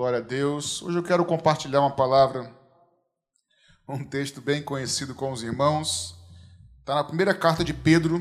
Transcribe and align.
Glória 0.00 0.16
a 0.16 0.22
Deus. 0.22 0.80
Hoje 0.80 0.96
eu 0.96 1.02
quero 1.02 1.26
compartilhar 1.26 1.80
uma 1.80 1.94
palavra, 1.94 2.50
um 3.86 4.02
texto 4.02 4.40
bem 4.40 4.62
conhecido 4.62 5.14
com 5.14 5.30
os 5.30 5.42
irmãos. 5.42 6.16
Está 6.78 6.94
na 6.94 7.04
primeira 7.04 7.34
carta 7.34 7.62
de 7.62 7.74
Pedro, 7.74 8.16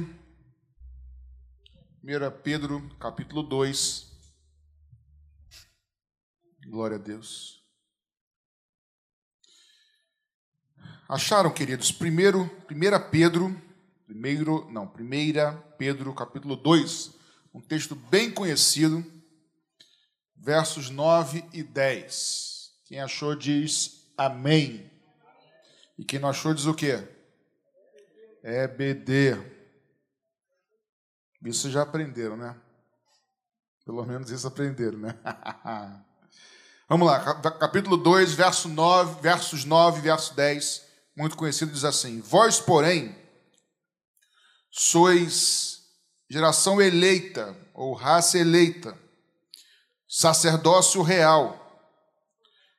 1 2.04 2.42
Pedro, 2.44 2.82
capítulo 3.00 3.42
2. 3.44 4.12
Glória 6.68 6.98
a 6.98 7.00
Deus. 7.00 7.64
Acharam, 11.08 11.50
queridos? 11.50 11.94
Primeiro, 11.94 12.42
1 12.70 13.10
Pedro, 13.10 13.56
primeiro, 14.06 14.70
não, 14.70 14.84
1 14.84 15.62
Pedro, 15.78 16.14
capítulo 16.14 16.58
2, 16.58 17.16
um 17.54 17.62
texto 17.62 17.96
bem 17.96 18.30
conhecido 18.30 19.19
versos 20.40 20.90
9 20.90 21.46
e 21.54 21.62
10. 21.62 22.72
Quem 22.86 23.00
achou 23.00 23.36
diz 23.36 24.12
amém. 24.18 24.90
E 25.98 26.04
quem 26.04 26.20
não 26.20 26.30
achou 26.30 26.54
diz 26.54 26.66
o 26.66 26.74
quê? 26.74 27.08
É 28.42 28.68
BD. 28.68 29.38
Isso 31.44 31.70
já 31.70 31.84
aprenderam, 31.84 32.38
né? 32.38 32.56
Pelo 33.86 34.06
menos 34.06 34.32
isso 34.32 34.48
aprenderam, 34.48 35.00
né? 35.00 35.16
Vamos 36.88 37.06
lá, 37.08 37.20
capítulo 37.60 37.98
2, 37.98 38.34
verso 38.34 38.68
9, 38.68 39.22
versos 39.22 39.64
9 39.64 40.00
e 40.00 40.02
verso 40.02 40.36
10, 40.36 40.86
muito 41.16 41.38
conhecido, 41.38 41.72
diz 41.72 41.84
assim: 41.84 42.20
Vós, 42.20 42.60
porém, 42.60 43.16
sois 44.72 45.84
geração 46.28 46.82
eleita, 46.82 47.56
ou 47.74 47.94
raça 47.94 48.40
eleita, 48.40 48.98
sacerdócio 50.10 51.04
real, 51.04 51.56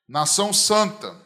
nação 0.09 0.53
santa, 0.53 1.17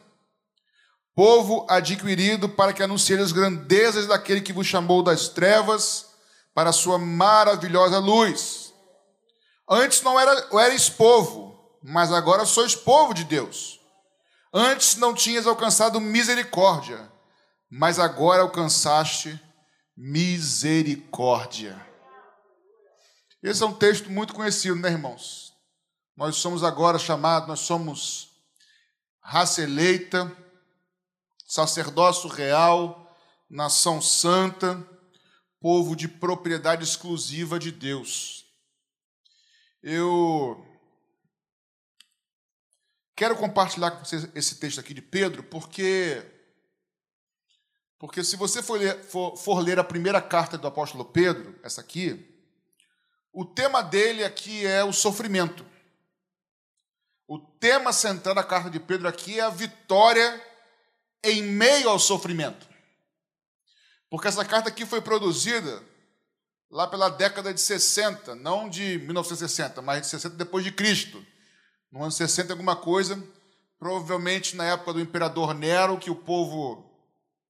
povo 1.15 1.65
adquirido 1.67 2.47
para 2.47 2.71
que 2.71 2.83
anunciem 2.83 3.19
as 3.19 3.31
grandezas 3.31 4.05
daquele 4.05 4.41
que 4.41 4.53
vos 4.53 4.67
chamou 4.67 5.01
das 5.01 5.27
trevas 5.27 6.11
para 6.53 6.69
a 6.69 6.73
sua 6.73 6.99
maravilhosa 6.99 7.97
luz. 7.97 8.71
Antes 9.67 10.03
não 10.03 10.19
era, 10.19 10.47
erais 10.53 10.89
povo, 10.89 11.79
mas 11.81 12.11
agora 12.11 12.45
sois 12.45 12.75
povo 12.75 13.11
de 13.11 13.23
Deus. 13.23 13.79
Antes 14.53 14.97
não 14.97 15.13
tinhas 15.13 15.47
alcançado 15.47 15.99
misericórdia, 15.99 17.11
mas 17.67 17.97
agora 17.97 18.43
alcançaste 18.43 19.41
misericórdia. 19.97 21.83
Esse 23.41 23.63
é 23.63 23.65
um 23.65 23.73
texto 23.73 24.11
muito 24.11 24.33
conhecido, 24.33 24.75
né, 24.75 24.89
irmãos? 24.91 25.44
Nós 26.15 26.37
somos 26.37 26.63
agora 26.63 26.97
chamados, 26.97 27.47
nós 27.47 27.59
somos 27.59 28.29
raça 29.19 29.61
eleita, 29.61 30.31
sacerdócio 31.45 32.29
real, 32.29 33.13
nação 33.49 34.01
santa, 34.01 34.81
povo 35.59 35.93
de 35.93 36.07
propriedade 36.07 36.83
exclusiva 36.83 37.59
de 37.59 37.69
Deus. 37.69 38.45
Eu 39.83 40.65
quero 43.13 43.35
compartilhar 43.35 43.91
com 43.91 44.05
vocês 44.05 44.29
esse 44.33 44.55
texto 44.55 44.79
aqui 44.79 44.93
de 44.93 45.01
Pedro, 45.01 45.43
porque 45.43 46.31
porque 47.97 48.23
se 48.23 48.37
você 48.37 48.63
for 48.63 48.79
ler, 48.79 49.03
for, 49.03 49.35
for 49.35 49.59
ler 49.59 49.79
a 49.79 49.83
primeira 49.83 50.21
carta 50.21 50.57
do 50.57 50.67
apóstolo 50.67 51.03
Pedro, 51.03 51.59
essa 51.61 51.81
aqui, 51.81 52.39
o 53.33 53.43
tema 53.43 53.81
dele 53.81 54.23
aqui 54.23 54.65
é 54.65 54.83
o 54.83 54.93
sofrimento. 54.93 55.74
O 57.27 57.39
tema 57.39 57.91
central 57.91 58.35
da 58.35 58.43
carta 58.43 58.69
de 58.69 58.79
Pedro 58.79 59.07
aqui 59.07 59.39
é 59.39 59.43
a 59.43 59.49
vitória 59.49 60.41
em 61.23 61.41
meio 61.41 61.89
ao 61.89 61.97
sofrimento. 61.97 62.67
Porque 64.09 64.27
essa 64.27 64.45
carta 64.45 64.69
aqui 64.69 64.85
foi 64.85 65.01
produzida 65.01 65.83
lá 66.69 66.87
pela 66.87 67.09
década 67.09 67.53
de 67.53 67.59
60, 67.59 68.35
não 68.35 68.69
de 68.69 68.99
1960, 68.99 69.81
mas 69.81 70.01
de 70.01 70.07
60 70.07 70.35
depois 70.35 70.63
de 70.63 70.71
Cristo. 70.71 71.25
No 71.91 72.03
ano 72.03 72.11
60 72.11 72.53
alguma 72.53 72.75
coisa, 72.75 73.21
provavelmente 73.79 74.55
na 74.55 74.65
época 74.65 74.93
do 74.93 75.01
imperador 75.01 75.53
Nero, 75.53 75.97
que 75.97 76.11
o 76.11 76.15
povo, 76.15 76.89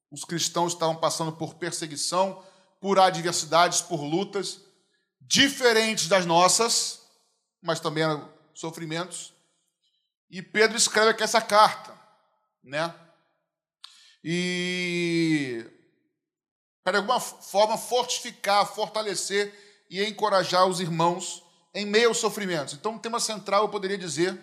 os 0.09 0.23
cristãos 0.23 0.73
estavam 0.73 0.95
passando 0.95 1.33
por 1.33 1.55
perseguição, 1.55 2.41
por 2.79 2.97
adversidades, 2.97 3.81
por 3.81 4.01
lutas 4.01 4.61
diferentes 5.19 6.07
das 6.07 6.25
nossas, 6.25 7.01
mas 7.61 7.79
também 7.79 8.05
sofrimentos. 8.53 9.34
E 10.29 10.41
Pedro 10.41 10.77
escreve 10.77 11.11
aqui 11.11 11.23
essa 11.23 11.41
carta, 11.41 11.93
né? 12.63 12.93
E 14.23 15.65
para 16.83 16.93
de 16.93 16.97
alguma 16.97 17.19
forma 17.19 17.77
fortificar, 17.77 18.65
fortalecer 18.65 19.53
e 19.89 20.03
encorajar 20.03 20.67
os 20.67 20.79
irmãos 20.79 21.43
em 21.73 21.85
meio 21.85 22.09
aos 22.09 22.17
sofrimentos. 22.17 22.73
Então, 22.73 22.95
o 22.95 22.99
tema 22.99 23.19
central 23.19 23.63
eu 23.63 23.69
poderia 23.69 23.97
dizer, 23.97 24.39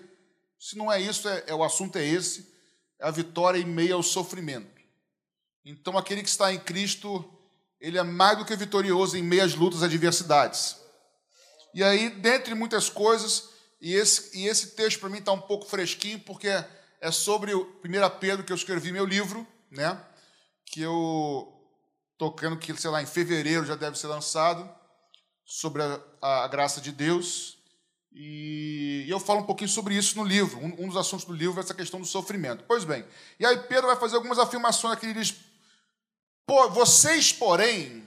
se 0.58 0.76
não 0.76 0.90
é 0.90 1.00
isso, 1.00 1.28
é, 1.28 1.44
é 1.46 1.54
o 1.54 1.64
assunto 1.64 1.96
é 1.96 2.04
esse, 2.04 2.52
é 2.98 3.06
a 3.06 3.10
vitória 3.10 3.58
em 3.58 3.64
meio 3.64 3.96
ao 3.96 4.02
sofrimento. 4.02 4.82
Então, 5.64 5.96
aquele 5.96 6.22
que 6.22 6.28
está 6.28 6.52
em 6.52 6.58
Cristo, 6.58 7.24
ele 7.80 7.96
é 7.96 8.02
mais 8.02 8.38
do 8.38 8.44
que 8.44 8.54
vitorioso 8.56 9.16
em 9.16 9.22
meio 9.22 9.44
às 9.44 9.54
lutas 9.54 9.82
adversidades. 9.82 10.76
E 11.72 11.82
aí, 11.82 12.10
dentre 12.10 12.54
muitas 12.54 12.90
coisas, 12.90 13.48
e 13.82 13.94
esse, 13.94 14.38
e 14.38 14.46
esse 14.46 14.68
texto 14.76 15.00
para 15.00 15.08
mim 15.08 15.18
está 15.18 15.32
um 15.32 15.40
pouco 15.40 15.66
fresquinho, 15.66 16.20
porque 16.20 16.48
é 16.48 17.10
sobre 17.10 17.52
o 17.52 17.62
1 17.84 18.18
Pedro 18.20 18.44
que 18.44 18.52
eu 18.52 18.56
escrevi 18.56 18.92
meu 18.92 19.04
livro, 19.04 19.44
né? 19.68 20.00
Que 20.64 20.80
eu 20.82 21.52
tocando 22.16 22.56
que, 22.56 22.72
sei 22.76 22.90
lá, 22.90 23.02
em 23.02 23.06
fevereiro 23.06 23.66
já 23.66 23.74
deve 23.74 23.98
ser 23.98 24.06
lançado, 24.06 24.72
sobre 25.44 25.82
a, 25.82 26.44
a 26.44 26.46
graça 26.46 26.80
de 26.80 26.92
Deus. 26.92 27.58
E, 28.12 29.04
e, 29.08 29.10
eu 29.10 29.18
falo 29.18 29.40
um 29.40 29.46
pouquinho 29.46 29.68
sobre 29.68 29.96
isso 29.96 30.16
no 30.16 30.22
livro. 30.22 30.60
Um, 30.60 30.84
um, 30.84 30.86
dos 30.86 30.96
assuntos 30.96 31.26
do 31.26 31.32
livro 31.32 31.58
é 31.58 31.64
essa 31.64 31.74
questão 31.74 32.00
do 32.00 32.06
sofrimento. 32.06 32.62
Pois 32.68 32.84
bem, 32.84 33.04
e 33.40 33.44
aí 33.44 33.58
Pedro 33.64 33.88
vai 33.88 33.96
fazer 33.96 34.14
algumas 34.14 34.38
afirmações 34.38 34.94
aqui. 34.94 35.06
Ele 35.06 35.20
diz: 35.20 35.34
vocês, 36.70 37.32
porém, 37.32 38.06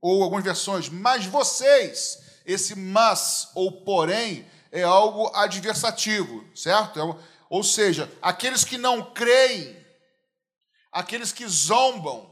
ou 0.00 0.24
algumas 0.24 0.42
versões, 0.42 0.88
mas 0.88 1.24
vocês, 1.24 2.18
esse 2.44 2.74
mas 2.74 3.50
ou 3.54 3.84
porém, 3.84 4.44
é 4.74 4.82
algo 4.82 5.30
adversativo, 5.36 6.44
certo? 6.52 7.00
É 7.00 7.34
ou 7.48 7.62
seja, 7.62 8.10
aqueles 8.20 8.64
que 8.64 8.76
não 8.76 9.14
creem, 9.14 9.76
aqueles 10.90 11.30
que 11.32 11.46
zombam, 11.46 12.28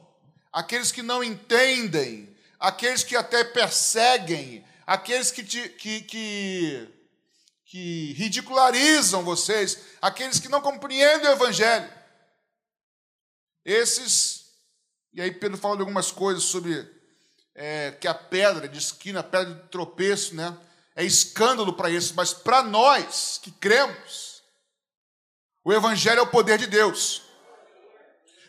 aqueles 0.53 0.91
que 0.91 1.03
não 1.03 1.23
entendem, 1.23 2.37
aqueles 2.59 3.05
que 3.05 3.15
até 3.15 3.45
perseguem, 3.45 4.67
aqueles 4.85 5.31
que, 5.31 5.45
te, 5.45 5.69
que, 5.69 6.01
que, 6.01 6.89
que 7.65 8.13
ridicularizam 8.15 9.23
vocês, 9.23 9.79
aqueles 10.01 10.41
que 10.41 10.49
não 10.49 10.61
compreendem 10.61 11.29
o 11.29 11.35
Evangelho. 11.35 11.89
Esses, 13.65 14.47
e 15.13 15.23
aí 15.23 15.31
Pedro 15.31 15.57
fala 15.57 15.77
de 15.77 15.83
algumas 15.83 16.11
coisas 16.11 16.43
sobre 16.43 16.91
é, 17.55 17.93
que 17.93 18.09
a 18.09 18.15
pedra 18.15 18.67
de 18.67 18.79
esquina, 18.79 19.21
a 19.21 19.23
pedra 19.23 19.55
de 19.55 19.69
tropeço, 19.69 20.35
né? 20.35 20.59
É 20.95 21.05
escândalo 21.05 21.73
para 21.73 21.91
isso, 21.91 22.15
mas 22.15 22.33
para 22.33 22.63
nós 22.63 23.39
que 23.43 23.51
cremos, 23.51 24.43
o 25.65 25.73
Evangelho 25.73 26.21
é 26.21 26.23
o 26.23 26.31
poder 26.31 26.59
de 26.59 26.67
Deus. 26.67 27.23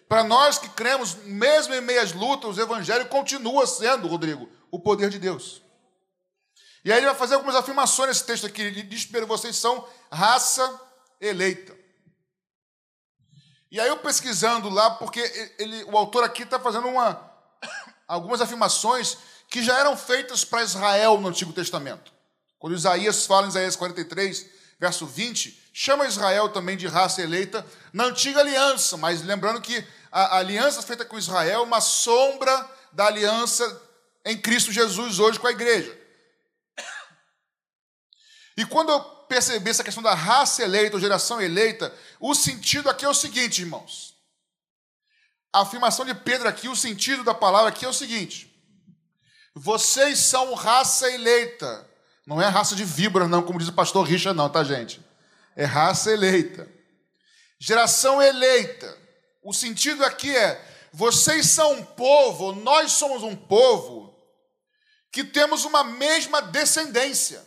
Para 0.08 0.24
nós 0.24 0.58
que 0.58 0.70
cremos, 0.70 1.16
mesmo 1.16 1.74
em 1.74 1.82
meias 1.82 2.12
lutas, 2.12 2.58
o 2.58 2.62
Evangelho 2.62 3.08
continua 3.08 3.66
sendo, 3.66 4.08
Rodrigo, 4.08 4.50
o 4.70 4.80
poder 4.80 5.10
de 5.10 5.18
Deus. 5.18 5.62
E 6.86 6.92
aí 6.92 7.00
ele 7.00 7.08
vai 7.08 7.16
fazer 7.16 7.36
algumas 7.36 7.56
afirmações 7.56 8.10
nesse 8.10 8.26
texto 8.26 8.46
aqui. 8.46 8.62
Ele 8.62 8.84
diz 8.84 9.06
primeiro: 9.06 9.26
vocês 9.26 9.56
são 9.56 9.88
raça 10.12 10.80
eleita. 11.20 11.76
E 13.72 13.80
aí 13.80 13.88
eu 13.88 13.98
pesquisando 13.98 14.70
lá, 14.70 14.92
porque 14.92 15.20
ele, 15.58 15.84
o 15.86 15.98
autor 15.98 16.24
aqui 16.24 16.44
está 16.44 16.60
fazendo 16.60 16.88
uma, 16.88 17.32
algumas 18.08 18.40
afirmações 18.40 19.18
que 19.50 19.64
já 19.64 19.80
eram 19.80 19.98
feitas 19.98 20.46
para 20.46 20.62
Israel 20.62 21.20
no 21.20 21.30
Antigo 21.30 21.54
Testamento. 21.54 22.13
Quando 22.64 22.78
Isaías 22.78 23.26
fala 23.26 23.46
em 23.46 23.50
Isaías 23.50 23.76
43, 23.76 24.46
verso 24.80 25.06
20, 25.06 25.70
chama 25.74 26.08
Israel 26.08 26.48
também 26.48 26.78
de 26.78 26.88
raça 26.88 27.22
eleita 27.22 27.68
na 27.92 28.06
antiga 28.06 28.40
aliança, 28.40 28.96
mas 28.96 29.22
lembrando 29.22 29.60
que 29.60 29.86
a 30.10 30.38
aliança 30.38 30.82
feita 30.82 31.04
com 31.04 31.18
Israel 31.18 31.60
é 31.60 31.62
uma 31.62 31.82
sombra 31.82 32.72
da 32.94 33.08
aliança 33.08 33.82
em 34.24 34.38
Cristo 34.38 34.72
Jesus 34.72 35.20
hoje 35.20 35.38
com 35.38 35.48
a 35.48 35.52
igreja. 35.52 35.94
E 38.56 38.66
quando 38.66 38.94
eu 38.94 39.02
percebi 39.28 39.70
essa 39.70 39.84
questão 39.84 40.02
da 40.02 40.14
raça 40.14 40.64
eleita 40.64 40.96
ou 40.96 41.02
geração 41.02 41.42
eleita, 41.42 41.94
o 42.18 42.34
sentido 42.34 42.90
aqui 42.90 43.04
é 43.04 43.10
o 43.10 43.14
seguinte, 43.14 43.60
irmãos. 43.60 44.16
A 45.52 45.64
afirmação 45.64 46.06
de 46.06 46.16
Pedro 46.16 46.48
aqui, 46.48 46.70
o 46.70 46.78
sentido 46.78 47.26
da 47.26 47.34
palavra 47.34 47.68
aqui 47.68 47.84
é 47.84 47.90
o 47.90 47.94
seguinte: 47.94 48.58
vocês 49.54 50.18
são 50.20 50.54
raça 50.54 51.12
eleita 51.12 51.92
não 52.26 52.42
é 52.42 52.48
raça 52.48 52.76
de 52.76 52.86
víbora, 52.86 53.28
não, 53.28 53.44
como 53.44 53.60
diz 53.60 53.68
o 53.68 53.74
pastor 53.74 54.06
Richard, 54.06 54.38
não, 54.38 54.50
tá, 54.50 54.64
gente? 54.64 55.02
é 55.56 55.66
raça 55.66 56.12
eleita. 56.12 56.72
Geração 57.60 58.22
eleita. 58.22 58.98
O 59.44 59.54
sentido 59.54 60.04
aqui 60.04 60.36
é: 60.36 60.90
vocês 60.92 61.48
são 61.48 61.74
um 61.74 61.86
povo, 61.86 62.54
nós 62.54 62.94
somos 62.94 63.24
um 63.24 63.36
povo 63.36 64.14
que 65.12 65.24
temos 65.24 65.64
uma 65.66 65.84
mesma 65.84 66.42
descendência. 66.42 67.46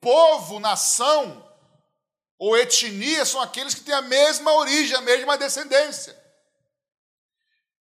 Povo, 0.00 0.60
nação 0.60 1.44
ou 2.38 2.56
etnia 2.56 3.24
são 3.24 3.40
aqueles 3.40 3.74
que 3.74 3.80
têm 3.80 3.94
a 3.94 4.02
mesma 4.02 4.52
origem, 4.52 4.96
a 4.96 5.00
mesma 5.00 5.38
descendência. 5.38 6.16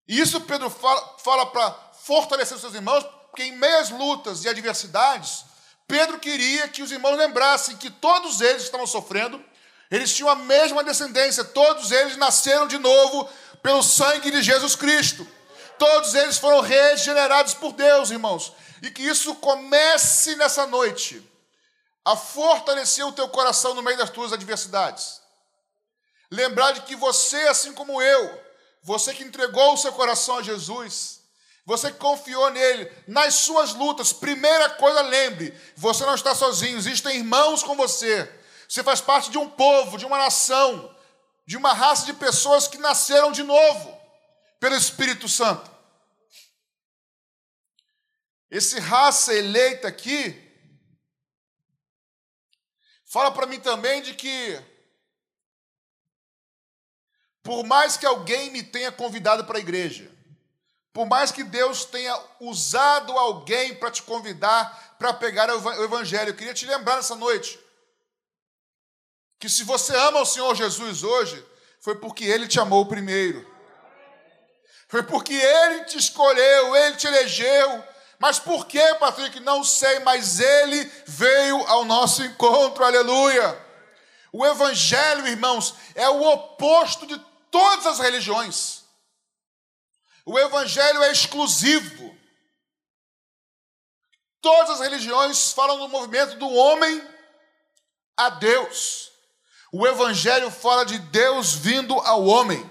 E 0.08 0.20
isso 0.20 0.40
Pedro 0.42 0.70
fala, 0.70 1.18
fala 1.18 1.46
para 1.48 1.72
fortalecer 2.04 2.56
os 2.56 2.62
seus 2.62 2.74
irmãos, 2.74 3.04
porque 3.36 3.44
em 3.44 3.58
meias 3.58 3.90
lutas 3.90 4.46
e 4.46 4.48
adversidades, 4.48 5.44
Pedro 5.86 6.18
queria 6.20 6.70
que 6.70 6.82
os 6.82 6.90
irmãos 6.90 7.18
lembrassem 7.18 7.76
que 7.76 7.90
todos 7.90 8.40
eles 8.40 8.64
estavam 8.64 8.88
sofrendo, 8.88 9.44
eles 9.92 10.16
tinham 10.16 10.30
a 10.30 10.36
mesma 10.36 10.82
descendência, 10.86 11.44
todos 11.44 11.92
eles 11.92 12.16
nasceram 12.16 12.66
de 12.66 12.78
novo 12.78 13.30
pelo 13.62 13.84
sangue 13.84 14.32
de 14.32 14.42
Jesus 14.42 14.78
Cristo. 14.78 15.28
Todos 15.78 16.16
eles 16.16 16.38
foram 16.38 16.62
regenerados 16.62 17.54
por 17.54 17.74
Deus, 17.74 18.10
irmãos. 18.10 18.54
E 18.82 18.90
que 18.90 19.04
isso 19.04 19.36
comece 19.36 20.38
nessa 20.38 20.66
noite 20.66 21.22
a 22.06 22.16
fortalecer 22.16 23.06
o 23.06 23.12
teu 23.12 23.28
coração 23.28 23.74
no 23.74 23.84
meio 23.84 23.98
das 23.98 24.10
tuas 24.10 24.32
adversidades. 24.32 25.20
Lembrar 26.32 26.72
de 26.72 26.82
que 26.84 26.96
você, 26.96 27.50
assim 27.50 27.74
como 27.74 28.02
eu, 28.02 28.42
você 28.82 29.14
que 29.14 29.26
entregou 29.26 29.74
o 29.74 29.78
seu 29.78 29.92
coração 29.92 30.38
a 30.38 30.42
Jesus, 30.42 31.25
você 31.66 31.92
confiou 31.92 32.52
nele 32.52 32.92
nas 33.08 33.34
suas 33.34 33.74
lutas, 33.74 34.14
primeira 34.14 34.70
coisa, 34.70 35.02
lembre: 35.02 35.52
você 35.76 36.06
não 36.06 36.14
está 36.14 36.36
sozinho, 36.36 36.78
existem 36.78 37.18
irmãos 37.18 37.64
com 37.64 37.76
você. 37.76 38.32
Você 38.70 38.84
faz 38.84 39.02
parte 39.02 39.32
de 39.32 39.38
um 39.38 39.50
povo, 39.50 39.98
de 39.98 40.06
uma 40.06 40.18
nação, 40.18 40.96
de 41.46 41.58
uma 41.58 41.74
raça 41.74 42.06
de 42.06 42.14
pessoas 42.14 42.68
que 42.68 42.78
nasceram 42.78 43.32
de 43.32 43.42
novo 43.42 44.00
pelo 44.60 44.76
Espírito 44.76 45.28
Santo. 45.28 45.72
Esse 48.50 48.80
raça 48.80 49.34
eleita 49.34 49.88
aqui 49.88 50.42
fala 53.06 53.32
para 53.32 53.48
mim 53.48 53.60
também 53.60 54.02
de 54.02 54.14
que 54.14 54.62
por 57.42 57.64
mais 57.64 57.98
que 57.98 58.06
alguém 58.06 58.52
me 58.52 58.64
tenha 58.64 58.92
convidado 58.92 59.46
para 59.46 59.58
a 59.58 59.62
igreja, 59.62 60.15
por 60.96 61.06
mais 61.06 61.30
que 61.30 61.44
Deus 61.44 61.84
tenha 61.84 62.18
usado 62.40 63.12
alguém 63.18 63.76
para 63.76 63.92
te 63.92 64.02
convidar 64.02 64.96
para 64.98 65.14
pegar 65.14 65.50
o 65.50 65.84
Evangelho, 65.84 66.30
eu 66.30 66.36
queria 66.36 66.54
te 66.54 66.66
lembrar 66.66 66.96
nessa 66.96 67.18
noite 67.18 67.60
que 69.38 69.50
se 69.50 69.66
você 69.66 69.94
ama 69.94 70.22
o 70.22 70.26
Senhor 70.26 70.56
Jesus 70.56 71.04
hoje, 71.04 71.46
foi 71.82 71.96
porque 71.96 72.24
Ele 72.24 72.48
te 72.48 72.62
amou 72.62 72.86
primeiro, 72.86 73.46
foi 74.88 75.04
porque 75.04 75.34
Ele 75.34 75.84
te 75.84 75.98
escolheu, 75.98 76.74
Ele 76.78 76.96
te 76.96 77.08
elegeu. 77.08 77.84
Mas 78.18 78.40
por 78.40 78.66
que, 78.66 78.96
Patrick? 78.96 79.42
Não 79.42 79.66
sei, 79.66 80.00
mas 80.00 80.40
Ele 80.40 80.90
veio 81.06 81.58
ao 81.68 81.84
nosso 81.84 82.24
encontro, 82.24 82.86
aleluia. 82.86 83.62
O 84.32 84.46
Evangelho, 84.46 85.28
irmãos, 85.28 85.76
é 85.94 86.08
o 86.08 86.22
oposto 86.22 87.06
de 87.06 87.20
todas 87.52 87.86
as 87.86 88.00
religiões. 88.00 88.85
O 90.26 90.40
evangelho 90.40 91.04
é 91.04 91.12
exclusivo. 91.12 92.16
Todas 94.42 94.72
as 94.72 94.80
religiões 94.80 95.52
falam 95.54 95.78
do 95.78 95.88
movimento 95.88 96.38
do 96.38 96.50
homem 96.50 97.08
a 98.18 98.30
Deus. 98.30 99.12
O 99.72 99.86
evangelho 99.86 100.50
fala 100.50 100.86
de 100.86 100.98
Deus 100.98 101.54
vindo 101.54 101.94
ao 102.00 102.26
homem. 102.26 102.70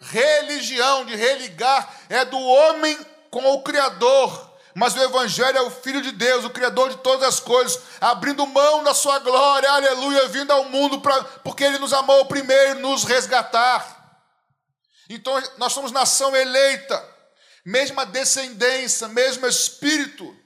Religião, 0.00 1.04
de 1.04 1.16
religar, 1.16 1.92
é 2.08 2.24
do 2.24 2.38
homem 2.38 2.96
com 3.30 3.44
o 3.52 3.62
Criador. 3.62 4.52
Mas 4.74 4.94
o 4.94 5.02
Evangelho 5.02 5.56
é 5.56 5.62
o 5.62 5.70
Filho 5.70 6.02
de 6.02 6.10
Deus, 6.10 6.44
o 6.44 6.50
Criador 6.50 6.90
de 6.90 6.96
todas 6.96 7.26
as 7.26 7.38
coisas, 7.38 7.80
abrindo 8.00 8.44
mão 8.44 8.82
da 8.82 8.92
sua 8.92 9.20
glória, 9.20 9.70
aleluia, 9.70 10.26
vindo 10.28 10.50
ao 10.50 10.64
mundo, 10.64 11.00
pra, 11.00 11.22
porque 11.44 11.62
Ele 11.62 11.78
nos 11.78 11.92
amou 11.92 12.26
primeiro, 12.26 12.80
nos 12.80 13.04
resgatar. 13.04 13.93
Então 15.08 15.34
nós 15.58 15.72
somos 15.72 15.92
nação 15.92 16.34
eleita, 16.34 17.02
mesma 17.64 18.06
descendência, 18.06 19.08
mesmo 19.08 19.46
espírito. 19.46 20.36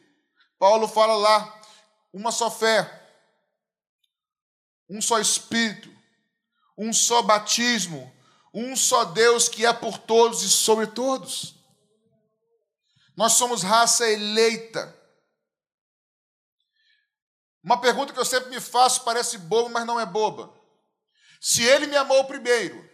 Paulo 0.59 0.89
fala 0.89 1.15
lá, 1.15 1.61
uma 2.13 2.33
só 2.33 2.51
fé, 2.51 2.99
um 4.89 5.01
só 5.01 5.19
espírito, 5.21 5.89
um 6.77 6.93
só 6.93 7.23
batismo, 7.23 8.13
um 8.53 8.75
só 8.75 9.05
Deus 9.05 9.49
que 9.49 9.65
é 9.65 9.73
por 9.73 9.99
todos 9.99 10.43
e 10.43 10.49
sobre 10.49 10.87
todos. 10.89 11.55
Nós 13.17 13.33
somos 13.33 13.63
raça 13.63 14.09
eleita. 14.09 14.97
Uma 17.63 17.81
pergunta 17.81 18.13
que 18.13 18.19
eu 18.19 18.25
sempre 18.25 18.49
me 18.51 18.61
faço 18.61 19.03
parece 19.05 19.37
boba, 19.39 19.69
mas 19.69 19.85
não 19.85 19.99
é 19.99 20.07
boba. 20.07 20.57
Se 21.41 21.63
ele 21.63 21.87
me 21.87 21.97
amou 21.97 22.25
primeiro, 22.25 22.88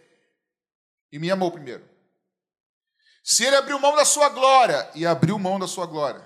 e 1.15 1.19
me 1.19 1.31
amou 1.31 1.49
primeiro. 1.49 1.89
Se 3.23 3.45
ele 3.45 3.55
abriu 3.55 3.79
mão 3.79 3.95
da 3.95 4.03
sua 4.03 4.27
glória 4.27 4.89
e 4.93 5.05
abriu 5.05 5.39
mão 5.39 5.57
da 5.57 5.65
sua 5.65 5.85
glória. 5.85 6.21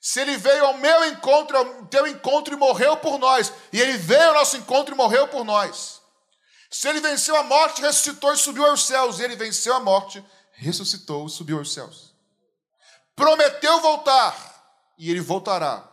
Se 0.00 0.20
ele 0.20 0.38
veio 0.38 0.64
ao 0.64 0.78
meu 0.78 1.04
encontro, 1.04 1.54
ao 1.54 1.86
teu 1.86 2.06
encontro 2.06 2.54
e 2.54 2.56
morreu 2.56 2.96
por 2.96 3.18
nós, 3.18 3.52
e 3.70 3.78
ele 3.78 3.98
veio 3.98 4.28
ao 4.28 4.34
nosso 4.34 4.56
encontro 4.56 4.94
e 4.94 4.96
morreu 4.96 5.28
por 5.28 5.44
nós. 5.44 6.00
Se 6.70 6.88
ele 6.88 7.00
venceu 7.00 7.36
a 7.36 7.42
morte, 7.42 7.82
ressuscitou 7.82 8.32
e 8.32 8.38
subiu 8.38 8.64
aos 8.64 8.86
céus, 8.86 9.18
e 9.18 9.22
ele 9.22 9.36
venceu 9.36 9.74
a 9.74 9.80
morte, 9.80 10.24
ressuscitou 10.52 11.26
e 11.26 11.30
subiu 11.30 11.58
aos 11.58 11.74
céus. 11.74 12.14
Prometeu 13.14 13.80
voltar, 13.82 14.34
e 14.96 15.10
ele 15.10 15.20
voltará. 15.20 15.86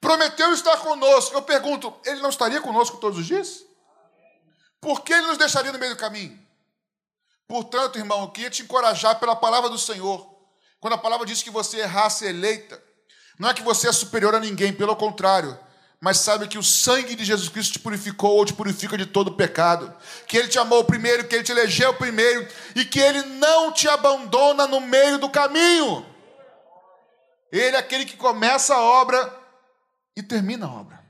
Prometeu 0.00 0.52
estar 0.52 0.78
conosco. 0.78 1.36
Eu 1.36 1.42
pergunto, 1.42 1.94
ele 2.04 2.20
não 2.20 2.30
estaria 2.30 2.60
conosco 2.60 2.96
todos 2.96 3.20
os 3.20 3.26
dias? 3.26 3.64
Por 4.80 5.02
que 5.02 5.12
ele 5.12 5.28
nos 5.28 5.38
deixaria 5.38 5.70
no 5.70 5.78
meio 5.78 5.94
do 5.94 5.98
caminho? 5.98 6.41
Portanto, 7.46 7.98
irmão, 7.98 8.22
eu 8.22 8.28
queria 8.28 8.50
te 8.50 8.62
encorajar 8.62 9.18
pela 9.18 9.36
palavra 9.36 9.68
do 9.68 9.78
Senhor. 9.78 10.26
Quando 10.80 10.94
a 10.94 10.98
palavra 10.98 11.26
diz 11.26 11.42
que 11.42 11.50
você 11.50 11.80
é 11.80 11.84
raça 11.84 12.26
eleita, 12.26 12.82
não 13.38 13.48
é 13.48 13.54
que 13.54 13.62
você 13.62 13.88
é 13.88 13.92
superior 13.92 14.34
a 14.34 14.40
ninguém, 14.40 14.72
pelo 14.72 14.96
contrário, 14.96 15.58
mas 16.00 16.18
sabe 16.18 16.48
que 16.48 16.58
o 16.58 16.62
sangue 16.62 17.14
de 17.14 17.24
Jesus 17.24 17.48
Cristo 17.48 17.74
te 17.74 17.78
purificou 17.78 18.36
ou 18.36 18.44
te 18.44 18.52
purifica 18.52 18.98
de 18.98 19.06
todo 19.06 19.36
pecado, 19.36 19.94
que 20.26 20.36
Ele 20.36 20.48
te 20.48 20.58
amou 20.58 20.82
primeiro, 20.84 21.28
que 21.28 21.36
Ele 21.36 21.44
te 21.44 21.52
elegeu 21.52 21.94
primeiro 21.94 22.48
e 22.74 22.84
que 22.84 22.98
Ele 22.98 23.22
não 23.22 23.70
te 23.70 23.88
abandona 23.88 24.66
no 24.66 24.80
meio 24.80 25.18
do 25.18 25.30
caminho. 25.30 26.04
Ele 27.52 27.76
é 27.76 27.78
aquele 27.78 28.04
que 28.04 28.16
começa 28.16 28.74
a 28.74 28.80
obra 28.80 29.40
e 30.16 30.22
termina 30.22 30.66
a 30.66 30.72
obra. 30.72 31.04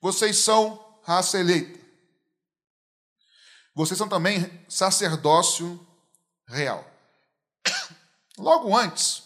Vocês 0.00 0.38
são 0.38 0.82
raça 1.02 1.38
eleita. 1.38 1.81
Vocês 3.74 3.96
são 3.96 4.08
também 4.08 4.64
sacerdócio 4.68 5.84
real. 6.46 6.86
Logo 8.36 8.76
antes, 8.76 9.22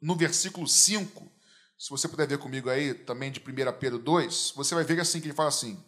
no 0.00 0.14
versículo 0.14 0.68
5, 0.68 1.30
se 1.78 1.90
você 1.90 2.08
puder 2.08 2.26
ver 2.26 2.38
comigo 2.38 2.70
aí, 2.70 2.94
também 2.94 3.30
de 3.30 3.40
1 3.40 3.42
Pedro 3.78 3.98
2, 3.98 4.52
você 4.54 4.74
vai 4.74 4.84
ver 4.84 5.00
assim 5.00 5.20
que 5.20 5.26
ele 5.26 5.34
fala 5.34 5.48
assim: 5.48 5.82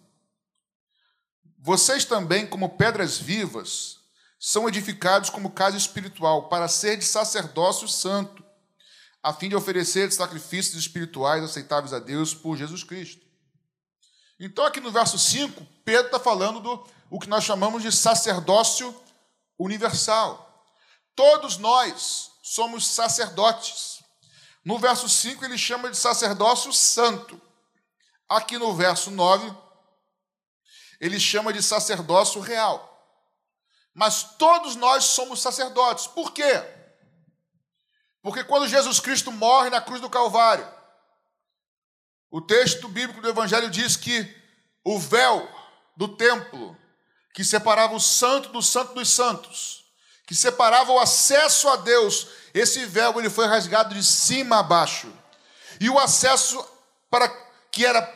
Vocês 1.58 2.04
também, 2.04 2.46
como 2.46 2.76
pedras 2.76 3.16
vivas, 3.18 3.98
são 4.38 4.68
edificados 4.68 5.30
como 5.30 5.50
casa 5.50 5.76
espiritual, 5.76 6.48
para 6.48 6.68
ser 6.68 6.96
de 6.96 7.04
sacerdócio 7.04 7.88
santo, 7.88 8.44
a 9.22 9.32
fim 9.32 9.48
de 9.48 9.56
oferecer 9.56 10.10
sacrifícios 10.12 10.76
espirituais 10.76 11.42
aceitáveis 11.42 11.92
a 11.92 11.98
Deus 11.98 12.34
por 12.34 12.56
Jesus 12.56 12.84
Cristo. 12.84 13.26
Então, 14.38 14.64
aqui 14.64 14.80
no 14.80 14.92
verso 14.92 15.18
5, 15.18 15.66
Pedro 15.84 16.06
está 16.06 16.20
falando 16.20 16.60
do 16.60 16.86
o 17.10 17.18
que 17.18 17.28
nós 17.28 17.44
chamamos 17.44 17.82
de 17.82 17.90
sacerdócio 17.90 18.94
universal. 19.58 20.64
Todos 21.14 21.56
nós 21.56 22.32
somos 22.42 22.86
sacerdotes. 22.86 24.02
No 24.64 24.78
verso 24.78 25.08
5, 25.08 25.44
ele 25.44 25.56
chama 25.56 25.90
de 25.90 25.96
sacerdócio 25.96 26.72
santo. 26.72 27.40
Aqui 28.28 28.58
no 28.58 28.74
verso 28.74 29.10
9, 29.10 29.50
ele 31.00 31.18
chama 31.18 31.52
de 31.52 31.62
sacerdócio 31.62 32.40
real. 32.40 32.84
Mas 33.94 34.36
todos 34.36 34.76
nós 34.76 35.04
somos 35.04 35.40
sacerdotes. 35.40 36.06
Por 36.06 36.32
quê? 36.32 36.62
Porque 38.22 38.44
quando 38.44 38.68
Jesus 38.68 39.00
Cristo 39.00 39.32
morre 39.32 39.70
na 39.70 39.80
cruz 39.80 40.00
do 40.00 40.10
Calvário, 40.10 40.68
o 42.30 42.40
texto 42.40 42.86
bíblico 42.88 43.22
do 43.22 43.28
Evangelho 43.28 43.70
diz 43.70 43.96
que 43.96 44.36
o 44.84 44.98
véu 44.98 45.48
do 45.96 46.08
templo 46.08 46.76
que 47.38 47.44
separava 47.44 47.94
o 47.94 48.00
santo 48.00 48.48
do 48.48 48.60
santo 48.60 48.94
dos 48.94 49.10
santos, 49.10 49.84
que 50.26 50.34
separava 50.34 50.90
o 50.90 50.98
acesso 50.98 51.68
a 51.68 51.76
Deus. 51.76 52.26
Esse 52.52 52.84
véu 52.84 53.16
ele 53.16 53.30
foi 53.30 53.46
rasgado 53.46 53.94
de 53.94 54.02
cima 54.02 54.58
a 54.58 54.62
baixo. 54.64 55.06
E 55.78 55.88
o 55.88 56.00
acesso 56.00 56.66
para 57.08 57.28
que 57.70 57.86
era 57.86 58.12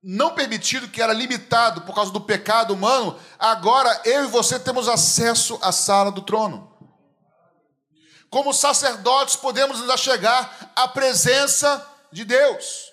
não 0.00 0.32
permitido, 0.32 0.86
que 0.86 1.02
era 1.02 1.12
limitado 1.12 1.80
por 1.80 1.92
causa 1.92 2.12
do 2.12 2.20
pecado 2.20 2.72
humano, 2.72 3.18
agora 3.36 4.02
eu 4.04 4.22
e 4.22 4.28
você 4.28 4.60
temos 4.60 4.88
acesso 4.88 5.58
à 5.60 5.72
sala 5.72 6.12
do 6.12 6.22
trono. 6.22 6.72
Como 8.30 8.54
sacerdotes, 8.54 9.34
podemos 9.34 9.80
nos 9.80 9.90
achegar 9.90 10.70
à 10.76 10.86
presença 10.86 11.84
de 12.12 12.24
Deus. 12.24 12.92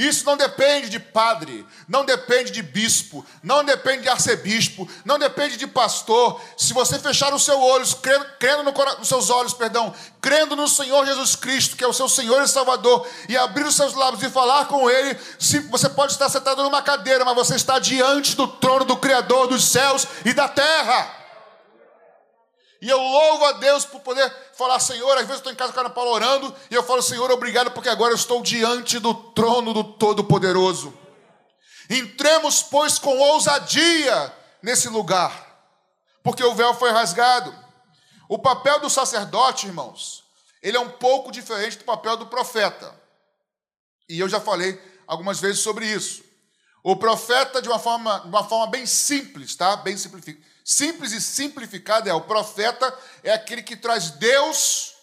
Isso 0.00 0.24
não 0.24 0.34
depende 0.34 0.88
de 0.88 0.98
padre, 0.98 1.66
não 1.86 2.06
depende 2.06 2.50
de 2.50 2.62
bispo, 2.62 3.22
não 3.42 3.62
depende 3.62 4.04
de 4.04 4.08
arcebispo, 4.08 4.88
não 5.04 5.18
depende 5.18 5.58
de 5.58 5.66
pastor. 5.66 6.40
Se 6.56 6.72
você 6.72 6.98
fechar 6.98 7.34
os 7.34 7.44
seus 7.44 7.60
olhos, 7.60 7.92
crendo, 7.92 8.24
crendo 8.38 8.62
no, 8.62 8.72
nos 8.72 9.06
seus 9.06 9.28
olhos, 9.28 9.52
perdão, 9.52 9.94
crendo 10.18 10.56
no 10.56 10.66
Senhor 10.66 11.04
Jesus 11.04 11.36
Cristo, 11.36 11.76
que 11.76 11.84
é 11.84 11.86
o 11.86 11.92
seu 11.92 12.08
Senhor 12.08 12.42
e 12.42 12.48
Salvador, 12.48 13.06
e 13.28 13.36
abrir 13.36 13.66
os 13.66 13.76
seus 13.76 13.92
lábios 13.92 14.22
e 14.22 14.30
falar 14.30 14.64
com 14.68 14.88
Ele, 14.88 15.20
se, 15.38 15.58
você 15.58 15.90
pode 15.90 16.12
estar 16.12 16.30
sentado 16.30 16.62
numa 16.62 16.80
cadeira, 16.80 17.22
mas 17.22 17.34
você 17.34 17.56
está 17.56 17.78
diante 17.78 18.34
do 18.34 18.48
trono 18.48 18.86
do 18.86 18.96
Criador 18.96 19.48
dos 19.48 19.66
céus 19.66 20.06
e 20.24 20.32
da 20.32 20.48
terra. 20.48 21.14
E 22.80 22.88
eu 22.88 22.98
louvo 22.98 23.44
a 23.44 23.52
Deus 23.52 23.84
por 23.84 24.00
poder 24.00 24.32
falar, 24.60 24.78
Senhor, 24.78 25.10
às 25.12 25.26
vezes 25.26 25.30
eu 25.30 25.36
estou 25.36 25.52
em 25.52 25.56
casa 25.56 25.72
com 25.72 25.80
a 25.80 25.82
Ana 25.84 25.90
Paula 25.90 26.10
orando, 26.10 26.54
e 26.70 26.74
eu 26.74 26.82
falo, 26.82 27.00
Senhor, 27.00 27.30
obrigado, 27.30 27.70
porque 27.70 27.88
agora 27.88 28.12
eu 28.12 28.16
estou 28.16 28.42
diante 28.42 28.98
do 28.98 29.14
trono 29.14 29.72
do 29.72 29.82
Todo-Poderoso. 29.82 30.92
Entremos, 31.88 32.62
pois, 32.62 32.98
com 32.98 33.18
ousadia 33.18 34.32
nesse 34.62 34.88
lugar, 34.90 35.32
porque 36.22 36.44
o 36.44 36.54
véu 36.54 36.74
foi 36.74 36.90
rasgado. 36.90 37.54
O 38.28 38.38
papel 38.38 38.78
do 38.80 38.90
sacerdote, 38.90 39.66
irmãos, 39.66 40.22
ele 40.62 40.76
é 40.76 40.80
um 40.80 40.90
pouco 40.90 41.32
diferente 41.32 41.78
do 41.78 41.84
papel 41.84 42.18
do 42.18 42.26
profeta. 42.26 42.94
E 44.10 44.20
eu 44.20 44.28
já 44.28 44.38
falei 44.38 44.78
algumas 45.06 45.40
vezes 45.40 45.60
sobre 45.60 45.86
isso. 45.86 46.22
O 46.84 46.96
profeta, 46.96 47.62
de 47.62 47.68
uma 47.68 47.78
forma, 47.78 48.20
de 48.20 48.28
uma 48.28 48.44
forma 48.44 48.66
bem 48.66 48.84
simples, 48.84 49.56
tá? 49.56 49.74
Bem 49.76 49.96
simplificada 49.96 50.49
simples 50.70 51.10
e 51.12 51.20
simplificada 51.20 52.08
é: 52.08 52.14
o 52.14 52.20
profeta 52.20 52.96
é 53.24 53.32
aquele 53.32 53.62
que 53.62 53.76
traz 53.76 54.10
Deus 54.12 54.94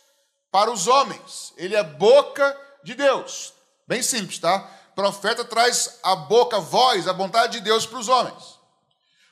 para 0.50 0.72
os 0.72 0.88
homens, 0.88 1.54
ele 1.58 1.76
é 1.76 1.84
boca 1.84 2.58
de 2.84 2.96
Deus. 2.96 3.54
Bem 3.86 4.02
simples, 4.02 4.40
tá? 4.40 4.60
Profeta 4.96 5.46
traz 5.46 6.00
a 6.02 6.16
boca, 6.16 6.58
a 6.58 6.60
voz, 6.60 7.08
a 7.08 7.14
vontade 7.14 7.54
de 7.54 7.64
Deus 7.64 7.86
para 7.86 8.00
os 8.00 8.08
homens. 8.08 8.58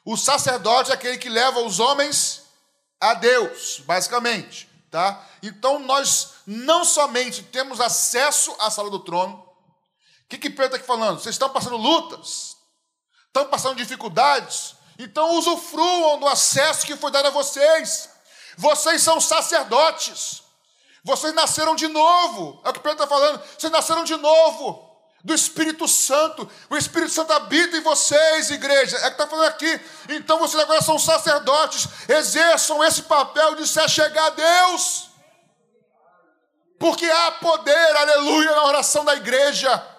O 0.03 0.15
sacerdote 0.15 0.91
é 0.91 0.93
aquele 0.93 1.17
que 1.17 1.29
leva 1.29 1.61
os 1.61 1.79
homens 1.79 2.43
a 2.99 3.13
Deus, 3.13 3.81
basicamente, 3.85 4.69
tá? 4.91 5.25
Então 5.41 5.79
nós 5.79 6.35
não 6.45 6.85
somente 6.85 7.41
temos 7.43 7.81
acesso 7.81 8.55
à 8.59 8.69
sala 8.69 8.89
do 8.89 8.99
trono. 8.99 9.37
O 10.25 10.27
que, 10.29 10.37
que 10.37 10.49
Pedro 10.49 10.65
está 10.65 10.77
aqui 10.77 10.85
falando? 10.85 11.19
Vocês 11.19 11.35
estão 11.35 11.49
passando 11.49 11.77
lutas, 11.77 12.55
estão 13.27 13.45
passando 13.45 13.77
dificuldades, 13.77 14.75
então 14.97 15.35
usufruam 15.35 16.19
do 16.19 16.27
acesso 16.27 16.85
que 16.85 16.95
foi 16.95 17.11
dado 17.11 17.27
a 17.27 17.31
vocês. 17.31 18.09
Vocês 18.57 19.01
são 19.01 19.19
sacerdotes. 19.19 20.43
Vocês 21.03 21.33
nasceram 21.33 21.75
de 21.75 21.87
novo. 21.87 22.61
É 22.63 22.69
o 22.69 22.73
que 22.73 22.79
Pedro 22.79 23.03
está 23.03 23.07
falando. 23.07 23.41
Vocês 23.57 23.71
nasceram 23.71 24.03
de 24.03 24.15
novo. 24.15 24.83
Do 25.23 25.33
Espírito 25.33 25.87
Santo. 25.87 26.49
O 26.69 26.77
Espírito 26.77 27.11
Santo 27.11 27.33
habita 27.33 27.75
em 27.75 27.81
vocês, 27.81 28.49
igreja. 28.51 28.97
É 28.97 29.01
o 29.01 29.03
que 29.03 29.11
está 29.11 29.27
falando 29.27 29.47
aqui. 29.47 29.81
Então 30.09 30.39
vocês 30.39 30.61
agora 30.61 30.81
são 30.81 30.97
sacerdotes. 30.97 31.87
Exerçam 32.07 32.83
esse 32.83 33.03
papel 33.03 33.55
de 33.55 33.67
se 33.67 33.79
achegar 33.79 34.27
a 34.27 34.29
Deus. 34.29 35.09
Porque 36.79 37.05
há 37.05 37.31
poder, 37.33 37.97
aleluia, 37.97 38.51
na 38.51 38.65
oração 38.65 39.03
da 39.03 39.15
igreja. 39.15 39.94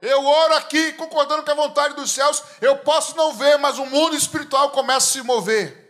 Eu 0.00 0.24
oro 0.24 0.54
aqui, 0.54 0.92
concordando 0.94 1.42
com 1.42 1.50
a 1.50 1.54
vontade 1.54 1.94
dos 1.94 2.10
céus. 2.10 2.42
Eu 2.60 2.78
posso 2.78 3.16
não 3.16 3.32
ver, 3.34 3.58
mas 3.58 3.78
o 3.78 3.86
mundo 3.86 4.14
espiritual 4.14 4.70
começa 4.70 5.08
a 5.08 5.12
se 5.12 5.22
mover. 5.22 5.86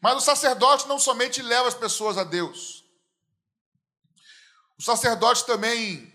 Mas 0.00 0.16
o 0.16 0.20
sacerdote 0.20 0.88
não 0.88 0.98
somente 0.98 1.42
leva 1.42 1.68
as 1.68 1.74
pessoas 1.74 2.16
a 2.16 2.24
Deus. 2.24 2.84
O 4.78 4.82
sacerdote 4.82 5.44
também, 5.44 6.10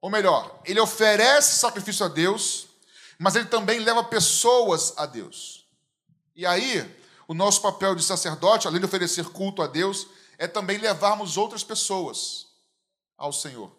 ou 0.00 0.08
melhor, 0.08 0.62
ele 0.64 0.80
oferece 0.80 1.58
sacrifício 1.58 2.06
a 2.06 2.08
Deus, 2.08 2.66
mas 3.18 3.36
ele 3.36 3.44
também 3.44 3.80
leva 3.80 4.02
pessoas 4.02 4.94
a 4.96 5.04
Deus. 5.04 5.66
E 6.34 6.46
aí, 6.46 6.96
o 7.26 7.34
nosso 7.34 7.60
papel 7.60 7.94
de 7.94 8.02
sacerdote, 8.02 8.66
além 8.66 8.80
de 8.80 8.86
oferecer 8.86 9.28
culto 9.28 9.60
a 9.60 9.66
Deus, 9.66 10.06
é 10.38 10.46
também 10.46 10.78
levarmos 10.78 11.36
outras 11.36 11.62
pessoas 11.62 12.46
ao 13.18 13.34
Senhor. 13.34 13.77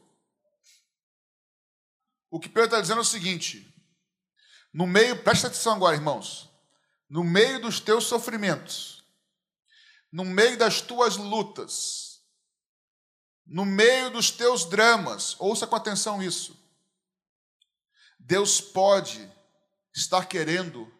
O 2.29 2.39
que 2.39 2.47
Pedro 2.47 2.65
está 2.65 2.81
dizendo 2.81 2.99
é 2.99 3.01
o 3.01 3.05
seguinte: 3.05 3.73
no 4.73 4.85
meio, 4.85 5.23
presta 5.23 5.47
atenção 5.47 5.75
agora, 5.75 5.95
irmãos, 5.95 6.49
no 7.09 7.23
meio 7.23 7.59
dos 7.61 7.79
teus 7.79 8.05
sofrimentos, 8.05 9.03
no 10.11 10.23
meio 10.23 10.57
das 10.57 10.81
tuas 10.81 11.17
lutas, 11.17 12.21
no 13.45 13.65
meio 13.65 14.11
dos 14.11 14.29
teus 14.29 14.65
dramas, 14.65 15.35
ouça 15.39 15.65
com 15.65 15.75
atenção 15.75 16.21
isso. 16.21 16.55
Deus 18.19 18.61
pode 18.61 19.27
estar 19.91 20.25
querendo 20.25 20.91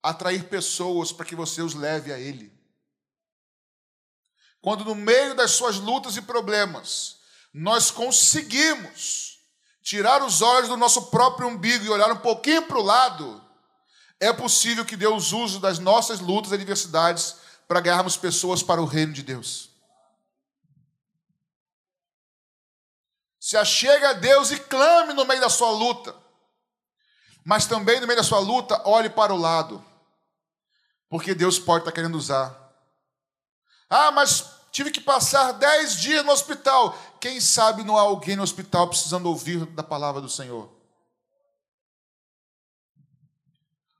atrair 0.00 0.48
pessoas 0.48 1.10
para 1.10 1.26
que 1.26 1.34
você 1.34 1.62
os 1.62 1.74
leve 1.74 2.12
a 2.12 2.18
Ele. 2.18 2.52
Quando 4.60 4.84
no 4.84 4.94
meio 4.94 5.34
das 5.34 5.52
suas 5.52 5.76
lutas 5.76 6.16
e 6.16 6.22
problemas, 6.22 7.18
nós 7.52 7.90
conseguimos 7.90 9.29
tirar 9.82 10.22
os 10.22 10.42
olhos 10.42 10.68
do 10.68 10.76
nosso 10.76 11.06
próprio 11.06 11.48
umbigo 11.48 11.84
e 11.84 11.88
olhar 11.88 12.10
um 12.12 12.18
pouquinho 12.18 12.62
para 12.62 12.78
o 12.78 12.82
lado, 12.82 13.42
é 14.18 14.32
possível 14.32 14.84
que 14.84 14.96
Deus 14.96 15.32
use 15.32 15.58
das 15.58 15.78
nossas 15.78 16.20
lutas 16.20 16.52
e 16.52 16.54
adversidades 16.54 17.36
para 17.66 17.80
ganharmos 17.80 18.16
pessoas 18.16 18.62
para 18.62 18.80
o 18.80 18.84
reino 18.84 19.12
de 19.12 19.22
Deus. 19.22 19.70
Se 23.38 23.56
achega 23.56 24.10
a 24.10 24.12
Deus 24.12 24.50
e 24.50 24.60
clame 24.60 25.14
no 25.14 25.24
meio 25.24 25.40
da 25.40 25.48
sua 25.48 25.70
luta. 25.70 26.14
Mas 27.42 27.66
também 27.66 27.98
no 27.98 28.06
meio 28.06 28.18
da 28.18 28.22
sua 28.22 28.38
luta, 28.38 28.82
olhe 28.86 29.08
para 29.08 29.32
o 29.32 29.38
lado. 29.38 29.82
Porque 31.08 31.34
Deus 31.34 31.58
pode 31.58 31.80
estar 31.80 31.92
querendo 31.92 32.16
usar. 32.16 32.54
Ah, 33.88 34.12
mas 34.12 34.59
tive 34.70 34.90
que 34.90 35.00
passar 35.00 35.52
dez 35.52 35.96
dias 35.96 36.24
no 36.24 36.32
hospital. 36.32 36.96
Quem 37.20 37.40
sabe 37.40 37.84
não 37.84 37.96
há 37.96 38.02
alguém 38.02 38.36
no 38.36 38.42
hospital 38.42 38.88
precisando 38.88 39.26
ouvir 39.26 39.66
da 39.66 39.82
palavra 39.82 40.20
do 40.20 40.28
Senhor? 40.28 40.70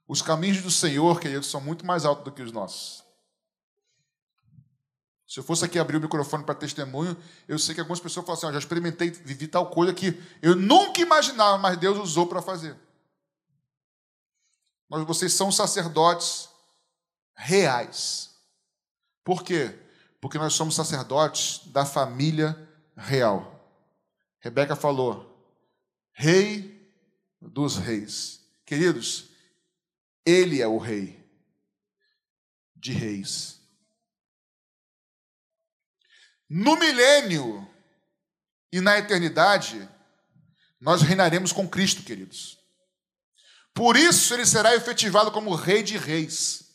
Os 0.07 0.21
caminhos 0.21 0.61
do 0.61 0.69
Senhor, 0.69 1.19
queridos, 1.19 1.49
são 1.49 1.61
muito 1.61 1.85
mais 1.85 2.03
altos 2.03 2.25
do 2.25 2.31
que 2.31 2.41
os 2.41 2.51
nossos. 2.51 3.01
Se 5.25 5.39
eu 5.39 5.43
fosse 5.45 5.63
aqui 5.63 5.79
abrir 5.79 5.95
o 5.95 6.01
microfone 6.01 6.43
para 6.43 6.53
testemunho, 6.53 7.15
eu 7.47 7.57
sei 7.57 7.73
que 7.73 7.79
algumas 7.79 8.01
pessoas 8.01 8.25
falam 8.25 8.37
assim: 8.37 8.47
oh, 8.47 8.51
já 8.51 8.59
experimentei, 8.59 9.09
vivi 9.09 9.47
tal 9.47 9.69
coisa 9.69 9.93
que 9.93 10.21
eu 10.41 10.57
nunca 10.57 10.99
imaginava, 10.99 11.57
mas 11.57 11.77
Deus 11.77 11.97
usou 11.97 12.27
para 12.27 12.41
fazer. 12.41 12.77
Mas 14.89 15.05
vocês 15.05 15.31
são 15.31 15.49
sacerdotes 15.49 16.49
reais. 17.33 18.31
Por 19.23 19.41
quê? 19.41 19.79
Porque 20.21 20.37
nós 20.37 20.53
somos 20.53 20.75
sacerdotes 20.75 21.65
da 21.71 21.83
família 21.83 22.55
real. 22.95 23.59
Rebeca 24.39 24.75
falou: 24.75 25.27
Rei 26.13 26.89
dos 27.41 27.75
reis. 27.75 28.39
Queridos, 28.63 29.31
ele 30.23 30.61
é 30.61 30.67
o 30.67 30.77
rei 30.77 31.19
de 32.75 32.93
reis. 32.93 33.59
No 36.47 36.77
milênio 36.77 37.67
e 38.71 38.79
na 38.79 38.97
eternidade, 38.97 39.89
nós 40.79 41.01
reinaremos 41.01 41.51
com 41.51 41.67
Cristo, 41.67 42.03
queridos. 42.03 42.59
Por 43.73 43.95
isso 43.95 44.33
ele 44.33 44.45
será 44.45 44.75
efetivado 44.75 45.31
como 45.31 45.55
Rei 45.55 45.81
de 45.81 45.97
Reis 45.97 46.70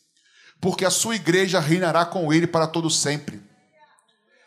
porque 0.59 0.85
a 0.85 0.89
sua 0.89 1.15
igreja 1.15 1.59
reinará 1.59 2.05
com 2.05 2.31
ele 2.33 2.47
para 2.47 2.67
todo 2.67 2.89
sempre. 2.89 3.41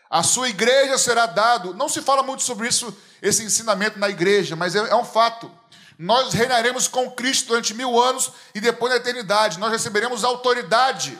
A 0.08 0.22
sua 0.22 0.48
igreja 0.48 0.98
será 0.98 1.26
dado, 1.26 1.72
não 1.74 1.88
se 1.88 2.02
fala 2.02 2.22
muito 2.22 2.42
sobre 2.42 2.66
isso, 2.66 2.96
esse 3.22 3.44
ensinamento 3.44 3.98
na 3.98 4.08
igreja, 4.08 4.56
mas 4.56 4.74
é, 4.74 4.78
é 4.78 4.96
um 4.96 5.04
fato. 5.04 5.50
Nós 5.96 6.32
reinaremos 6.32 6.88
com 6.88 7.10
Cristo 7.12 7.48
durante 7.48 7.74
mil 7.74 8.00
anos 8.02 8.32
e 8.54 8.60
depois 8.60 8.92
da 8.92 8.96
eternidade, 8.98 9.58
nós 9.58 9.70
receberemos 9.70 10.24
autoridade. 10.24 11.16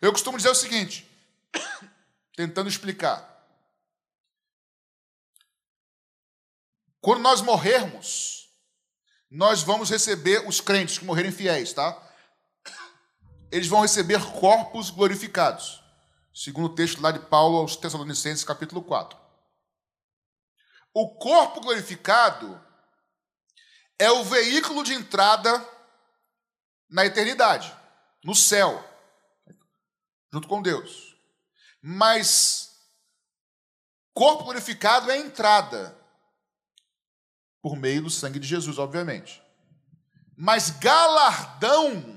Eu 0.00 0.12
costumo 0.12 0.38
dizer 0.38 0.48
o 0.48 0.54
seguinte, 0.54 1.06
tentando 2.36 2.68
explicar. 2.68 3.34
Quando 7.00 7.20
nós 7.20 7.40
morrermos, 7.40 8.48
nós 9.30 9.62
vamos 9.62 9.90
receber 9.90 10.46
os 10.48 10.60
crentes 10.60 10.98
que 10.98 11.04
morrerem 11.04 11.32
fiéis, 11.32 11.72
tá? 11.72 12.00
Eles 13.50 13.68
vão 13.68 13.80
receber 13.80 14.20
corpos 14.32 14.90
glorificados. 14.90 15.82
Segundo 16.34 16.66
o 16.66 16.74
texto 16.74 17.00
lá 17.00 17.10
de 17.10 17.18
Paulo 17.18 17.58
aos 17.58 17.76
Tessalonicenses, 17.76 18.44
capítulo 18.44 18.82
4. 18.82 19.18
o 20.92 21.14
corpo 21.16 21.60
glorificado 21.60 22.60
é 23.98 24.10
o 24.10 24.24
veículo 24.24 24.82
de 24.82 24.94
entrada 24.94 25.66
na 26.88 27.04
eternidade, 27.04 27.74
no 28.24 28.34
céu, 28.34 28.82
junto 30.32 30.48
com 30.48 30.62
Deus. 30.62 31.16
Mas 31.82 32.78
corpo 34.14 34.44
glorificado 34.44 35.10
é 35.10 35.14
a 35.14 35.18
entrada 35.18 35.96
por 37.62 37.76
meio 37.76 38.02
do 38.02 38.10
sangue 38.10 38.38
de 38.38 38.46
Jesus, 38.46 38.78
obviamente. 38.78 39.42
Mas 40.36 40.70
galardão 40.70 42.15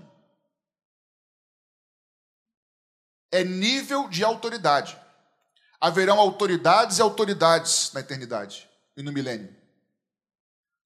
é 3.32 3.44
nível 3.44 4.08
de 4.10 4.24
autoridade. 4.24 4.98
Haverão 5.80 6.20
autoridades 6.20 6.98
e 6.98 7.02
autoridades 7.02 7.92
na 7.94 8.02
eternidade 8.02 8.70
e 8.98 9.04
no 9.04 9.12
milênio. 9.12 9.56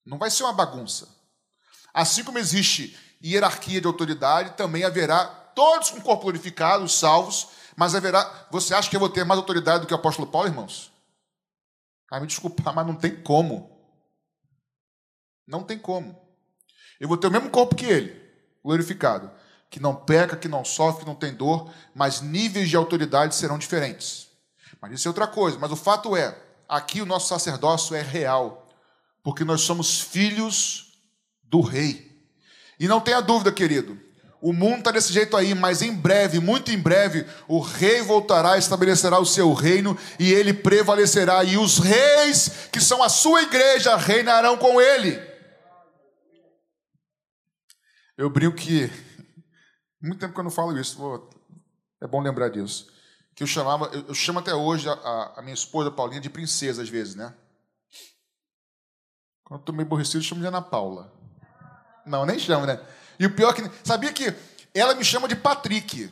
Não 0.05 0.17
vai 0.17 0.29
ser 0.29 0.43
uma 0.43 0.53
bagunça. 0.53 1.07
Assim 1.93 2.23
como 2.23 2.37
existe 2.37 2.97
hierarquia 3.23 3.79
de 3.79 3.87
autoridade, 3.87 4.55
também 4.57 4.83
haverá 4.83 5.25
todos 5.55 5.89
com 5.89 6.01
corpo 6.01 6.23
glorificado, 6.23 6.87
salvos, 6.89 7.49
mas 7.75 7.95
haverá. 7.95 8.47
Você 8.51 8.73
acha 8.73 8.89
que 8.89 8.95
eu 8.95 8.99
vou 8.99 9.09
ter 9.09 9.23
mais 9.23 9.39
autoridade 9.39 9.81
do 9.81 9.87
que 9.87 9.93
o 9.93 9.97
apóstolo 9.97 10.27
Paulo, 10.27 10.47
irmãos? 10.47 10.91
Ah, 12.11 12.19
me 12.19 12.27
desculpa, 12.27 12.71
mas 12.71 12.85
não 12.85 12.95
tem 12.95 13.15
como. 13.21 13.71
Não 15.47 15.63
tem 15.63 15.79
como. 15.79 16.19
Eu 16.99 17.07
vou 17.07 17.17
ter 17.17 17.27
o 17.27 17.31
mesmo 17.31 17.49
corpo 17.49 17.75
que 17.75 17.85
ele, 17.85 18.21
glorificado, 18.63 19.31
que 19.73 19.79
não 19.79 19.95
peca, 19.95 20.37
que 20.37 20.47
não 20.47 20.63
sofre, 20.63 20.99
que 20.99 21.07
não 21.07 21.15
tem 21.15 21.33
dor, 21.33 21.67
mas 21.95 22.21
níveis 22.21 22.69
de 22.69 22.75
autoridade 22.75 23.33
serão 23.33 23.57
diferentes. 23.57 24.27
Mas 24.79 24.91
isso 24.91 25.07
é 25.07 25.09
outra 25.09 25.25
coisa. 25.25 25.57
Mas 25.59 25.71
o 25.71 25.75
fato 25.75 26.15
é, 26.15 26.37
aqui 26.69 27.01
o 27.01 27.07
nosso 27.07 27.29
sacerdócio 27.29 27.95
é 27.95 28.01
real, 28.03 28.69
porque 29.23 29.43
nós 29.43 29.61
somos 29.61 29.99
filhos 29.99 30.93
do 31.41 31.59
rei. 31.59 32.23
E 32.79 32.87
não 32.87 33.01
tenha 33.01 33.19
dúvida, 33.19 33.51
querido, 33.51 33.99
o 34.39 34.53
mundo 34.53 34.77
está 34.77 34.91
desse 34.91 35.11
jeito 35.11 35.35
aí, 35.35 35.55
mas 35.55 35.81
em 35.81 35.91
breve, 35.91 36.39
muito 36.39 36.69
em 36.69 36.77
breve, 36.77 37.25
o 37.47 37.59
rei 37.59 38.03
voltará, 38.03 38.59
estabelecerá 38.59 39.17
o 39.17 39.25
seu 39.25 39.53
reino 39.53 39.97
e 40.19 40.31
ele 40.31 40.53
prevalecerá, 40.53 41.43
e 41.43 41.57
os 41.57 41.79
reis, 41.79 42.69
que 42.71 42.79
são 42.79 43.01
a 43.01 43.09
sua 43.09 43.41
igreja, 43.41 43.95
reinarão 43.95 44.55
com 44.55 44.79
ele. 44.79 45.19
Eu 48.15 48.29
brinco 48.29 48.55
que. 48.55 48.91
Muito 50.03 50.19
tempo 50.19 50.33
que 50.33 50.39
eu 50.41 50.43
não 50.43 50.51
falo 50.51 50.77
isso, 50.77 51.29
é 52.01 52.05
bom 52.05 52.19
lembrar 52.19 52.49
disso. 52.49 52.91
Que 53.33 53.41
eu 53.41 53.47
chamava, 53.47 53.85
eu 53.85 54.13
chamo 54.13 54.39
até 54.39 54.53
hoje 54.53 54.89
a, 54.89 55.33
a 55.37 55.41
minha 55.41 55.53
esposa 55.53 55.89
Paulinha 55.89 56.19
de 56.19 56.29
princesa, 56.29 56.81
às 56.81 56.89
vezes, 56.89 57.15
né? 57.15 57.33
Quando 59.45 59.59
eu 59.59 59.61
estou 59.61 59.73
meio 59.73 59.87
aborrecido, 59.87 60.17
eu 60.17 60.21
chamo 60.21 60.41
de 60.41 60.47
Ana 60.47 60.61
Paula. 60.61 61.09
Não, 62.05 62.25
nem 62.25 62.37
chamo, 62.37 62.65
né? 62.65 62.81
E 63.17 63.25
o 63.25 63.33
pior 63.33 63.51
é 63.51 63.53
que. 63.53 63.71
Sabia 63.81 64.11
que 64.11 64.35
ela 64.73 64.93
me 64.93 65.05
chama 65.05 65.25
de 65.25 65.37
Patrick. 65.37 66.11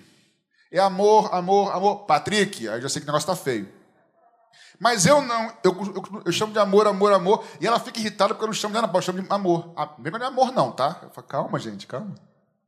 É 0.72 0.80
amor, 0.80 1.34
amor, 1.34 1.76
amor. 1.76 2.06
Patrick. 2.06 2.70
Aí 2.70 2.78
eu 2.78 2.82
já 2.84 2.90
sei 2.90 3.02
que 3.02 3.06
o 3.06 3.12
negócio 3.12 3.28
tá 3.28 3.36
feio. 3.36 3.70
Mas 4.80 5.06
eu 5.06 5.22
não. 5.22 5.54
Eu, 5.64 5.74
eu, 5.74 6.22
eu, 6.28 6.32
chamo 6.32 6.54
de 6.54 6.60
amor, 6.60 6.88
amor, 6.88 7.12
amor. 7.12 7.46
E 7.60 7.68
ela 7.68 7.80
fica 7.80 8.00
irritada 8.00 8.34
porque 8.34 8.46
eu 8.46 8.48
não 8.48 8.54
chamo 8.54 8.72
de 8.72 8.78
Ana 8.78 8.88
Paula, 8.88 9.00
eu 9.00 9.06
chamo 9.06 9.22
de 9.22 9.32
amor. 9.32 9.74
Ah, 9.76 9.94
não 9.98 10.20
é 10.20 10.26
amor, 10.26 10.54
não, 10.54 10.72
tá? 10.72 11.00
Eu 11.04 11.10
falo, 11.10 11.28
calma, 11.28 11.60
gente, 11.60 11.86
calma. 11.86 12.16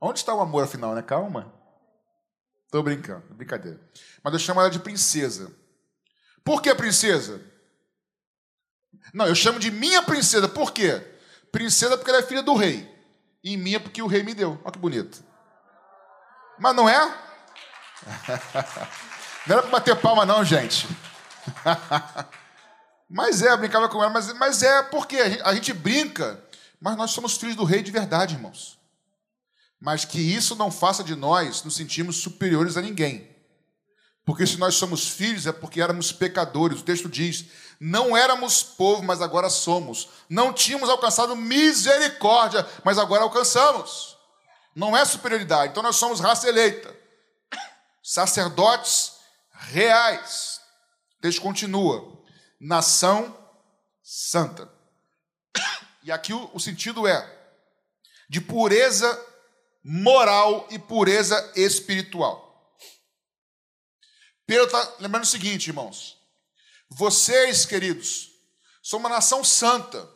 Onde 0.06 0.18
está 0.18 0.34
o 0.34 0.40
amor 0.40 0.64
afinal, 0.64 0.94
né? 0.94 1.00
Calma. 1.00 1.50
Tô 2.70 2.82
brincando, 2.82 3.22
brincadeira. 3.30 3.80
Mas 4.22 4.34
eu 4.34 4.38
chamo 4.38 4.60
ela 4.60 4.68
de 4.68 4.78
princesa. 4.78 5.50
Por 6.44 6.60
que 6.60 6.74
princesa? 6.74 7.40
Não, 9.14 9.26
eu 9.26 9.34
chamo 9.34 9.58
de 9.58 9.70
minha 9.70 10.02
princesa. 10.02 10.46
Por 10.46 10.72
quê? 10.72 11.02
Princesa 11.50 11.96
porque 11.96 12.10
ela 12.10 12.20
é 12.20 12.22
filha 12.22 12.42
do 12.42 12.54
rei 12.54 12.86
e 13.42 13.56
minha 13.56 13.80
porque 13.80 14.02
o 14.02 14.06
rei 14.06 14.22
me 14.22 14.34
deu. 14.34 14.60
Olha 14.62 14.72
que 14.72 14.78
bonito. 14.78 15.24
Mas 16.58 16.76
não 16.76 16.86
é? 16.86 16.98
Não 19.46 19.56
era 19.56 19.62
para 19.62 19.70
bater 19.70 19.96
palma, 19.96 20.24
não, 20.24 20.42
gente. 20.42 20.88
Mas 23.08 23.42
é, 23.42 23.52
eu 23.52 23.58
brincava 23.58 23.90
com 23.90 24.02
ela, 24.02 24.10
mas, 24.10 24.32
mas 24.32 24.62
é 24.62 24.82
porque 24.84 25.16
a 25.16 25.28
gente, 25.28 25.42
a 25.42 25.54
gente 25.54 25.72
brinca, 25.74 26.42
mas 26.80 26.96
nós 26.96 27.10
somos 27.10 27.36
filhos 27.36 27.54
do 27.54 27.62
rei 27.62 27.82
de 27.82 27.92
verdade, 27.92 28.34
irmãos. 28.34 28.82
Mas 29.80 30.04
que 30.04 30.18
isso 30.18 30.54
não 30.54 30.70
faça 30.70 31.04
de 31.04 31.14
nós 31.14 31.62
nos 31.62 31.76
sentirmos 31.76 32.16
superiores 32.16 32.76
a 32.76 32.82
ninguém. 32.82 33.34
Porque 34.24 34.46
se 34.46 34.56
nós 34.56 34.76
somos 34.76 35.08
filhos 35.08 35.46
é 35.46 35.52
porque 35.52 35.80
éramos 35.80 36.10
pecadores. 36.10 36.80
O 36.80 36.84
texto 36.84 37.08
diz: 37.08 37.44
não 37.78 38.16
éramos 38.16 38.62
povo, 38.62 39.02
mas 39.02 39.20
agora 39.20 39.50
somos. 39.50 40.08
Não 40.28 40.52
tínhamos 40.52 40.88
alcançado 40.88 41.36
misericórdia, 41.36 42.66
mas 42.82 42.98
agora 42.98 43.22
alcançamos. 43.22 44.16
Não 44.74 44.96
é 44.96 45.04
superioridade. 45.04 45.70
Então 45.70 45.82
nós 45.82 45.96
somos 45.96 46.20
raça 46.20 46.48
eleita, 46.48 46.94
sacerdotes 48.02 49.12
reais. 49.52 50.60
O 51.18 51.20
texto 51.20 51.42
continua: 51.42 52.22
nação 52.60 53.36
santa. 54.02 54.70
E 56.06 56.12
aqui 56.12 56.34
o, 56.34 56.50
o 56.52 56.60
sentido 56.60 57.06
é 57.06 57.26
de 58.28 58.38
pureza 58.38 59.08
moral 59.84 60.66
e 60.70 60.78
pureza 60.78 61.52
espiritual. 61.54 62.42
Pedro 64.46 64.64
está 64.64 64.96
lembrando 65.00 65.24
o 65.24 65.28
seguinte, 65.28 65.68
irmãos. 65.68 66.18
Vocês, 66.88 67.66
queridos, 67.66 68.30
são 68.82 68.98
uma 68.98 69.08
nação 69.08 69.44
santa. 69.44 70.08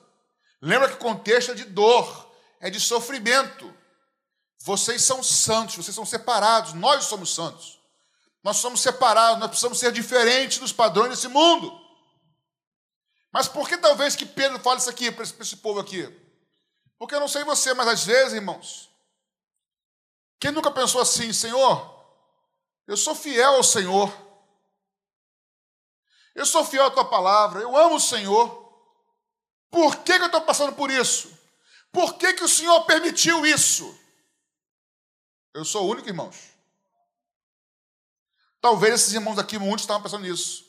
Lembra 0.61 0.89
que 0.89 0.95
o 0.95 0.99
contexto 0.99 1.53
é 1.53 1.55
de 1.55 1.65
dor, 1.65 2.33
é 2.61 2.71
de 2.71 2.81
sofrimento. 2.81 3.75
Vocês 4.61 5.03
são 5.03 5.23
santos, 5.23 5.77
vocês 5.77 5.95
são 5.95 6.07
separados, 6.07 6.73
nós 6.73 7.05
somos 7.05 7.35
santos. 7.35 7.79
Nós 8.43 8.57
somos 8.57 8.81
separados, 8.81 9.39
nós 9.39 9.49
precisamos 9.49 9.79
ser 9.79 9.93
diferentes 9.93 10.59
dos 10.59 10.73
padrões 10.73 11.11
desse 11.11 11.29
mundo. 11.29 11.79
Mas 13.33 13.49
por 13.49 13.69
que 13.69 13.77
talvez 13.77 14.17
que 14.17 14.25
Pedro 14.25 14.59
fale 14.61 14.81
isso 14.81 14.89
aqui 14.89 15.11
para 15.11 15.25
esse 15.25 15.57
povo 15.57 15.81
aqui? 15.81 16.09
Porque 16.99 17.15
eu 17.15 17.21
não 17.21 17.29
sei 17.29 17.45
você, 17.45 17.75
mas 17.75 17.89
às 17.89 18.05
vezes, 18.05 18.35
irmãos, 18.35 18.88
quem 20.41 20.53
nunca 20.53 20.71
pensou 20.71 21.01
assim, 21.01 21.33
Senhor, 21.33 21.99
eu 22.87 22.97
sou 22.97 23.15
fiel 23.15 23.55
ao 23.55 23.63
Senhor. 23.63 24.11
Eu 26.35 26.47
sou 26.47 26.65
fiel 26.65 26.87
à 26.87 26.91
tua 26.91 27.05
palavra. 27.05 27.61
Eu 27.61 27.77
amo 27.77 27.97
o 27.97 28.01
Senhor. 28.01 28.67
Por 29.71 29.97
que, 29.97 30.17
que 30.17 30.23
eu 30.23 30.27
estou 30.27 30.41
passando 30.41 30.73
por 30.75 30.91
isso? 30.91 31.37
Por 31.93 32.15
que, 32.15 32.33
que 32.35 32.45
o 32.45 32.49
Senhor 32.49 32.85
permitiu 32.85 33.45
isso? 33.45 33.99
Eu 35.53 35.65
sou 35.65 35.87
o 35.87 35.91
único, 35.91 36.09
irmãos. 36.09 36.37
Talvez 38.61 38.95
esses 38.95 39.13
irmãos 39.13 39.39
aqui, 39.39 39.59
muitos 39.59 39.83
estavam 39.83 40.03
pensando 40.03 40.23
nisso. 40.23 40.65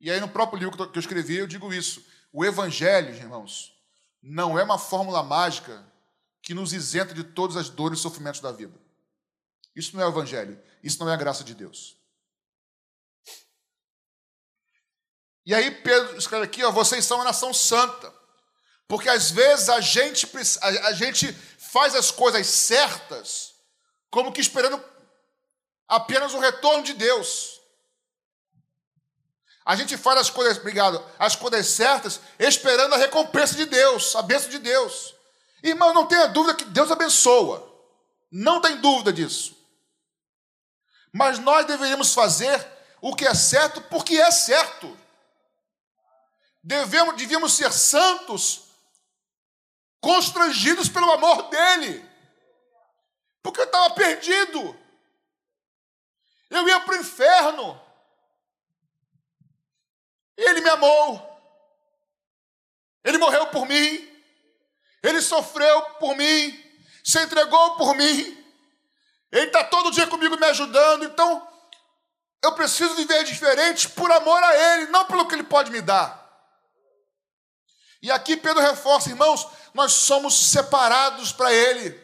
E 0.00 0.10
aí, 0.10 0.20
no 0.20 0.28
próprio 0.28 0.58
livro 0.58 0.88
que 0.88 0.98
eu 0.98 1.00
escrevi, 1.00 1.36
eu 1.36 1.46
digo 1.46 1.72
isso. 1.72 2.04
O 2.32 2.44
Evangelho, 2.44 3.14
irmãos, 3.14 3.72
não 4.22 4.58
é 4.58 4.62
uma 4.62 4.78
fórmula 4.78 5.22
mágica 5.22 5.91
que 6.42 6.52
nos 6.52 6.72
isenta 6.72 7.14
de 7.14 7.22
todas 7.22 7.56
as 7.56 7.68
dores 7.70 8.00
e 8.00 8.02
sofrimentos 8.02 8.40
da 8.40 8.50
vida. 8.50 8.78
Isso 9.74 9.96
não 9.96 10.02
é 10.02 10.06
o 10.06 10.10
evangelho, 10.10 10.60
isso 10.82 10.98
não 10.98 11.08
é 11.08 11.14
a 11.14 11.16
graça 11.16 11.44
de 11.44 11.54
Deus. 11.54 11.96
E 15.46 15.54
aí 15.54 15.70
Pedro 15.70 16.16
escreve 16.16 16.44
aqui, 16.44 16.62
ó, 16.64 16.70
vocês 16.70 17.04
são 17.04 17.18
uma 17.18 17.24
nação 17.24 17.54
santa. 17.54 18.12
Porque 18.86 19.08
às 19.08 19.30
vezes 19.30 19.68
a 19.68 19.80
gente, 19.80 20.28
a, 20.60 20.68
a 20.88 20.92
gente 20.92 21.32
faz 21.32 21.94
as 21.94 22.10
coisas 22.10 22.46
certas, 22.46 23.54
como 24.10 24.32
que 24.32 24.40
esperando 24.40 24.82
apenas 25.88 26.34
o 26.34 26.38
retorno 26.38 26.82
de 26.82 26.92
Deus. 26.92 27.60
A 29.64 29.76
gente 29.76 29.96
faz 29.96 30.20
as 30.20 30.30
coisas, 30.30 30.58
obrigado, 30.58 31.02
as 31.18 31.36
coisas 31.36 31.66
certas, 31.68 32.20
esperando 32.38 32.94
a 32.94 32.98
recompensa 32.98 33.54
de 33.54 33.64
Deus, 33.64 34.14
a 34.16 34.22
bênção 34.22 34.50
de 34.50 34.58
Deus. 34.58 35.14
Irmão, 35.62 35.94
não 35.94 36.06
tenha 36.06 36.26
dúvida 36.26 36.56
que 36.56 36.64
Deus 36.64 36.90
abençoa. 36.90 37.70
Não 38.30 38.60
tem 38.60 38.80
dúvida 38.80 39.12
disso. 39.12 39.56
Mas 41.12 41.38
nós 41.38 41.66
deveríamos 41.66 42.14
fazer 42.14 42.66
o 43.00 43.14
que 43.14 43.26
é 43.26 43.34
certo 43.34 43.80
porque 43.82 44.16
é 44.16 44.30
certo. 44.30 44.98
Devemos, 46.62 47.16
devíamos 47.16 47.52
ser 47.52 47.72
santos, 47.72 48.70
constrangidos 50.00 50.88
pelo 50.88 51.10
amor 51.12 51.48
dele. 51.50 52.08
Porque 53.42 53.60
eu 53.60 53.64
estava 53.64 53.94
perdido. 53.94 54.78
Eu 56.48 56.68
ia 56.68 56.80
para 56.80 56.94
o 56.94 56.98
inferno. 56.98 57.80
Ele 60.36 60.60
me 60.60 60.70
amou. 60.70 61.28
Ele 63.04 63.18
morreu 63.18 63.48
por 63.48 63.66
mim. 63.66 64.11
Ele 65.02 65.20
sofreu 65.20 65.82
por 65.98 66.16
mim. 66.16 66.58
Se 67.02 67.20
entregou 67.20 67.76
por 67.76 67.94
mim. 67.94 68.38
Ele 69.30 69.46
está 69.46 69.64
todo 69.64 69.90
dia 69.90 70.06
comigo 70.06 70.36
me 70.38 70.46
ajudando. 70.46 71.04
Então, 71.04 71.48
Eu 72.42 72.52
preciso 72.52 72.96
viver 72.96 73.22
diferente 73.22 73.88
por 73.90 74.10
amor 74.10 74.42
a 74.42 74.74
Ele, 74.74 74.86
não 74.90 75.04
pelo 75.04 75.28
que 75.28 75.34
Ele 75.34 75.44
pode 75.44 75.70
me 75.70 75.80
dar. 75.80 76.20
E 78.02 78.10
aqui 78.10 78.36
Pedro 78.36 78.60
reforça, 78.60 79.10
irmãos, 79.10 79.46
nós 79.72 79.92
somos 79.92 80.50
separados 80.50 81.32
para 81.32 81.52
Ele, 81.52 81.98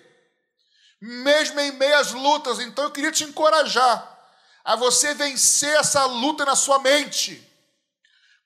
mesmo 1.00 1.58
em 1.58 1.72
meio 1.72 1.98
às 1.98 2.12
lutas. 2.12 2.61
Então 2.61 2.84
eu 2.84 2.92
queria 2.92 3.11
te 3.11 3.24
encorajar 3.24 4.16
a 4.64 4.76
você 4.76 5.12
vencer 5.12 5.74
essa 5.80 6.04
luta 6.04 6.44
na 6.44 6.54
sua 6.54 6.78
mente. 6.78 7.44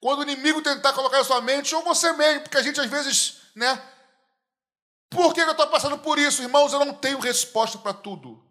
Quando 0.00 0.20
o 0.20 0.22
inimigo 0.22 0.62
tentar 0.62 0.94
colocar 0.94 1.18
na 1.18 1.24
sua 1.24 1.42
mente, 1.42 1.74
ou 1.74 1.82
você 1.82 2.10
mesmo, 2.14 2.40
porque 2.40 2.56
a 2.56 2.62
gente 2.62 2.80
às 2.80 2.86
vezes, 2.86 3.34
né? 3.54 3.80
Por 5.12 5.34
que 5.34 5.40
eu 5.40 5.50
estou 5.50 5.66
passando 5.66 5.98
por 5.98 6.18
isso, 6.18 6.42
irmãos? 6.42 6.72
Eu 6.72 6.84
não 6.84 6.94
tenho 6.94 7.20
resposta 7.20 7.78
para 7.78 7.92
tudo. 7.92 8.42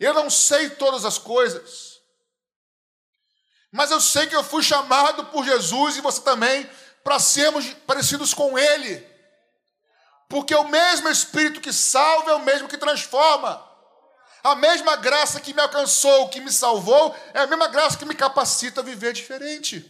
Eu 0.00 0.14
não 0.14 0.30
sei 0.30 0.70
todas 0.70 1.04
as 1.04 1.18
coisas. 1.18 2.00
Mas 3.70 3.90
eu 3.90 4.00
sei 4.00 4.26
que 4.26 4.34
eu 4.34 4.42
fui 4.42 4.62
chamado 4.62 5.26
por 5.26 5.44
Jesus 5.44 5.96
e 5.96 6.00
você 6.00 6.20
também 6.22 6.68
para 7.04 7.18
sermos 7.18 7.66
parecidos 7.86 8.32
com 8.32 8.58
Ele. 8.58 9.06
Porque 10.28 10.54
o 10.54 10.68
mesmo 10.68 11.08
Espírito 11.08 11.60
que 11.60 11.72
salva 11.72 12.30
é 12.30 12.34
o 12.34 12.44
mesmo 12.44 12.68
que 12.68 12.78
transforma. 12.78 13.70
A 14.42 14.54
mesma 14.54 14.96
graça 14.96 15.40
que 15.40 15.54
me 15.54 15.60
alcançou, 15.60 16.28
que 16.30 16.40
me 16.40 16.50
salvou, 16.50 17.14
é 17.32 17.40
a 17.40 17.46
mesma 17.46 17.68
graça 17.68 17.96
que 17.96 18.04
me 18.04 18.14
capacita 18.14 18.80
a 18.80 18.84
viver 18.84 19.12
diferente. 19.12 19.88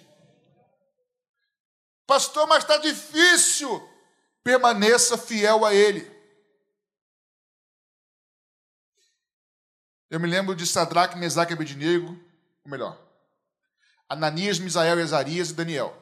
Pastor, 2.07 2.47
mas 2.47 2.65
está 2.65 2.77
difícil. 2.77 3.92
Permaneça 4.43 5.17
fiel 5.17 5.65
a 5.65 5.75
Ele. 5.75 6.11
Eu 10.11 10.21
me 10.21 10.29
lembro 10.29 10.55
de 10.55 10.67
Sadraque, 10.67 11.17
Mesaque 11.17 11.53
e 11.53 11.55
Abednego, 11.55 12.19
ou 12.65 12.71
melhor, 12.71 13.01
Ananias, 14.09 14.59
Misael, 14.59 15.01
Ezarias 15.01 15.51
e 15.51 15.55
Daniel. 15.55 15.97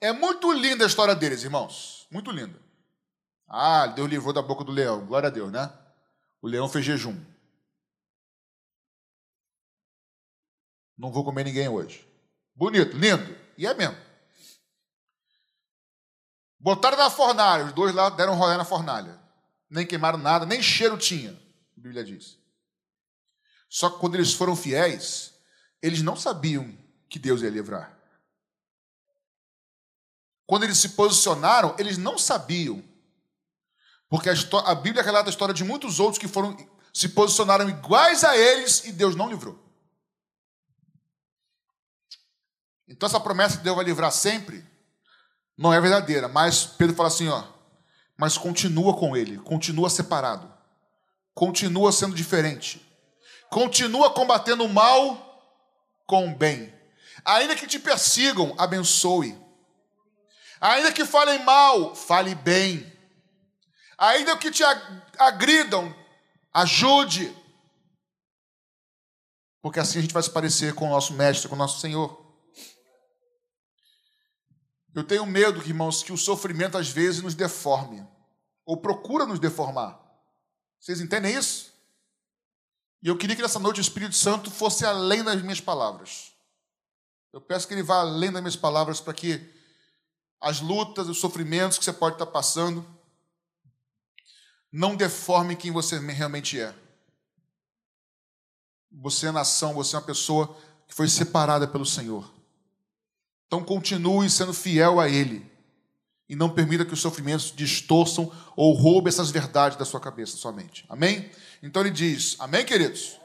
É 0.00 0.12
muito 0.12 0.52
linda 0.52 0.84
a 0.84 0.86
história 0.86 1.14
deles, 1.14 1.44
irmãos. 1.44 2.06
Muito 2.10 2.30
linda. 2.30 2.60
Ah, 3.46 3.86
Deus 3.86 4.10
livrou 4.10 4.32
da 4.32 4.42
boca 4.42 4.64
do 4.64 4.72
leão. 4.72 5.06
Glória 5.06 5.28
a 5.28 5.32
Deus, 5.32 5.50
né? 5.52 5.72
O 6.42 6.48
leão 6.48 6.68
fez 6.68 6.84
jejum. 6.84 7.18
Não 10.98 11.10
vou 11.10 11.24
comer 11.24 11.44
ninguém 11.44 11.68
hoje. 11.68 12.06
Bonito, 12.54 12.96
lindo. 12.96 13.36
E 13.56 13.66
é 13.66 13.74
mesmo. 13.74 13.96
Botaram 16.64 16.96
na 16.96 17.10
fornalha. 17.10 17.66
Os 17.66 17.74
dois 17.74 17.94
lá 17.94 18.08
deram 18.08 18.32
um 18.32 18.36
rolê 18.36 18.56
na 18.56 18.64
fornalha. 18.64 19.20
Nem 19.68 19.86
queimaram 19.86 20.16
nada, 20.16 20.46
nem 20.46 20.62
cheiro 20.62 20.96
tinha. 20.96 21.32
A 21.76 21.80
Bíblia 21.80 22.02
diz. 22.02 22.38
Só 23.68 23.90
que 23.90 23.98
quando 23.98 24.14
eles 24.14 24.32
foram 24.32 24.56
fiéis, 24.56 25.34
eles 25.82 26.00
não 26.00 26.16
sabiam 26.16 26.74
que 27.06 27.18
Deus 27.18 27.42
ia 27.42 27.50
livrar. 27.50 27.94
Quando 30.46 30.62
eles 30.62 30.78
se 30.78 30.90
posicionaram, 30.90 31.76
eles 31.78 31.98
não 31.98 32.16
sabiam. 32.16 32.82
Porque 34.08 34.30
a, 34.30 34.34
a 34.64 34.74
Bíblia 34.74 35.02
relata 35.02 35.28
a 35.28 35.32
história 35.32 35.52
de 35.52 35.64
muitos 35.64 36.00
outros 36.00 36.18
que 36.18 36.26
foram 36.26 36.56
se 36.94 37.10
posicionaram 37.10 37.68
iguais 37.68 38.24
a 38.24 38.38
eles 38.38 38.86
e 38.86 38.92
Deus 38.92 39.14
não 39.14 39.28
livrou. 39.28 39.62
Então 42.88 43.06
essa 43.06 43.20
promessa 43.20 43.58
que 43.58 43.64
Deus 43.64 43.76
vai 43.76 43.84
livrar 43.84 44.10
sempre 44.10 44.64
não 45.56 45.72
é 45.72 45.80
verdadeira, 45.80 46.28
mas 46.28 46.64
Pedro 46.64 46.96
fala 46.96 47.08
assim, 47.08 47.28
ó, 47.28 47.44
mas 48.16 48.38
continua 48.38 48.96
com 48.96 49.16
ele, 49.16 49.38
continua 49.38 49.90
separado. 49.90 50.52
Continua 51.34 51.90
sendo 51.90 52.14
diferente. 52.14 52.80
Continua 53.50 54.10
combatendo 54.10 54.64
o 54.64 54.68
mal 54.68 55.42
com 56.06 56.28
o 56.28 56.34
bem. 56.34 56.72
Ainda 57.24 57.56
que 57.56 57.66
te 57.66 57.78
persigam, 57.78 58.54
abençoe. 58.56 59.36
Ainda 60.60 60.92
que 60.92 61.04
falem 61.04 61.42
mal, 61.44 61.94
fale 61.94 62.34
bem. 62.34 62.90
Ainda 63.98 64.36
que 64.36 64.50
te 64.50 64.62
agridam, 65.18 65.94
ajude. 66.52 67.34
Porque 69.60 69.80
assim 69.80 69.98
a 69.98 70.02
gente 70.02 70.14
vai 70.14 70.22
se 70.22 70.30
parecer 70.30 70.74
com 70.74 70.86
o 70.86 70.90
nosso 70.90 71.14
mestre, 71.14 71.48
com 71.48 71.54
o 71.54 71.58
nosso 71.58 71.80
Senhor. 71.80 72.23
Eu 74.94 75.02
tenho 75.02 75.26
medo, 75.26 75.60
irmãos, 75.60 76.02
que 76.02 76.12
o 76.12 76.16
sofrimento 76.16 76.78
às 76.78 76.88
vezes 76.88 77.20
nos 77.20 77.34
deforme, 77.34 78.06
ou 78.64 78.76
procura 78.76 79.26
nos 79.26 79.40
deformar. 79.40 80.00
Vocês 80.78 81.00
entendem 81.00 81.34
isso? 81.34 81.72
E 83.02 83.08
eu 83.08 83.18
queria 83.18 83.34
que 83.34 83.42
nessa 83.42 83.58
noite 83.58 83.80
o 83.80 83.82
Espírito 83.82 84.14
Santo 84.14 84.50
fosse 84.50 84.86
além 84.86 85.24
das 85.24 85.42
minhas 85.42 85.60
palavras. 85.60 86.32
Eu 87.32 87.40
peço 87.40 87.66
que 87.66 87.74
ele 87.74 87.82
vá 87.82 87.96
além 88.00 88.30
das 88.30 88.40
minhas 88.40 88.56
palavras 88.56 89.00
para 89.00 89.12
que 89.12 89.52
as 90.40 90.60
lutas, 90.60 91.08
os 91.08 91.18
sofrimentos 91.18 91.76
que 91.76 91.84
você 91.84 91.92
pode 91.92 92.14
estar 92.14 92.26
passando, 92.26 92.86
não 94.70 94.94
deformem 94.94 95.56
quem 95.56 95.70
você 95.70 95.98
realmente 95.98 96.60
é. 96.60 96.74
Você 98.92 99.26
é 99.26 99.32
nação, 99.32 99.74
você 99.74 99.96
é 99.96 99.98
uma 99.98 100.04
pessoa 100.04 100.56
que 100.86 100.94
foi 100.94 101.08
separada 101.08 101.66
pelo 101.66 101.84
Senhor. 101.84 102.33
Então 103.54 103.64
continue 103.64 104.28
sendo 104.28 104.52
fiel 104.52 104.98
a 104.98 105.08
Ele. 105.08 105.48
E 106.28 106.34
não 106.34 106.50
permita 106.50 106.84
que 106.84 106.92
os 106.92 107.00
sofrimentos 107.00 107.52
distorçam 107.54 108.32
ou 108.56 108.72
roubem 108.72 109.08
essas 109.08 109.30
verdades 109.30 109.78
da 109.78 109.84
sua 109.84 110.00
cabeça, 110.00 110.32
da 110.32 110.38
sua 110.38 110.50
mente. 110.50 110.84
Amém? 110.88 111.30
Então 111.62 111.80
ele 111.80 111.92
diz: 111.92 112.34
Amém, 112.40 112.64
queridos? 112.64 113.16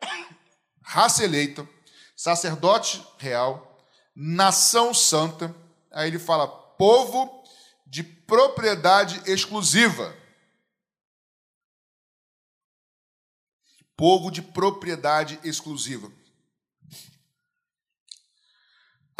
Raça 0.80 1.24
eleita, 1.24 1.68
sacerdote 2.16 3.04
real, 3.18 3.84
nação 4.14 4.94
santa 4.94 5.54
Aí 5.90 6.08
ele 6.08 6.18
fala: 6.18 6.46
povo 6.46 7.42
de 7.86 8.02
propriedade 8.02 9.20
exclusiva. 9.26 10.16
Povo 13.96 14.30
de 14.30 14.40
propriedade 14.40 15.38
exclusiva. 15.44 16.10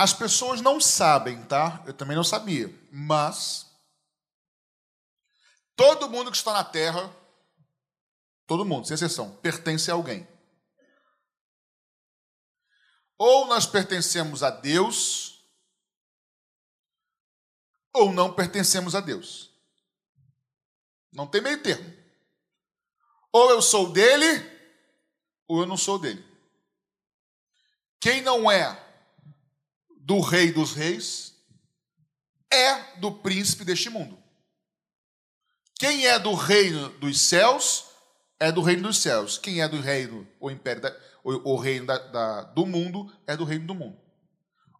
As 0.01 0.15
pessoas 0.15 0.63
não 0.63 0.81
sabem, 0.81 1.45
tá? 1.45 1.85
Eu 1.87 1.93
também 1.93 2.17
não 2.17 2.25
sabia, 2.25 2.75
mas 2.91 3.71
todo 5.77 6.09
mundo 6.09 6.31
que 6.31 6.39
está 6.39 6.55
na 6.55 6.65
terra, 6.65 7.15
todo 8.47 8.65
mundo, 8.65 8.87
sem 8.87 8.95
exceção, 8.95 9.37
pertence 9.43 9.91
a 9.91 9.95
alguém. 9.95 10.27
Ou 13.19 13.47
nós 13.47 13.67
pertencemos 13.67 14.43
a 14.43 14.49
Deus, 14.49 15.45
ou 17.93 18.11
não 18.11 18.33
pertencemos 18.33 18.95
a 18.95 19.03
Deus. 19.03 19.51
Não 21.13 21.27
tem 21.27 21.43
meio 21.43 21.63
termo. 21.63 21.95
Ou 23.31 23.51
eu 23.51 23.61
sou 23.61 23.93
dele, 23.93 24.51
ou 25.47 25.61
eu 25.61 25.67
não 25.67 25.77
sou 25.77 25.99
dele. 25.99 26.25
Quem 28.01 28.23
não 28.23 28.51
é 28.51 28.89
do 30.11 30.19
rei 30.19 30.51
dos 30.51 30.73
reis 30.73 31.37
é 32.53 32.99
do 32.99 33.13
príncipe 33.13 33.65
deste 33.65 33.89
mundo. 33.89 34.19
Quem 35.79 36.05
é 36.05 36.19
do 36.19 36.35
reino 36.35 36.89
dos 36.99 37.21
céus 37.21 37.85
é 38.41 38.51
do 38.51 38.61
reino 38.61 38.89
dos 38.89 39.01
céus. 39.01 39.39
Quem 39.39 39.63
é 39.63 39.69
do 39.69 39.81
reino, 39.81 40.27
o 40.41 40.51
império, 40.51 40.83
da, 40.83 40.93
o, 41.23 41.53
o 41.53 41.57
reino 41.57 41.87
da, 41.87 41.97
da, 41.97 42.43
do 42.43 42.67
mundo 42.67 43.09
é 43.25 43.37
do 43.37 43.45
reino 43.45 43.69
do 43.69 43.75
mundo. 43.77 43.97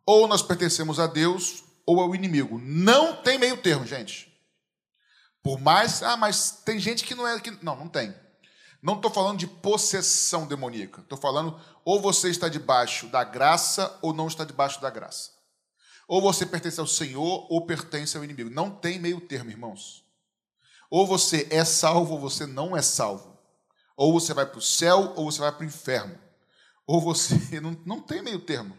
Ou 0.05 0.27
nós 0.27 0.43
pertencemos 0.43 0.99
a 0.99 1.07
Deus, 1.07 1.63
ou 1.87 2.01
ao 2.01 2.13
inimigo. 2.13 2.59
Não 2.59 3.15
tem 3.23 3.39
meio 3.39 3.57
termo, 3.57 3.87
gente. 3.87 4.37
Por 5.45 5.61
mais. 5.61 6.03
Ah, 6.03 6.17
mas 6.17 6.61
tem 6.65 6.81
gente 6.81 7.05
que 7.05 7.15
não 7.15 7.29
é. 7.29 7.39
Que, 7.39 7.53
não, 7.63 7.77
não 7.77 7.89
tem. 7.89 8.13
Não 8.83 8.95
estou 8.95 9.11
falando 9.11 9.39
de 9.39 9.47
possessão 9.47 10.47
demoníaca. 10.47 11.01
Estou 11.03 11.19
falando 11.19 11.61
ou 11.85 12.01
você 12.01 12.31
está 12.31 12.49
debaixo 12.49 13.07
da 13.09 13.23
graça 13.23 13.99
ou 14.01 14.13
não 14.13 14.27
está 14.27 14.45
debaixo 14.45 14.81
da 14.81 14.89
graça. 14.89 15.33
Ou 16.09 16.21
você 16.21 16.47
pertence 16.47 16.81
ao 16.81 16.87
Senhor 16.87 17.47
ou 17.51 17.67
pertence 17.67 18.17
ao 18.17 18.25
inimigo. 18.25 18.51
Não 18.51 18.71
tem 18.71 18.99
meio 18.99 19.21
termo, 19.21 19.51
irmãos. 19.51 20.05
Ou 20.91 21.07
você 21.07 21.47
é 21.51 21.65
salvo 21.65 22.15
ou 22.15 22.21
você 22.21 22.47
não 22.47 22.77
é 22.77 22.83
salvo. 22.83 23.39
Ou 23.97 24.13
você 24.13 24.33
vai 24.33 24.47
para 24.47 24.59
o 24.59 24.63
céu 24.63 25.13
ou 25.15 25.31
você 25.31 25.41
vai 25.41 25.53
para 25.53 25.63
o 25.63 25.67
inferno. 25.67 26.19
Ou 26.87 27.01
você. 27.01 27.37
Não, 27.61 27.77
não 27.85 28.01
tem 28.01 28.23
meio 28.23 28.41
termo. 28.41 28.77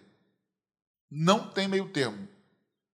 Não 1.10 1.48
tem 1.48 1.68
meio 1.68 1.90
termo. 1.90 2.28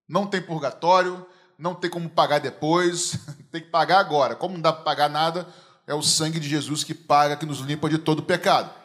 Não 0.08 0.28
tem 0.28 0.41
purgatório, 0.41 1.26
não 1.58 1.74
tem 1.74 1.89
como 1.89 2.10
pagar 2.10 2.39
depois, 2.39 3.17
tem 3.52 3.62
que 3.62 3.70
pagar 3.70 4.00
agora. 4.00 4.36
Como 4.36 4.54
não 4.54 4.62
dá 4.62 4.72
para 4.72 4.84
pagar 4.84 5.10
nada, 5.10 5.48
é 5.88 5.95
o 5.95 6.04
sangue 6.04 6.39
de 6.39 6.50
Jesus 6.50 6.84
que 6.84 6.93
paga, 6.93 7.38
que 7.38 7.45
nos 7.45 7.60
limpa 7.60 7.89
de 7.89 7.97
todo 7.97 8.21
pecado. 8.21 8.76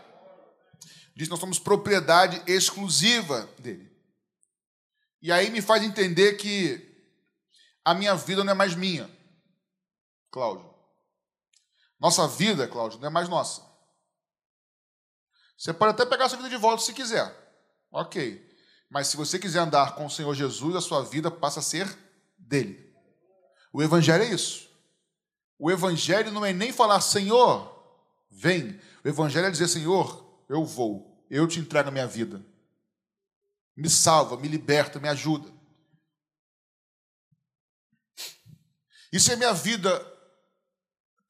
Diz 1.15 1.29
nós 1.29 1.41
somos 1.41 1.59
propriedade 1.59 2.41
exclusiva 2.47 3.51
dele. 3.59 3.93
E 5.21 5.31
aí 5.31 5.51
me 5.51 5.61
faz 5.61 5.83
entender 5.83 6.35
que 6.35 6.91
a 7.85 7.93
minha 7.93 8.15
vida 8.15 8.45
não 8.45 8.53
é 8.53 8.55
mais 8.55 8.75
minha, 8.75 9.11
Cláudio. 10.31 10.73
Nossa 12.01 12.27
vida, 12.27 12.67
Cláudio, 12.69 12.99
não 13.01 13.09
é 13.09 13.11
mais 13.11 13.29
nossa. 13.29 13.63
Você 15.59 15.73
pode 15.73 15.93
até 15.93 16.07
pegar 16.07 16.29
sua 16.29 16.39
vida 16.39 16.49
de 16.49 16.57
volta 16.57 16.83
se 16.83 16.93
quiser. 16.93 17.33
Ok. 17.91 18.51
Mas 18.89 19.09
se 19.09 19.17
você 19.17 19.39
quiser 19.39 19.61
andar 19.61 19.95
com 19.95 20.07
o 20.07 20.11
Senhor 20.11 20.35
Jesus, 20.35 20.75
a 20.75 20.81
sua 20.81 21.03
vida 21.03 21.31
passa 21.31 21.61
a 21.61 21.63
ser 21.63 21.87
dele. 22.37 22.93
O 23.73 23.83
Evangelho 23.83 24.25
é 24.25 24.29
isso. 24.29 24.72
O 25.63 25.71
Evangelho 25.71 26.33
não 26.33 26.45
é 26.45 26.53
nem 26.53 26.73
falar, 26.73 27.01
Senhor, 27.01 27.73
vem. 28.29 28.81
O 29.05 29.09
Evangelho 29.09 29.47
é 29.47 29.51
dizer, 29.51 29.69
Senhor, 29.69 30.45
eu 30.49 30.65
vou, 30.65 31.25
eu 31.31 31.47
te 31.47 31.61
entrego 31.61 31.89
a 31.89 31.93
minha 31.93 32.07
vida. 32.09 32.45
Me 33.77 33.89
salva, 33.89 34.37
me 34.37 34.49
liberta, 34.49 34.99
me 34.99 35.09
ajuda. 35.09 35.49
E 39.13 39.21
se 39.21 39.33
a 39.33 39.37
minha 39.37 39.53
vida 39.53 40.05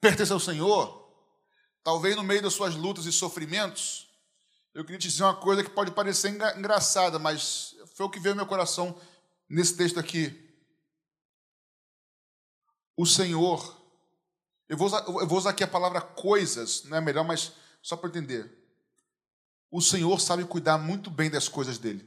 pertence 0.01 0.33
ao 0.33 0.39
Senhor, 0.39 1.15
talvez 1.83 2.15
no 2.15 2.23
meio 2.23 2.41
das 2.41 2.55
suas 2.55 2.73
lutas 2.73 3.05
e 3.05 3.11
sofrimentos, 3.11 4.09
eu 4.73 4.83
queria 4.83 4.97
te 4.97 5.09
dizer 5.09 5.25
uma 5.25 5.35
coisa 5.35 5.63
que 5.63 5.69
pode 5.69 5.91
parecer 5.91 6.29
engraçada, 6.57 7.19
mas 7.19 7.75
foi 7.93 8.07
o 8.07 8.09
que 8.09 8.19
veio 8.19 8.33
ao 8.33 8.37
meu 8.37 8.47
coração 8.47 8.99
nesse 9.47 9.77
texto 9.77 9.99
aqui. 9.99 10.51
O 12.97 13.05
Senhor, 13.05 13.82
eu 14.73 14.77
vou 14.77 14.87
usar, 14.87 15.05
eu 15.05 15.27
vou 15.27 15.37
usar 15.37 15.51
aqui 15.51 15.63
a 15.63 15.67
palavra 15.67 16.01
coisas, 16.01 16.83
não 16.85 16.97
é 16.97 17.01
melhor, 17.01 17.23
mas 17.23 17.51
só 17.79 17.95
para 17.95 18.09
entender. 18.09 18.51
O 19.69 19.79
Senhor 19.79 20.19
sabe 20.19 20.43
cuidar 20.45 20.79
muito 20.79 21.11
bem 21.11 21.29
das 21.29 21.47
coisas 21.47 21.77
dele. 21.77 22.03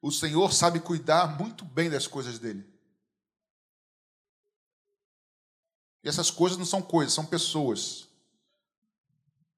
O 0.00 0.10
Senhor 0.10 0.50
sabe 0.50 0.80
cuidar 0.80 1.38
muito 1.38 1.62
bem 1.62 1.90
das 1.90 2.06
coisas 2.06 2.38
dele. 2.38 2.66
E 6.02 6.08
essas 6.08 6.30
coisas 6.30 6.56
não 6.56 6.64
são 6.64 6.80
coisas, 6.80 7.12
são 7.12 7.26
pessoas. 7.26 8.08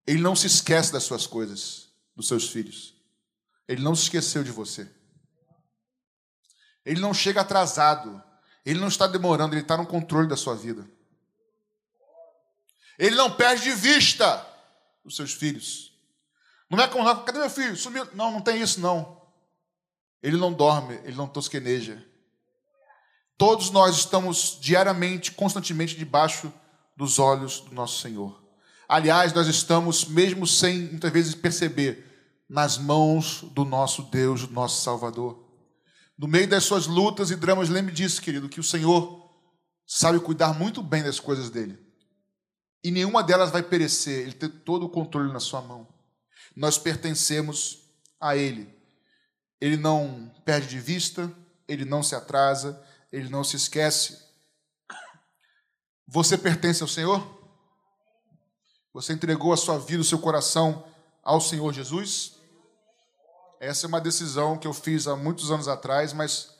Ele 0.04 0.20
não 0.20 0.34
se 0.34 0.48
esquece 0.48 0.92
das 0.92 1.04
suas 1.04 1.28
coisas, 1.28 1.90
dos 2.16 2.26
seus 2.26 2.48
filhos. 2.48 2.92
Ele 3.68 3.82
não 3.82 3.94
se 3.94 4.02
esqueceu 4.02 4.42
de 4.42 4.50
você. 4.50 4.92
Ele 6.84 7.00
não 7.00 7.14
chega 7.14 7.42
atrasado. 7.42 8.31
Ele 8.64 8.78
não 8.78 8.88
está 8.88 9.06
demorando, 9.06 9.54
ele 9.54 9.62
está 9.62 9.76
no 9.76 9.86
controle 9.86 10.28
da 10.28 10.36
sua 10.36 10.54
vida. 10.54 10.88
Ele 12.98 13.16
não 13.16 13.30
perde 13.30 13.64
de 13.64 13.72
vista 13.72 14.46
os 15.04 15.16
seus 15.16 15.32
filhos. 15.32 15.92
Não 16.70 16.82
é 16.82 16.88
como, 16.88 17.04
cadê 17.24 17.38
meu 17.38 17.50
filho? 17.50 17.76
Sumiu. 17.76 18.06
Não, 18.14 18.30
não 18.30 18.40
tem 18.40 18.60
isso 18.60 18.80
não. 18.80 19.20
Ele 20.22 20.36
não 20.36 20.52
dorme, 20.52 20.94
ele 21.04 21.16
não 21.16 21.26
tosqueneja. 21.26 22.02
Todos 23.36 23.70
nós 23.70 23.96
estamos 23.96 24.56
diariamente, 24.60 25.32
constantemente 25.32 25.96
debaixo 25.96 26.52
dos 26.96 27.18
olhos 27.18 27.60
do 27.60 27.74
nosso 27.74 28.00
Senhor. 28.00 28.40
Aliás, 28.88 29.32
nós 29.32 29.48
estamos, 29.48 30.04
mesmo 30.04 30.46
sem 30.46 30.82
muitas 30.82 31.10
vezes 31.10 31.34
perceber, 31.34 32.44
nas 32.48 32.78
mãos 32.78 33.42
do 33.52 33.64
nosso 33.64 34.02
Deus, 34.02 34.46
do 34.46 34.52
nosso 34.52 34.82
Salvador. 34.82 35.41
No 36.22 36.28
meio 36.28 36.46
das 36.46 36.62
suas 36.62 36.86
lutas 36.86 37.32
e 37.32 37.36
dramas, 37.36 37.68
lembre 37.68 37.92
disso, 37.92 38.22
querido, 38.22 38.48
que 38.48 38.60
o 38.60 38.62
Senhor 38.62 39.28
sabe 39.84 40.20
cuidar 40.20 40.56
muito 40.56 40.80
bem 40.80 41.02
das 41.02 41.18
coisas 41.18 41.50
dele. 41.50 41.76
E 42.84 42.92
nenhuma 42.92 43.24
delas 43.24 43.50
vai 43.50 43.60
perecer, 43.60 44.20
ele 44.20 44.32
tem 44.32 44.48
todo 44.48 44.86
o 44.86 44.88
controle 44.88 45.32
na 45.32 45.40
sua 45.40 45.60
mão. 45.60 45.84
Nós 46.54 46.78
pertencemos 46.78 47.90
a 48.20 48.36
ele. 48.36 48.72
Ele 49.60 49.76
não 49.76 50.32
perde 50.44 50.68
de 50.68 50.78
vista, 50.78 51.28
ele 51.66 51.84
não 51.84 52.04
se 52.04 52.14
atrasa, 52.14 52.80
ele 53.10 53.28
não 53.28 53.42
se 53.42 53.56
esquece. 53.56 54.22
Você 56.06 56.38
pertence 56.38 56.84
ao 56.84 56.88
Senhor? 56.88 57.50
Você 58.94 59.12
entregou 59.12 59.52
a 59.52 59.56
sua 59.56 59.76
vida, 59.76 60.02
o 60.02 60.04
seu 60.04 60.20
coração 60.20 60.86
ao 61.20 61.40
Senhor 61.40 61.72
Jesus? 61.72 62.36
Essa 63.62 63.86
é 63.86 63.88
uma 63.88 64.00
decisão 64.00 64.58
que 64.58 64.66
eu 64.66 64.74
fiz 64.74 65.06
há 65.06 65.14
muitos 65.14 65.52
anos 65.52 65.68
atrás, 65.68 66.12
mas 66.12 66.52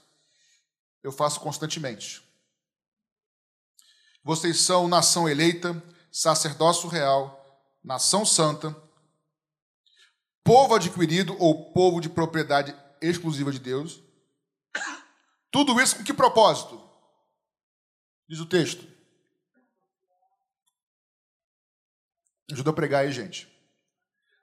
eu 1.03 1.11
faço 1.11 1.41
constantemente. 1.41 2.23
Vocês 4.23 4.61
são 4.61 4.87
nação 4.87 5.29
eleita, 5.29 5.83
sacerdócio 6.13 6.89
real, 6.89 7.61
nação 7.83 8.25
santa, 8.25 8.73
povo 10.45 10.77
adquirido 10.77 11.37
ou 11.41 11.73
povo 11.73 12.01
de 12.01 12.09
propriedade 12.09 12.73
exclusiva 13.01 13.51
de 13.51 13.59
Deus. 13.59 14.01
Tudo 15.51 15.81
isso 15.81 15.97
com 15.97 16.05
que 16.05 16.15
propósito? 16.15 16.81
Diz 18.29 18.39
o 18.39 18.47
texto. 18.47 18.87
Ajuda 22.53 22.71
a 22.71 22.75
pregar 22.75 23.03
aí, 23.03 23.11
gente. 23.11 23.52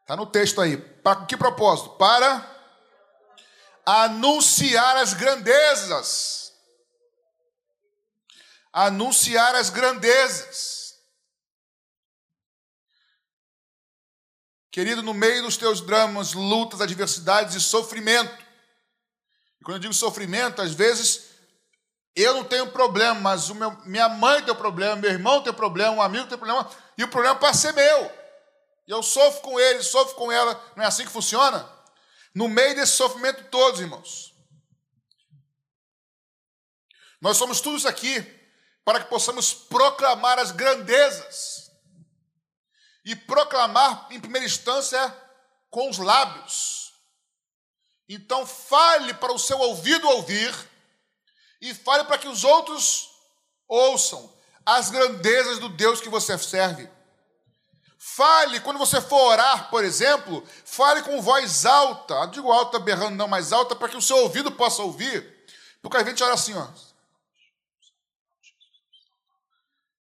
Está 0.09 0.17
no 0.17 0.25
texto 0.25 0.59
aí. 0.59 0.75
Para 0.75 1.23
que 1.27 1.37
propósito? 1.37 1.91
Para 1.91 2.43
anunciar 3.85 4.97
as 4.97 5.13
grandezas. 5.13 6.51
Anunciar 8.73 9.53
as 9.53 9.69
grandezas. 9.69 10.95
Querido, 14.71 15.03
no 15.03 15.13
meio 15.13 15.43
dos 15.43 15.57
teus 15.57 15.79
dramas, 15.79 16.33
lutas, 16.33 16.81
adversidades 16.81 17.53
e 17.53 17.61
sofrimento. 17.61 18.35
E 19.61 19.63
quando 19.63 19.75
eu 19.75 19.81
digo 19.81 19.93
sofrimento, 19.93 20.59
às 20.59 20.73
vezes 20.73 21.29
eu 22.15 22.33
não 22.33 22.43
tenho 22.43 22.71
problema, 22.71 23.19
mas 23.19 23.47
meu, 23.49 23.77
minha 23.85 24.09
mãe 24.09 24.43
tem 24.43 24.55
problema, 24.55 24.95
meu 24.95 25.11
irmão 25.11 25.43
tem 25.43 25.53
problema, 25.53 25.91
um 25.91 26.01
amigo 26.01 26.25
tem 26.25 26.35
problema, 26.35 26.67
e 26.97 27.03
o 27.03 27.07
problema 27.07 27.35
pode 27.35 27.57
ser 27.57 27.73
meu. 27.73 28.18
E 28.89 28.91
eu 28.91 29.03
sofro 29.03 29.41
com 29.41 29.59
ele, 29.59 29.83
sofro 29.83 30.15
com 30.15 30.31
ela. 30.31 30.59
Não 30.75 30.83
é 30.83 30.87
assim 30.87 31.05
que 31.05 31.11
funciona? 31.11 31.71
No 32.33 32.49
meio 32.49 32.73
desse 32.73 32.93
sofrimento 32.93 33.47
todos, 33.51 33.79
irmãos. 33.79 34.33
Nós 37.21 37.37
somos 37.37 37.61
tudo 37.61 37.77
isso 37.77 37.87
aqui 37.87 38.19
para 38.83 39.03
que 39.03 39.07
possamos 39.07 39.53
proclamar 39.53 40.39
as 40.39 40.51
grandezas. 40.51 41.69
E 43.05 43.15
proclamar, 43.15 44.07
em 44.09 44.19
primeira 44.19 44.47
instância, 44.47 45.15
com 45.69 45.87
os 45.87 45.99
lábios. 45.99 46.91
Então, 48.07 48.43
fale 48.43 49.13
para 49.13 49.31
o 49.31 49.37
seu 49.37 49.59
ouvido 49.59 50.09
ouvir 50.09 50.51
e 51.61 51.75
fale 51.75 52.05
para 52.05 52.17
que 52.17 52.27
os 52.27 52.43
outros 52.43 53.07
ouçam 53.67 54.35
as 54.65 54.89
grandezas 54.89 55.59
do 55.59 55.69
Deus 55.69 56.01
que 56.01 56.09
você 56.09 56.35
serve. 56.39 56.89
Fale, 58.01 58.61
quando 58.61 58.79
você 58.79 59.01
for 59.01 59.19
orar, 59.33 59.69
por 59.69 59.83
exemplo, 59.83 60.41
fale 60.63 61.03
com 61.03 61.21
voz 61.21 61.65
alta. 61.65 62.13
Eu 62.13 62.27
digo 62.27 62.49
alta, 62.49 62.79
berrando, 62.79 63.17
não 63.17 63.27
mais 63.27 63.51
alta, 63.51 63.75
para 63.75 63.89
que 63.89 63.97
o 63.97 64.01
seu 64.01 64.15
ouvido 64.19 64.49
possa 64.53 64.81
ouvir. 64.81 65.45
Porque 65.81 65.97
a 65.97 66.03
gente 66.03 66.23
ora 66.23 66.33
assim, 66.33 66.55
ó. 66.55 66.65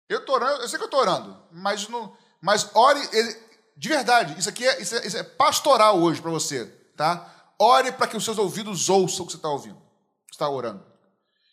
Eu 0.07 0.19
estou 0.19 0.35
orando, 0.35 0.61
eu 0.61 0.69
sei 0.69 0.77
que 0.77 0.83
eu 0.83 0.87
estou 0.87 0.99
orando, 0.99 1.43
mas, 1.51 1.87
não, 1.87 2.15
mas 2.39 2.69
ore 2.75 3.01
de 3.75 3.89
verdade. 3.89 4.37
Isso 4.39 4.49
aqui 4.49 4.67
é, 4.67 4.81
isso 4.81 4.95
é, 4.95 5.07
isso 5.07 5.17
é 5.17 5.23
pastoral 5.23 5.99
hoje 5.99 6.21
para 6.21 6.31
você, 6.31 6.67
tá? 6.95 7.53
Ore 7.57 7.91
para 7.91 8.07
que 8.07 8.17
os 8.17 8.23
seus 8.23 8.37
ouvidos 8.37 8.87
ouçam 8.87 9.23
o 9.23 9.25
que 9.25 9.31
você 9.31 9.37
está 9.37 9.49
ouvindo, 9.49 9.81
está 10.31 10.47
orando. 10.47 10.85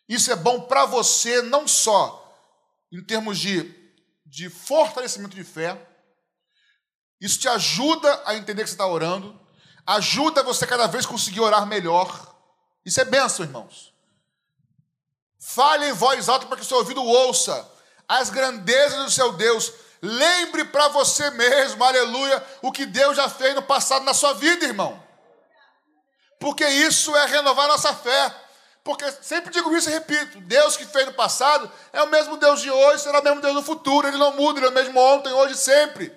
Isso 0.06 0.30
é 0.30 0.36
bom 0.36 0.62
para 0.62 0.84
você, 0.84 1.40
não 1.40 1.66
só 1.66 2.22
em 2.92 3.02
termos 3.02 3.38
de, 3.38 3.74
de 4.24 4.48
fortalecimento 4.50 5.34
de 5.34 5.44
fé, 5.44 5.95
isso 7.20 7.38
te 7.38 7.48
ajuda 7.48 8.22
a 8.24 8.34
entender 8.34 8.62
que 8.62 8.68
você 8.68 8.74
está 8.74 8.86
orando, 8.86 9.38
ajuda 9.86 10.42
você 10.42 10.66
cada 10.66 10.86
vez 10.86 11.06
conseguir 11.06 11.40
orar 11.40 11.66
melhor. 11.66 12.34
Isso 12.84 13.00
é 13.00 13.04
benção, 13.04 13.44
irmãos. 13.44 13.92
Fale 15.38 15.88
em 15.88 15.92
voz 15.92 16.28
alta 16.28 16.46
para 16.46 16.56
que 16.56 16.62
o 16.62 16.66
seu 16.66 16.78
ouvido 16.78 17.02
ouça 17.02 17.70
as 18.08 18.30
grandezas 18.30 19.04
do 19.04 19.10
seu 19.10 19.32
Deus. 19.32 19.72
Lembre 20.02 20.64
para 20.66 20.88
você 20.88 21.30
mesmo, 21.30 21.82
aleluia, 21.82 22.44
o 22.62 22.70
que 22.70 22.84
Deus 22.84 23.16
já 23.16 23.28
fez 23.28 23.54
no 23.54 23.62
passado 23.62 24.04
na 24.04 24.12
sua 24.12 24.34
vida, 24.34 24.66
irmão. 24.66 25.02
Porque 26.38 26.66
isso 26.66 27.16
é 27.16 27.26
renovar 27.26 27.68
nossa 27.68 27.94
fé. 27.94 28.34
Porque 28.84 29.10
sempre 29.20 29.50
digo 29.50 29.74
isso 29.76 29.88
e 29.88 29.92
repito: 29.92 30.40
Deus 30.42 30.76
que 30.76 30.84
fez 30.84 31.06
no 31.06 31.14
passado 31.14 31.70
é 31.92 32.02
o 32.02 32.08
mesmo 32.08 32.36
Deus 32.36 32.60
de 32.60 32.70
hoje, 32.70 33.02
será 33.02 33.20
o 33.20 33.24
mesmo 33.24 33.40
Deus 33.40 33.54
no 33.54 33.62
futuro. 33.62 34.06
Ele 34.06 34.18
não 34.18 34.32
muda, 34.36 34.58
ele 34.58 34.66
é 34.66 34.70
o 34.70 34.72
mesmo 34.72 35.00
ontem, 35.00 35.32
hoje 35.32 35.54
e 35.54 35.56
sempre. 35.56 36.12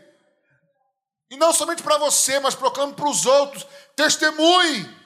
E 1.30 1.38
não 1.38 1.54
somente 1.54 1.84
para 1.84 1.98
você, 1.98 2.40
mas 2.40 2.56
proclame 2.56 2.94
para 2.94 3.08
os 3.08 3.26
outros. 3.26 3.66
Testemunhe. 3.96 4.98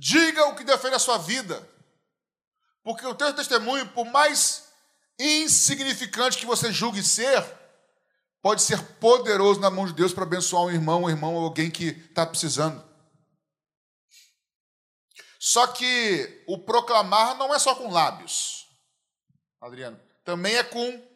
Diga 0.00 0.46
o 0.46 0.56
que 0.56 0.64
defende 0.64 0.96
a 0.96 0.98
sua 0.98 1.18
vida. 1.18 1.68
Porque 2.82 3.06
o 3.06 3.14
teu 3.14 3.32
testemunho, 3.34 3.88
por 3.90 4.06
mais 4.06 4.68
insignificante 5.18 6.38
que 6.38 6.46
você 6.46 6.72
julgue 6.72 7.02
ser, 7.02 7.44
pode 8.40 8.62
ser 8.62 8.82
poderoso 8.94 9.60
na 9.60 9.70
mão 9.70 9.86
de 9.86 9.92
Deus 9.92 10.12
para 10.12 10.24
abençoar 10.24 10.64
um 10.64 10.70
irmão, 10.70 11.02
um 11.02 11.10
irmão, 11.10 11.36
alguém 11.36 11.70
que 11.70 11.88
está 11.88 12.24
precisando. 12.24 12.86
Só 15.38 15.66
que 15.68 16.44
o 16.48 16.58
proclamar 16.58 17.36
não 17.36 17.54
é 17.54 17.58
só 17.58 17.74
com 17.74 17.90
lábios, 17.90 18.66
Adriano, 19.60 20.00
também 20.24 20.56
é 20.56 20.64
com 20.64 21.07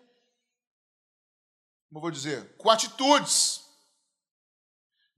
como 1.93 2.01
vou 2.01 2.11
dizer, 2.11 2.57
com 2.57 2.71
atitudes. 2.71 3.61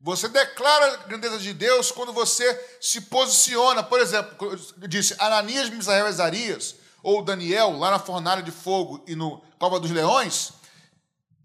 Você 0.01 0.29
declara 0.29 0.95
a 0.95 0.97
grandeza 1.07 1.39
de 1.39 1.55
Deus 1.55 1.93
quando 1.93 2.13
você 2.13 2.79
se 2.81 3.03
posiciona. 3.03 3.81
Por 3.81 4.01
exemplo, 4.01 4.57
disse 4.89 5.15
Ananias, 5.21 5.71
Misael 5.71 6.07
e 6.07 6.09
Azarias, 6.09 6.75
ou 7.01 7.23
Daniel, 7.23 7.79
lá 7.79 7.93
na 7.93 8.01
fornalha 8.01 8.43
de 8.43 8.51
fogo 8.51 9.05
e 9.07 9.15
no 9.15 9.41
Cova 9.57 9.79
dos 9.79 9.93
Leões, 9.93 10.53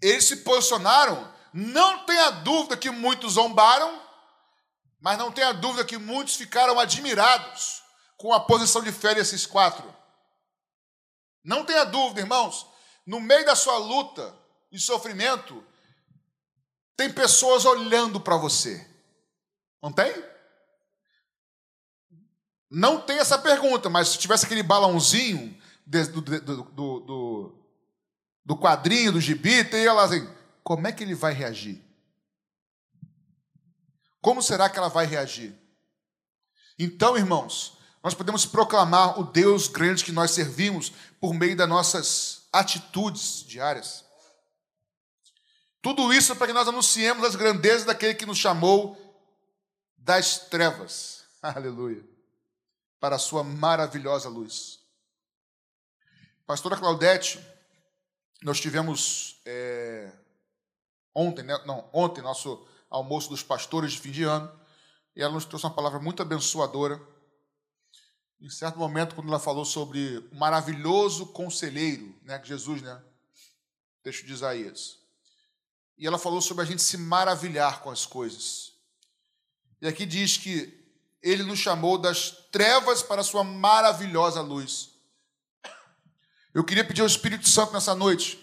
eles 0.01 0.25
se 0.25 0.37
posicionaram. 0.37 1.31
Não 1.53 2.05
tenha 2.05 2.31
dúvida 2.31 2.75
que 2.75 2.89
muitos 2.89 3.33
zombaram, 3.33 4.01
mas 4.99 5.15
não 5.19 5.31
tenha 5.31 5.53
dúvida 5.53 5.85
que 5.85 5.99
muitos 5.99 6.35
ficaram 6.37 6.79
admirados 6.79 7.83
com 8.17 8.33
a 8.33 8.39
posição 8.39 8.81
de 8.81 8.91
fé 8.91 9.13
desses 9.13 9.45
quatro. 9.45 9.95
Não 11.43 11.63
tenha 11.63 11.83
dúvida, 11.83 12.19
irmãos, 12.21 12.65
no 13.05 13.19
meio 13.19 13.45
da 13.45 13.55
sua 13.55 13.77
luta 13.77 14.38
e 14.71 14.79
sofrimento, 14.79 15.63
tem 16.95 17.11
pessoas 17.11 17.65
olhando 17.65 18.19
para 18.19 18.37
você. 18.37 18.85
Não 19.81 19.91
tem? 19.91 20.13
Não 22.69 23.01
tem 23.01 23.17
essa 23.17 23.37
pergunta, 23.37 23.89
mas 23.89 24.09
se 24.09 24.17
tivesse 24.17 24.45
aquele 24.45 24.61
balãozinho 24.61 25.57
do, 25.85 26.21
do, 26.21 26.63
do, 26.63 27.55
do, 28.45 28.57
quadrinho, 28.57 29.13
do 29.13 29.21
gibi, 29.21 29.63
teria 29.63 29.93
lá 29.93 30.03
assim, 30.03 30.27
como 30.63 30.87
é 30.87 30.91
que 30.91 31.03
ele 31.03 31.15
vai 31.15 31.33
reagir? 31.33 31.83
Como 34.21 34.43
será 34.43 34.69
que 34.69 34.77
ela 34.77 34.89
vai 34.89 35.05
reagir? 35.05 35.57
Então, 36.77 37.17
irmãos, 37.17 37.77
nós 38.03 38.13
podemos 38.13 38.45
proclamar 38.45 39.19
o 39.19 39.23
Deus 39.23 39.67
grande 39.67 40.03
que 40.03 40.11
nós 40.11 40.31
servimos 40.31 40.91
por 41.19 41.33
meio 41.33 41.55
das 41.55 41.67
nossas 41.67 42.47
atitudes 42.53 43.43
diárias. 43.47 44.05
Tudo 45.81 46.13
isso 46.13 46.35
para 46.35 46.47
que 46.47 46.53
nós 46.53 46.67
anunciemos 46.67 47.23
as 47.23 47.35
grandezas 47.35 47.85
daquele 47.85 48.13
que 48.13 48.25
nos 48.25 48.37
chamou 48.37 48.97
das 49.97 50.39
trevas. 50.49 51.23
Aleluia. 51.41 52.03
Para 52.99 53.15
a 53.15 53.19
sua 53.19 53.43
maravilhosa 53.43 54.27
luz. 54.27 54.79
Pastora 56.45 56.75
Claudete, 56.75 57.39
nós 58.41 58.59
tivemos 58.59 59.39
é, 59.45 60.11
ontem, 61.13 61.43
né? 61.43 61.57
não, 61.65 61.89
ontem, 61.93 62.21
nosso 62.21 62.67
almoço 62.89 63.29
dos 63.29 63.43
pastores 63.43 63.91
de 63.91 63.99
fim 63.99 64.11
de 64.11 64.23
ano, 64.23 64.51
e 65.15 65.21
ela 65.21 65.33
nos 65.33 65.45
trouxe 65.45 65.65
uma 65.65 65.73
palavra 65.73 65.99
muito 65.99 66.21
abençoadora. 66.21 66.99
Em 68.41 68.49
certo 68.49 68.79
momento, 68.79 69.15
quando 69.15 69.27
ela 69.27 69.39
falou 69.39 69.63
sobre 69.63 70.17
o 70.31 70.35
maravilhoso 70.35 71.27
conselheiro, 71.27 72.15
né, 72.23 72.41
Jesus, 72.43 72.81
né, 72.81 73.01
texto 74.01 74.25
de 74.25 74.33
Isaías. 74.33 74.97
E 75.99 76.07
ela 76.07 76.17
falou 76.17 76.41
sobre 76.41 76.63
a 76.63 76.65
gente 76.65 76.81
se 76.81 76.97
maravilhar 76.97 77.81
com 77.81 77.91
as 77.91 78.05
coisas. 78.05 78.71
E 79.81 79.87
aqui 79.87 80.05
diz 80.05 80.37
que 80.37 80.73
ele 81.21 81.43
nos 81.43 81.59
chamou 81.59 81.97
das 81.97 82.31
trevas 82.51 83.03
para 83.03 83.19
a 83.19 83.23
sua 83.23 83.43
maravilhosa 83.43 84.41
luz. 84.41 84.91
Eu 86.53 86.63
queria 86.63 86.85
pedir 86.85 87.01
ao 87.01 87.07
Espírito 87.07 87.47
Santo 87.47 87.73
nessa 87.73 87.93
noite 87.93 88.39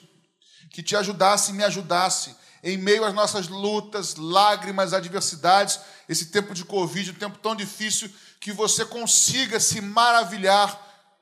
que 0.71 0.83
te 0.83 0.95
ajudasse 0.95 1.51
e 1.51 1.55
me 1.55 1.65
ajudasse 1.65 2.37
em 2.63 2.77
meio 2.77 3.05
às 3.05 3.15
nossas 3.15 3.49
lutas, 3.49 4.17
lágrimas, 4.17 4.93
adversidades, 4.93 5.81
esse 6.09 6.27
tempo 6.27 6.53
de 6.53 6.65
Covid, 6.65 7.11
um 7.11 7.15
tempo 7.15 7.39
tão 7.39 7.57
difícil, 7.57 8.11
que 8.39 8.53
você 8.53 8.85
consiga 8.85 9.59
se 9.59 9.81
maravilhar 9.81 10.79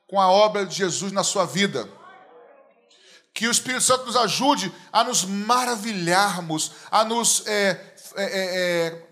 com 0.09 0.21
a 0.21 0.29
obra 0.29 0.67
de 0.67 0.75
Jesus 0.75 1.13
na 1.13 1.23
sua 1.23 1.45
vida. 1.45 1.89
Que 3.35 3.49
o 3.49 3.51
Espírito 3.51 3.83
Santo 3.83 4.07
nos 4.07 4.17
ajude 4.17 4.73
a 4.93 5.03
nos 5.03 5.25
maravilharmos, 5.25 6.71
a 6.91 7.05
nos, 7.05 7.45
é, 7.47 7.95
é, 8.17 9.05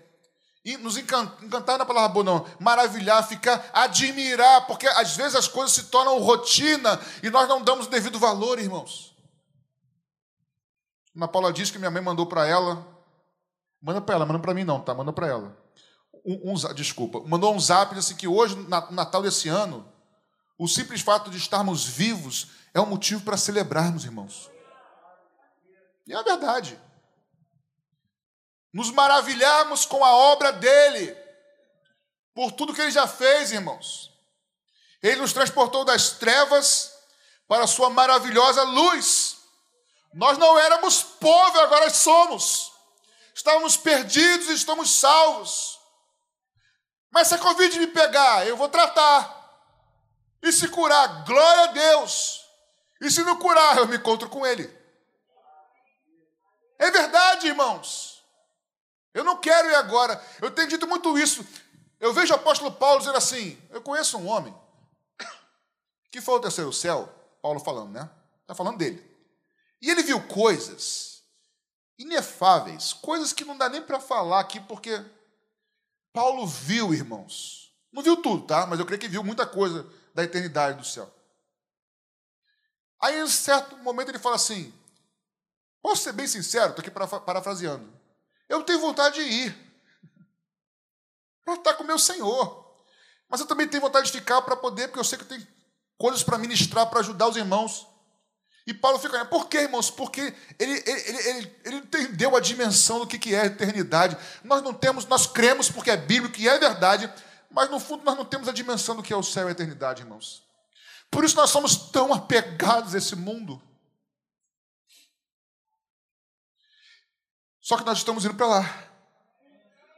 é, 0.65 0.77
nos 0.77 0.95
encantar, 0.95 1.77
na 1.77 1.85
palavra 1.85 2.07
boa, 2.07 2.23
não, 2.23 2.45
maravilhar, 2.57 3.27
ficar, 3.27 3.69
admirar, 3.73 4.65
porque 4.65 4.87
às 4.87 5.17
vezes 5.17 5.35
as 5.35 5.47
coisas 5.47 5.73
se 5.73 5.83
tornam 5.85 6.19
rotina 6.19 6.99
e 7.21 7.29
nós 7.29 7.49
não 7.49 7.61
damos 7.61 7.85
o 7.85 7.89
devido 7.89 8.17
valor, 8.17 8.59
irmãos. 8.59 9.13
Ana 11.15 11.27
Paula 11.27 11.51
diz 11.51 11.69
que 11.69 11.77
minha 11.77 11.91
mãe 11.91 12.01
mandou 12.01 12.25
para 12.25 12.47
ela. 12.47 12.87
Manda 13.81 14.01
para 14.01 14.15
ela, 14.15 14.25
manda 14.25 14.39
para 14.39 14.53
mim 14.53 14.63
não, 14.63 14.79
tá? 14.79 14.93
Manda 14.93 15.11
para 15.11 15.27
ela. 15.27 15.57
Um, 16.25 16.53
um, 16.53 16.73
desculpa, 16.73 17.21
mandou 17.27 17.53
um 17.53 17.59
zap 17.59 17.93
assim 17.97 18.15
que 18.15 18.27
hoje, 18.27 18.55
no 18.55 18.69
Natal 18.91 19.21
desse 19.21 19.49
ano, 19.49 19.92
o 20.57 20.67
simples 20.67 21.01
fato 21.01 21.29
de 21.29 21.37
estarmos 21.37 21.85
vivos 21.85 22.47
é 22.73 22.79
um 22.79 22.85
motivo 22.85 23.23
para 23.23 23.37
celebrarmos, 23.37 24.05
irmãos. 24.05 24.49
E 26.05 26.13
é 26.13 26.23
verdade. 26.23 26.79
Nos 28.73 28.91
maravilharmos 28.91 29.85
com 29.85 30.03
a 30.03 30.11
obra 30.15 30.51
dele, 30.51 31.15
por 32.33 32.51
tudo 32.51 32.73
que 32.73 32.81
ele 32.81 32.91
já 32.91 33.07
fez, 33.07 33.51
irmãos. 33.51 34.11
Ele 35.01 35.21
nos 35.21 35.33
transportou 35.33 35.85
das 35.85 36.11
trevas 36.11 36.91
para 37.47 37.65
a 37.65 37.67
sua 37.67 37.89
maravilhosa 37.89 38.63
luz. 38.63 39.37
Nós 40.13 40.37
não 40.37 40.57
éramos 40.57 41.03
povo, 41.03 41.59
agora 41.59 41.89
somos. 41.89 42.71
Estávamos 43.35 43.75
perdidos 43.75 44.47
e 44.49 44.53
estamos 44.53 44.99
salvos. 44.99 45.79
Mas 47.11 47.27
se 47.27 47.35
a 47.35 47.37
Covid 47.37 47.79
me 47.79 47.87
pegar, 47.87 48.47
eu 48.47 48.55
vou 48.55 48.69
tratar. 48.69 49.42
E 50.43 50.51
se 50.51 50.67
curar, 50.67 51.23
glória 51.23 51.63
a 51.63 51.67
Deus. 51.67 52.45
E 52.99 53.09
se 53.09 53.23
não 53.23 53.39
curar, 53.39 53.77
eu 53.77 53.87
me 53.87 53.95
encontro 53.95 54.29
com 54.29 54.45
Ele. 54.45 54.69
É 56.77 56.91
verdade, 56.91 57.47
irmãos. 57.47 58.21
Eu 59.13 59.23
não 59.23 59.37
quero 59.37 59.69
ir 59.69 59.75
agora. 59.75 60.21
Eu 60.41 60.51
tenho 60.51 60.67
dito 60.67 60.85
muito 60.85 61.17
isso. 61.17 61.45
Eu 61.97 62.11
vejo 62.13 62.33
o 62.33 62.35
apóstolo 62.35 62.73
Paulo 62.73 62.99
dizer 62.99 63.15
assim: 63.15 63.57
Eu 63.69 63.81
conheço 63.81 64.17
um 64.17 64.27
homem 64.27 64.53
que 66.11 66.19
foi 66.19 66.33
ao 66.33 66.41
terceiro 66.41 66.73
céu. 66.73 67.07
Paulo 67.41 67.61
falando, 67.61 67.91
né? 67.91 68.09
Está 68.41 68.53
falando 68.53 68.77
dele. 68.77 69.01
E 69.81 69.89
ele 69.89 70.03
viu 70.03 70.21
coisas 70.27 71.23
inefáveis, 71.97 72.91
coisas 72.91 73.31
que 73.31 73.45
não 73.45 73.57
dá 73.57 73.69
nem 73.69 73.81
para 73.81 73.99
falar 73.99 74.41
aqui, 74.41 74.59
porque 74.59 75.03
Paulo 76.11 76.45
viu, 76.45 76.93
irmãos. 76.93 77.73
Não 77.91 78.03
viu 78.03 78.17
tudo, 78.17 78.45
tá? 78.45 78.65
Mas 78.65 78.79
eu 78.79 78.85
creio 78.85 78.99
que 78.99 79.07
viu 79.07 79.23
muita 79.23 79.45
coisa 79.45 79.87
da 80.13 80.23
eternidade 80.23 80.77
do 80.77 80.85
céu. 80.85 81.13
Aí, 83.01 83.19
em 83.19 83.27
certo 83.27 83.77
momento, 83.77 84.09
ele 84.09 84.19
fala 84.19 84.35
assim: 84.35 84.73
Posso 85.81 86.03
ser 86.03 86.13
bem 86.13 86.25
sincero? 86.25 86.69
Estou 86.69 86.81
aqui 86.81 87.19
parafraseando. 87.25 87.91
Eu 88.47 88.63
tenho 88.63 88.79
vontade 88.79 89.15
de 89.15 89.29
ir 89.29 89.73
para 91.43 91.55
estar 91.55 91.73
com 91.73 91.83
o 91.83 91.87
meu 91.87 91.99
Senhor. 91.99 92.63
Mas 93.29 93.41
eu 93.41 93.47
também 93.47 93.67
tenho 93.67 93.81
vontade 93.81 94.05
de 94.05 94.17
ficar 94.17 94.41
para 94.43 94.55
poder, 94.55 94.87
porque 94.87 94.99
eu 94.99 95.03
sei 95.03 95.17
que 95.17 95.25
tenho 95.25 95.45
coisas 95.97 96.23
para 96.23 96.37
ministrar, 96.37 96.89
para 96.89 97.01
ajudar 97.01 97.27
os 97.27 97.35
irmãos. 97.35 97.87
E 98.65 98.73
Paulo 98.73 98.97
fica 98.97 99.25
por 99.25 99.49
quê, 99.49 99.59
irmãos? 99.59 99.89
Porque 99.89 100.33
ele, 100.57 100.83
ele, 100.85 101.01
ele, 101.01 101.55
ele, 101.65 101.75
entendeu 101.77 102.35
a 102.35 102.39
dimensão 102.39 102.99
do 102.99 103.07
que 103.07 103.35
é 103.35 103.41
a 103.41 103.45
eternidade. 103.45 104.17
Nós 104.41 104.61
não 104.61 104.73
temos, 104.73 105.05
nós 105.05 105.27
cremos 105.27 105.69
porque 105.69 105.91
é 105.91 105.97
bíblico 105.97 106.39
e 106.39 106.47
é 106.47 106.57
verdade, 106.57 107.11
mas 107.53 107.69
no 107.69 107.79
fundo 107.79 108.03
nós 108.03 108.17
não 108.17 108.25
temos 108.25 108.49
a 108.49 108.51
dimensão 108.51 108.95
do 108.95 109.03
que 109.03 109.13
é 109.13 109.15
o 109.15 109.21
céu 109.21 109.45
e 109.45 109.49
a 109.49 109.51
eternidade, 109.51 110.01
irmãos. 110.01 110.43
Por 111.11 111.23
isso 111.23 111.35
nós 111.35 111.51
somos 111.51 111.75
tão 111.75 112.11
apegados 112.11 112.95
a 112.95 112.97
esse 112.97 113.15
mundo. 113.15 113.61
Só 117.61 117.77
que 117.77 117.85
nós 117.85 117.99
estamos 117.99 118.25
indo 118.25 118.33
para 118.33 118.47
lá. 118.47 118.89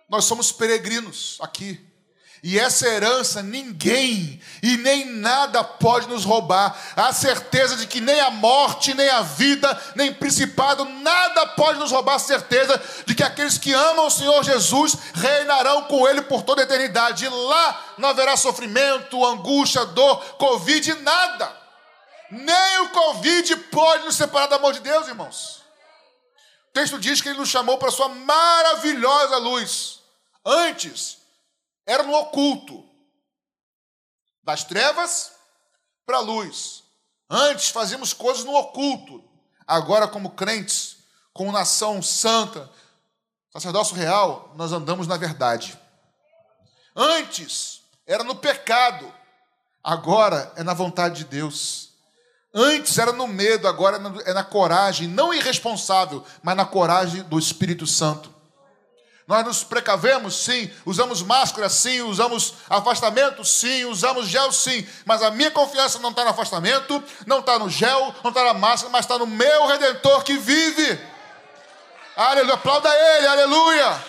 Nós 0.09 0.25
somos 0.25 0.51
peregrinos 0.51 1.37
aqui. 1.39 1.94
E 2.47 2.59
essa 2.59 2.87
herança 2.87 3.41
ninguém 3.41 4.39
e 4.61 4.77
nem 4.77 5.03
nada 5.03 5.63
pode 5.63 6.07
nos 6.07 6.23
roubar. 6.23 6.77
A 6.95 7.11
certeza 7.11 7.75
de 7.75 7.87
que 7.87 7.99
nem 7.99 8.19
a 8.19 8.29
morte, 8.29 8.93
nem 8.93 9.09
a 9.09 9.23
vida, 9.23 9.81
nem 9.95 10.13
principado, 10.13 10.85
nada 10.85 11.47
pode 11.47 11.79
nos 11.79 11.89
roubar 11.91 12.17
a 12.17 12.19
certeza 12.19 12.79
de 13.03 13.15
que 13.15 13.23
aqueles 13.23 13.57
que 13.57 13.73
amam 13.73 14.05
o 14.05 14.11
Senhor 14.11 14.43
Jesus 14.43 14.95
reinarão 15.15 15.85
com 15.85 16.07
Ele 16.07 16.21
por 16.21 16.43
toda 16.43 16.61
a 16.61 16.65
eternidade. 16.65 17.25
E 17.25 17.29
lá 17.29 17.83
não 17.97 18.09
haverá 18.09 18.37
sofrimento, 18.37 19.25
angústia, 19.25 19.83
dor, 19.83 20.23
Covid, 20.35 21.01
nada. 21.01 21.51
Nem 22.29 22.79
o 22.81 22.89
Covid 22.89 23.55
pode 23.71 24.05
nos 24.05 24.15
separar 24.15 24.45
do 24.45 24.53
amor 24.53 24.71
de 24.71 24.81
Deus, 24.81 25.07
irmãos. 25.07 25.63
O 26.69 26.73
texto 26.73 26.99
diz 26.99 27.23
que 27.23 27.29
Ele 27.29 27.39
nos 27.39 27.49
chamou 27.49 27.79
para 27.79 27.89
a 27.89 27.91
Sua 27.91 28.09
maravilhosa 28.09 29.37
luz. 29.37 29.99
Antes, 30.45 31.24
era 31.85 32.03
no 32.03 32.13
oculto 32.13 32.83
das 34.43 34.63
trevas 34.63 35.31
para 36.05 36.17
a 36.17 36.21
luz. 36.21 36.83
Antes 37.29 37.69
fazíamos 37.69 38.13
coisas 38.13 38.43
no 38.43 38.55
oculto. 38.55 39.23
Agora, 39.67 40.07
como 40.07 40.31
crentes, 40.31 40.97
como 41.33 41.51
nação 41.51 42.01
santa, 42.01 42.71
sacerdócio 43.51 43.95
real, 43.95 44.53
nós 44.55 44.71
andamos 44.71 45.07
na 45.07 45.17
verdade. 45.17 45.79
Antes 46.95 47.81
era 48.05 48.23
no 48.23 48.35
pecado, 48.35 49.11
agora 49.83 50.53
é 50.55 50.63
na 50.63 50.73
vontade 50.73 51.23
de 51.23 51.25
Deus. 51.25 51.89
Antes 52.53 52.97
era 52.97 53.11
no 53.11 53.27
medo, 53.27 53.67
agora 53.67 53.97
é 54.25 54.33
na 54.33 54.43
coragem, 54.43 55.07
não 55.07 55.33
irresponsável, 55.33 56.23
mas 56.41 56.55
na 56.55 56.65
coragem 56.65 57.23
do 57.23 57.37
Espírito 57.37 57.85
Santo. 57.87 58.34
Nós 59.27 59.43
nos 59.43 59.63
precavemos, 59.63 60.43
sim, 60.43 60.71
usamos 60.85 61.23
máscara, 61.23 61.67
sim, 61.67 62.01
usamos 62.01 62.53
afastamento, 62.69 63.43
sim, 63.43 63.85
usamos 63.85 64.27
gel, 64.27 64.51
sim, 64.51 64.87
mas 65.03 65.23
a 65.23 65.31
minha 65.31 65.49
confiança 65.49 65.97
não 65.97 66.11
está 66.11 66.23
no 66.23 66.29
afastamento, 66.29 67.03
não 67.25 67.39
está 67.39 67.57
no 67.57 67.67
gel, 67.67 68.13
não 68.23 68.29
está 68.29 68.43
na 68.43 68.53
máscara, 68.53 68.91
mas 68.91 69.05
está 69.05 69.17
no 69.17 69.25
meu 69.25 69.65
redentor 69.65 70.23
que 70.23 70.37
vive. 70.37 70.99
Aleluia, 72.15 72.53
aplauda 72.53 72.89
ele, 72.89 73.27
aleluia. 73.27 74.05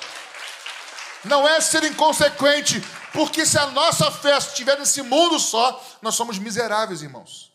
Não 1.25 1.49
é 1.49 1.63
ser 1.63 1.85
inconsequente, 1.85 2.81
porque 3.13 3.47
se 3.47 3.59
a 3.59 3.67
nossa 3.69 4.11
fé 4.11 4.37
estiver 4.37 4.79
nesse 4.79 5.01
mundo 5.01 5.41
só, 5.41 5.83
nós 6.03 6.15
somos 6.15 6.39
miseráveis, 6.39 7.01
irmãos. 7.01 7.51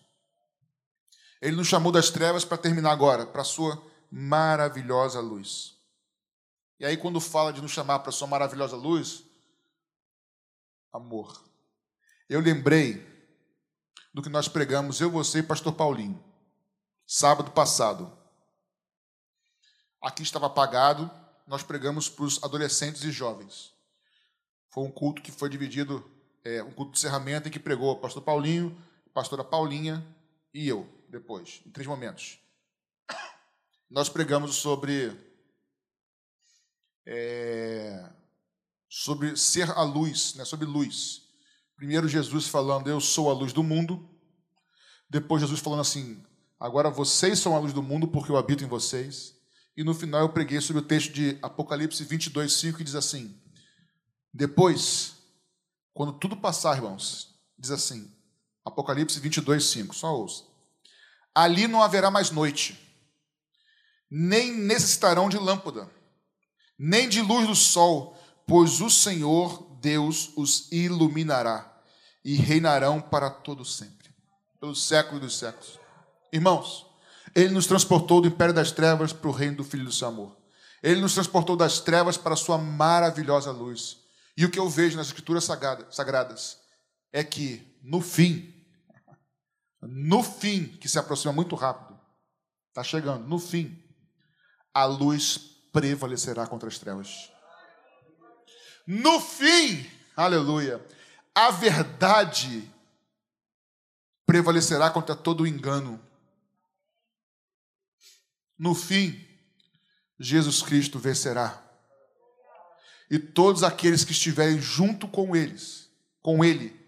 Ele 1.39 1.55
nos 1.55 1.67
chamou 1.67 1.91
das 1.91 2.09
trevas 2.09 2.43
para 2.43 2.57
terminar 2.57 2.91
agora, 2.91 3.27
para 3.27 3.41
a 3.41 3.45
sua 3.45 3.81
maravilhosa 4.11 5.19
luz. 5.19 5.70
E 6.81 6.85
aí, 6.85 6.97
quando 6.97 7.21
fala 7.21 7.53
de 7.53 7.61
nos 7.61 7.69
chamar 7.69 7.99
para 7.99 8.11
sua 8.11 8.27
maravilhosa 8.27 8.75
luz, 8.75 9.23
amor. 10.91 11.47
Eu 12.27 12.39
lembrei 12.39 13.05
do 14.11 14.19
que 14.19 14.29
nós 14.29 14.47
pregamos, 14.47 14.99
eu, 14.99 15.11
você 15.11 15.37
e 15.37 15.43
pastor 15.43 15.73
Paulinho, 15.73 16.19
sábado 17.05 17.51
passado. 17.51 18.11
Aqui 20.01 20.23
estava 20.23 20.47
apagado, 20.47 21.11
nós 21.45 21.61
pregamos 21.61 22.09
para 22.09 22.25
os 22.25 22.43
adolescentes 22.43 23.03
e 23.03 23.11
jovens. 23.11 23.75
Foi 24.71 24.83
um 24.83 24.91
culto 24.91 25.21
que 25.21 25.31
foi 25.31 25.51
dividido, 25.51 26.03
é, 26.43 26.63
um 26.63 26.71
culto 26.71 26.93
de 26.93 26.97
encerramento 26.97 27.47
em 27.47 27.51
que 27.51 27.59
pregou 27.59 27.91
o 27.91 27.99
pastor 27.99 28.23
Paulinho, 28.23 28.75
a 29.05 29.09
pastora 29.11 29.43
Paulinha 29.43 30.03
e 30.51 30.67
eu, 30.67 30.89
depois, 31.07 31.61
em 31.63 31.69
três 31.69 31.87
momentos. 31.87 32.39
Nós 33.87 34.09
pregamos 34.09 34.55
sobre 34.55 35.29
é, 37.05 38.09
sobre 38.89 39.35
ser 39.35 39.69
a 39.71 39.83
luz, 39.83 40.35
né, 40.35 40.45
sobre 40.45 40.65
luz. 40.65 41.23
Primeiro 41.75 42.07
Jesus 42.07 42.47
falando, 42.47 42.89
eu 42.89 42.99
sou 42.99 43.29
a 43.29 43.33
luz 43.33 43.53
do 43.53 43.63
mundo. 43.63 44.07
Depois 45.09 45.41
Jesus 45.41 45.59
falando 45.59 45.81
assim, 45.81 46.23
agora 46.59 46.89
vocês 46.89 47.39
são 47.39 47.55
a 47.55 47.59
luz 47.59 47.73
do 47.73 47.81
mundo 47.81 48.07
porque 48.07 48.31
eu 48.31 48.37
habito 48.37 48.63
em 48.63 48.67
vocês. 48.67 49.35
E 49.75 49.83
no 49.83 49.93
final 49.93 50.21
eu 50.21 50.29
preguei 50.29 50.59
sobre 50.61 50.81
o 50.81 50.85
texto 50.85 51.11
de 51.11 51.37
Apocalipse 51.41 52.03
22, 52.03 52.53
5, 52.53 52.77
que 52.77 52.83
diz 52.83 52.95
assim, 52.95 53.39
depois, 54.33 55.15
quando 55.93 56.13
tudo 56.13 56.35
passar, 56.37 56.75
irmãos, 56.75 57.33
diz 57.57 57.71
assim, 57.71 58.13
Apocalipse 58.63 59.19
22, 59.19 59.63
5, 59.65 59.95
só 59.95 60.15
ouça. 60.15 60.43
Ali 61.33 61.67
não 61.67 61.81
haverá 61.81 62.11
mais 62.11 62.29
noite, 62.29 62.77
nem 64.09 64.53
necessitarão 64.53 65.29
de 65.29 65.37
lâmpada 65.37 65.89
nem 66.83 67.07
de 67.07 67.21
luz 67.21 67.45
do 67.45 67.55
sol, 67.55 68.17
pois 68.47 68.81
o 68.81 68.89
Senhor 68.89 69.77
Deus 69.79 70.31
os 70.35 70.67
iluminará 70.71 71.71
e 72.25 72.33
reinarão 72.33 72.99
para 72.99 73.29
todo 73.29 73.63
sempre, 73.63 74.09
pelo 74.59 74.75
século 74.75 75.19
dos 75.19 75.37
séculos. 75.37 75.79
Irmãos, 76.33 76.87
ele 77.35 77.53
nos 77.53 77.67
transportou 77.67 78.19
do 78.19 78.27
império 78.27 78.51
das 78.51 78.71
trevas 78.71 79.13
para 79.13 79.29
o 79.29 79.31
reino 79.31 79.57
do 79.57 79.63
Filho 79.63 79.85
do 79.85 79.91
seu 79.91 80.07
amor. 80.07 80.35
Ele 80.81 80.99
nos 80.99 81.13
transportou 81.13 81.55
das 81.55 81.79
trevas 81.79 82.17
para 82.17 82.33
a 82.33 82.37
sua 82.37 82.57
maravilhosa 82.57 83.51
luz. 83.51 83.99
E 84.35 84.43
o 84.43 84.49
que 84.49 84.57
eu 84.57 84.67
vejo 84.67 84.97
nas 84.97 85.07
escrituras 85.07 85.43
sagradas 85.43 86.57
é 87.13 87.23
que 87.23 87.77
no 87.83 88.01
fim, 88.01 88.51
no 89.79 90.23
fim, 90.23 90.65
que 90.65 90.89
se 90.89 90.97
aproxima 90.97 91.31
muito 91.31 91.55
rápido, 91.55 91.99
está 92.69 92.83
chegando, 92.83 93.27
no 93.27 93.37
fim, 93.37 93.79
a 94.73 94.85
luz 94.85 95.50
prevalecerá 95.71 96.45
contra 96.47 96.67
as 96.67 96.77
trevas. 96.77 97.31
No 98.85 99.19
fim, 99.19 99.89
aleluia, 100.15 100.85
a 101.33 101.51
verdade 101.51 102.69
prevalecerá 104.25 104.89
contra 104.89 105.15
todo 105.15 105.41
o 105.41 105.47
engano. 105.47 105.99
No 108.57 108.75
fim, 108.75 109.27
Jesus 110.19 110.61
Cristo 110.61 110.99
vencerá. 110.99 111.61
E 113.09 113.19
todos 113.19 113.63
aqueles 113.63 114.05
que 114.05 114.11
estiverem 114.11 114.61
junto 114.61 115.07
com 115.07 115.35
eles, 115.35 115.89
com 116.21 116.45
ele, 116.45 116.79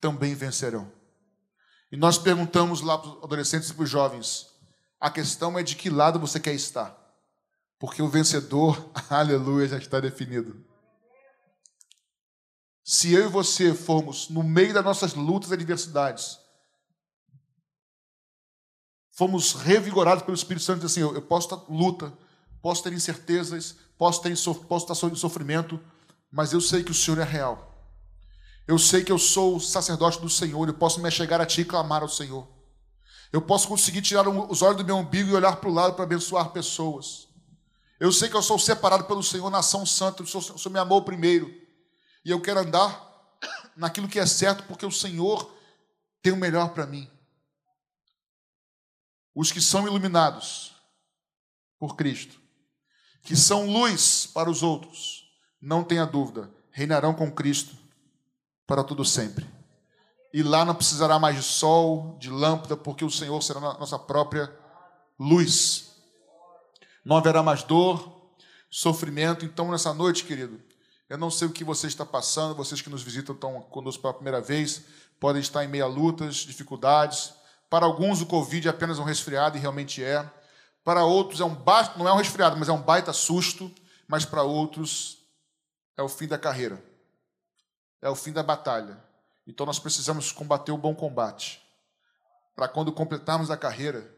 também 0.00 0.34
vencerão. 0.34 0.92
E 1.90 1.96
nós 1.96 2.18
perguntamos 2.18 2.80
lá 2.82 2.98
para 2.98 3.10
os 3.10 3.24
adolescentes 3.24 3.70
e 3.70 3.74
para 3.74 3.84
os 3.84 3.90
jovens: 3.90 4.46
a 5.00 5.10
questão 5.10 5.58
é 5.58 5.62
de 5.62 5.74
que 5.74 5.88
lado 5.88 6.18
você 6.18 6.38
quer 6.38 6.52
estar? 6.52 7.07
Porque 7.78 8.02
o 8.02 8.08
vencedor, 8.08 8.90
aleluia, 9.08 9.68
já 9.68 9.78
está 9.78 10.00
definido. 10.00 10.64
Se 12.84 13.12
eu 13.12 13.26
e 13.26 13.28
você 13.28 13.74
formos 13.74 14.30
no 14.30 14.42
meio 14.42 14.72
das 14.72 14.84
nossas 14.84 15.14
lutas 15.14 15.50
e 15.50 15.54
adversidades, 15.54 16.38
fomos 19.12 19.52
revigorados 19.52 20.24
pelo 20.24 20.34
Espírito 20.34 20.64
Santo, 20.64 20.86
assim, 20.86 21.00
eu, 21.00 21.20
posso 21.20 21.54
estar 21.54 21.70
luta, 21.70 22.16
posso 22.62 22.82
ter 22.82 22.92
incertezas, 22.92 23.76
posso, 23.98 24.22
ter, 24.22 24.34
posso 24.66 24.90
estar 24.90 25.06
em 25.06 25.14
sofrimento, 25.14 25.78
mas 26.32 26.52
eu 26.54 26.62
sei 26.62 26.82
que 26.82 26.90
o 26.90 26.94
Senhor 26.94 27.18
é 27.18 27.24
real. 27.24 27.68
Eu 28.66 28.78
sei 28.78 29.04
que 29.04 29.12
eu 29.12 29.18
sou 29.18 29.56
o 29.56 29.60
sacerdote 29.60 30.20
do 30.20 30.30
Senhor, 30.30 30.66
eu 30.66 30.74
posso 30.74 31.00
me 31.00 31.10
chegar 31.10 31.40
a 31.40 31.46
Ti 31.46 31.60
e 31.60 31.64
clamar 31.66 32.02
ao 32.02 32.08
Senhor. 32.08 32.48
Eu 33.30 33.42
posso 33.42 33.68
conseguir 33.68 34.00
tirar 34.00 34.26
os 34.26 34.62
olhos 34.62 34.78
do 34.78 34.84
meu 34.84 34.96
umbigo 34.96 35.28
e 35.28 35.34
olhar 35.34 35.56
para 35.56 35.68
o 35.68 35.72
lado 35.72 35.94
para 35.94 36.04
abençoar 36.04 36.50
pessoas. 36.50 37.27
Eu 38.00 38.12
sei 38.12 38.28
que 38.28 38.36
eu 38.36 38.42
sou 38.42 38.58
separado 38.58 39.04
pelo 39.04 39.22
Senhor, 39.22 39.50
nação 39.50 39.84
santa, 39.84 40.22
o 40.22 40.26
Senhor, 40.26 40.54
o 40.54 40.58
Senhor 40.58 40.72
me 40.72 40.78
amou 40.78 41.02
primeiro. 41.02 41.52
E 42.24 42.30
eu 42.30 42.40
quero 42.40 42.60
andar 42.60 43.36
naquilo 43.76 44.08
que 44.08 44.20
é 44.20 44.26
certo, 44.26 44.64
porque 44.64 44.86
o 44.86 44.92
Senhor 44.92 45.52
tem 46.22 46.32
o 46.32 46.36
melhor 46.36 46.70
para 46.70 46.86
mim. 46.86 47.10
Os 49.34 49.50
que 49.50 49.60
são 49.60 49.86
iluminados 49.86 50.74
por 51.78 51.96
Cristo, 51.96 52.40
que 53.22 53.36
são 53.36 53.70
luz 53.70 54.26
para 54.26 54.50
os 54.50 54.62
outros, 54.62 55.28
não 55.60 55.82
tenha 55.82 56.04
dúvida, 56.04 56.50
reinarão 56.70 57.14
com 57.14 57.30
Cristo 57.30 57.76
para 58.66 58.84
todo 58.84 59.04
sempre. 59.04 59.48
E 60.32 60.42
lá 60.42 60.64
não 60.64 60.74
precisará 60.74 61.18
mais 61.18 61.36
de 61.36 61.42
sol, 61.42 62.16
de 62.18 62.30
lâmpada, 62.30 62.76
porque 62.76 63.04
o 63.04 63.10
Senhor 63.10 63.40
será 63.42 63.60
nossa 63.60 63.98
própria 63.98 64.52
luz 65.18 65.87
não 67.08 67.16
haverá 67.16 67.42
mais 67.42 67.62
dor, 67.62 68.20
sofrimento. 68.70 69.42
Então, 69.42 69.70
nessa 69.70 69.94
noite, 69.94 70.24
querido, 70.24 70.60
eu 71.08 71.16
não 71.16 71.30
sei 71.30 71.48
o 71.48 71.50
que 71.50 71.64
você 71.64 71.86
está 71.86 72.04
passando, 72.04 72.54
vocês 72.54 72.82
que 72.82 72.90
nos 72.90 73.02
visitam 73.02 73.34
estão 73.34 73.62
conosco 73.62 74.02
pela 74.02 74.12
primeira 74.12 74.42
vez, 74.42 74.82
podem 75.18 75.40
estar 75.40 75.64
em 75.64 75.68
meio 75.68 75.86
a 75.86 75.88
lutas, 75.88 76.36
dificuldades. 76.36 77.32
Para 77.70 77.86
alguns, 77.86 78.20
o 78.20 78.26
Covid 78.26 78.68
é 78.68 78.70
apenas 78.70 78.98
um 78.98 79.04
resfriado, 79.04 79.56
e 79.56 79.60
realmente 79.60 80.04
é. 80.04 80.30
Para 80.84 81.02
outros, 81.02 81.40
é 81.40 81.44
um 81.44 81.54
baita, 81.54 81.98
não 81.98 82.06
é 82.06 82.12
um 82.12 82.18
resfriado, 82.18 82.58
mas 82.58 82.68
é 82.68 82.72
um 82.72 82.82
baita 82.82 83.10
susto. 83.14 83.72
Mas 84.06 84.26
para 84.26 84.42
outros, 84.42 85.16
é 85.96 86.02
o 86.02 86.10
fim 86.10 86.26
da 86.26 86.36
carreira, 86.36 86.82
é 88.02 88.10
o 88.10 88.14
fim 88.14 88.32
da 88.32 88.42
batalha. 88.42 89.02
Então, 89.46 89.64
nós 89.64 89.78
precisamos 89.78 90.30
combater 90.30 90.72
o 90.72 90.76
bom 90.76 90.94
combate, 90.94 91.62
para 92.54 92.68
quando 92.68 92.92
completarmos 92.92 93.50
a 93.50 93.56
carreira, 93.56 94.14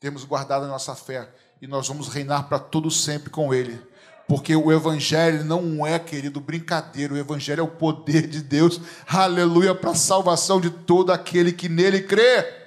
termos 0.00 0.24
guardado 0.24 0.64
a 0.64 0.68
nossa 0.68 0.96
fé 0.96 1.32
e 1.62 1.68
nós 1.68 1.86
vamos 1.86 2.08
reinar 2.08 2.48
para 2.48 2.58
todo 2.58 2.90
sempre 2.90 3.30
com 3.30 3.54
Ele. 3.54 3.80
Porque 4.26 4.54
o 4.56 4.72
Evangelho 4.72 5.44
não 5.44 5.86
é, 5.86 5.96
querido, 5.96 6.40
brincadeira. 6.40 7.14
O 7.14 7.16
Evangelho 7.16 7.60
é 7.60 7.62
o 7.62 7.68
poder 7.68 8.26
de 8.26 8.42
Deus, 8.42 8.80
aleluia, 9.06 9.72
para 9.72 9.90
a 9.90 9.94
salvação 9.94 10.60
de 10.60 10.70
todo 10.70 11.12
aquele 11.12 11.52
que 11.52 11.68
nele 11.68 12.02
crê. 12.02 12.62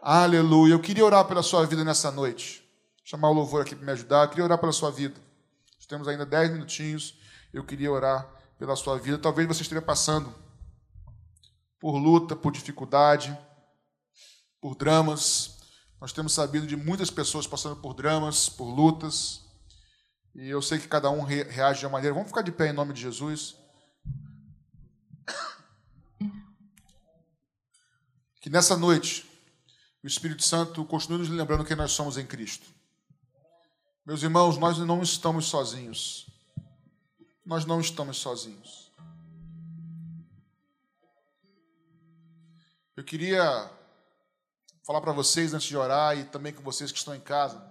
Aleluia. 0.00 0.74
Eu 0.74 0.78
queria 0.78 1.04
orar 1.04 1.24
pela 1.24 1.42
sua 1.42 1.66
vida 1.66 1.82
nessa 1.82 2.12
noite. 2.12 2.62
Chamar 3.04 3.30
o 3.30 3.32
louvor 3.32 3.62
aqui 3.62 3.74
para 3.74 3.84
me 3.84 3.92
ajudar. 3.92 4.22
Eu 4.22 4.28
queria 4.28 4.44
orar 4.44 4.58
pela 4.58 4.72
sua 4.72 4.90
vida. 4.92 5.14
Nós 5.76 5.86
temos 5.86 6.06
ainda 6.06 6.24
dez 6.24 6.50
minutinhos. 6.50 7.16
Eu 7.52 7.64
queria 7.64 7.90
orar 7.90 8.28
pela 8.56 8.76
sua 8.76 8.98
vida. 8.98 9.18
Talvez 9.18 9.48
você 9.48 9.62
esteja 9.62 9.82
passando 9.82 10.32
por 11.80 11.96
luta, 11.96 12.36
por 12.36 12.52
dificuldade, 12.52 13.36
por 14.60 14.76
dramas, 14.76 15.51
nós 16.02 16.12
temos 16.12 16.32
sabido 16.32 16.66
de 16.66 16.76
muitas 16.76 17.10
pessoas 17.12 17.46
passando 17.46 17.76
por 17.76 17.94
dramas, 17.94 18.48
por 18.48 18.64
lutas, 18.64 19.40
e 20.34 20.48
eu 20.48 20.60
sei 20.60 20.80
que 20.80 20.88
cada 20.88 21.08
um 21.08 21.22
reage 21.22 21.78
de 21.78 21.86
uma 21.86 21.92
maneira. 21.92 22.12
Vamos 22.12 22.30
ficar 22.30 22.42
de 22.42 22.50
pé 22.50 22.70
em 22.70 22.72
nome 22.72 22.92
de 22.92 23.00
Jesus. 23.00 23.54
Que 28.40 28.50
nessa 28.50 28.76
noite 28.76 29.30
o 30.02 30.08
Espírito 30.08 30.42
Santo 30.42 30.84
continue 30.84 31.18
nos 31.18 31.28
lembrando 31.28 31.64
quem 31.64 31.76
nós 31.76 31.92
somos 31.92 32.18
em 32.18 32.26
Cristo. 32.26 32.66
Meus 34.04 34.24
irmãos, 34.24 34.58
nós 34.58 34.76
não 34.78 35.04
estamos 35.04 35.46
sozinhos. 35.46 36.26
Nós 37.46 37.64
não 37.64 37.80
estamos 37.80 38.16
sozinhos. 38.16 38.90
Eu 42.96 43.04
queria 43.04 43.70
falar 44.84 45.00
para 45.00 45.12
vocês 45.12 45.54
antes 45.54 45.66
de 45.66 45.76
orar 45.76 46.18
e 46.18 46.24
também 46.24 46.52
com 46.52 46.62
vocês 46.62 46.90
que 46.90 46.98
estão 46.98 47.14
em 47.14 47.20
casa. 47.20 47.62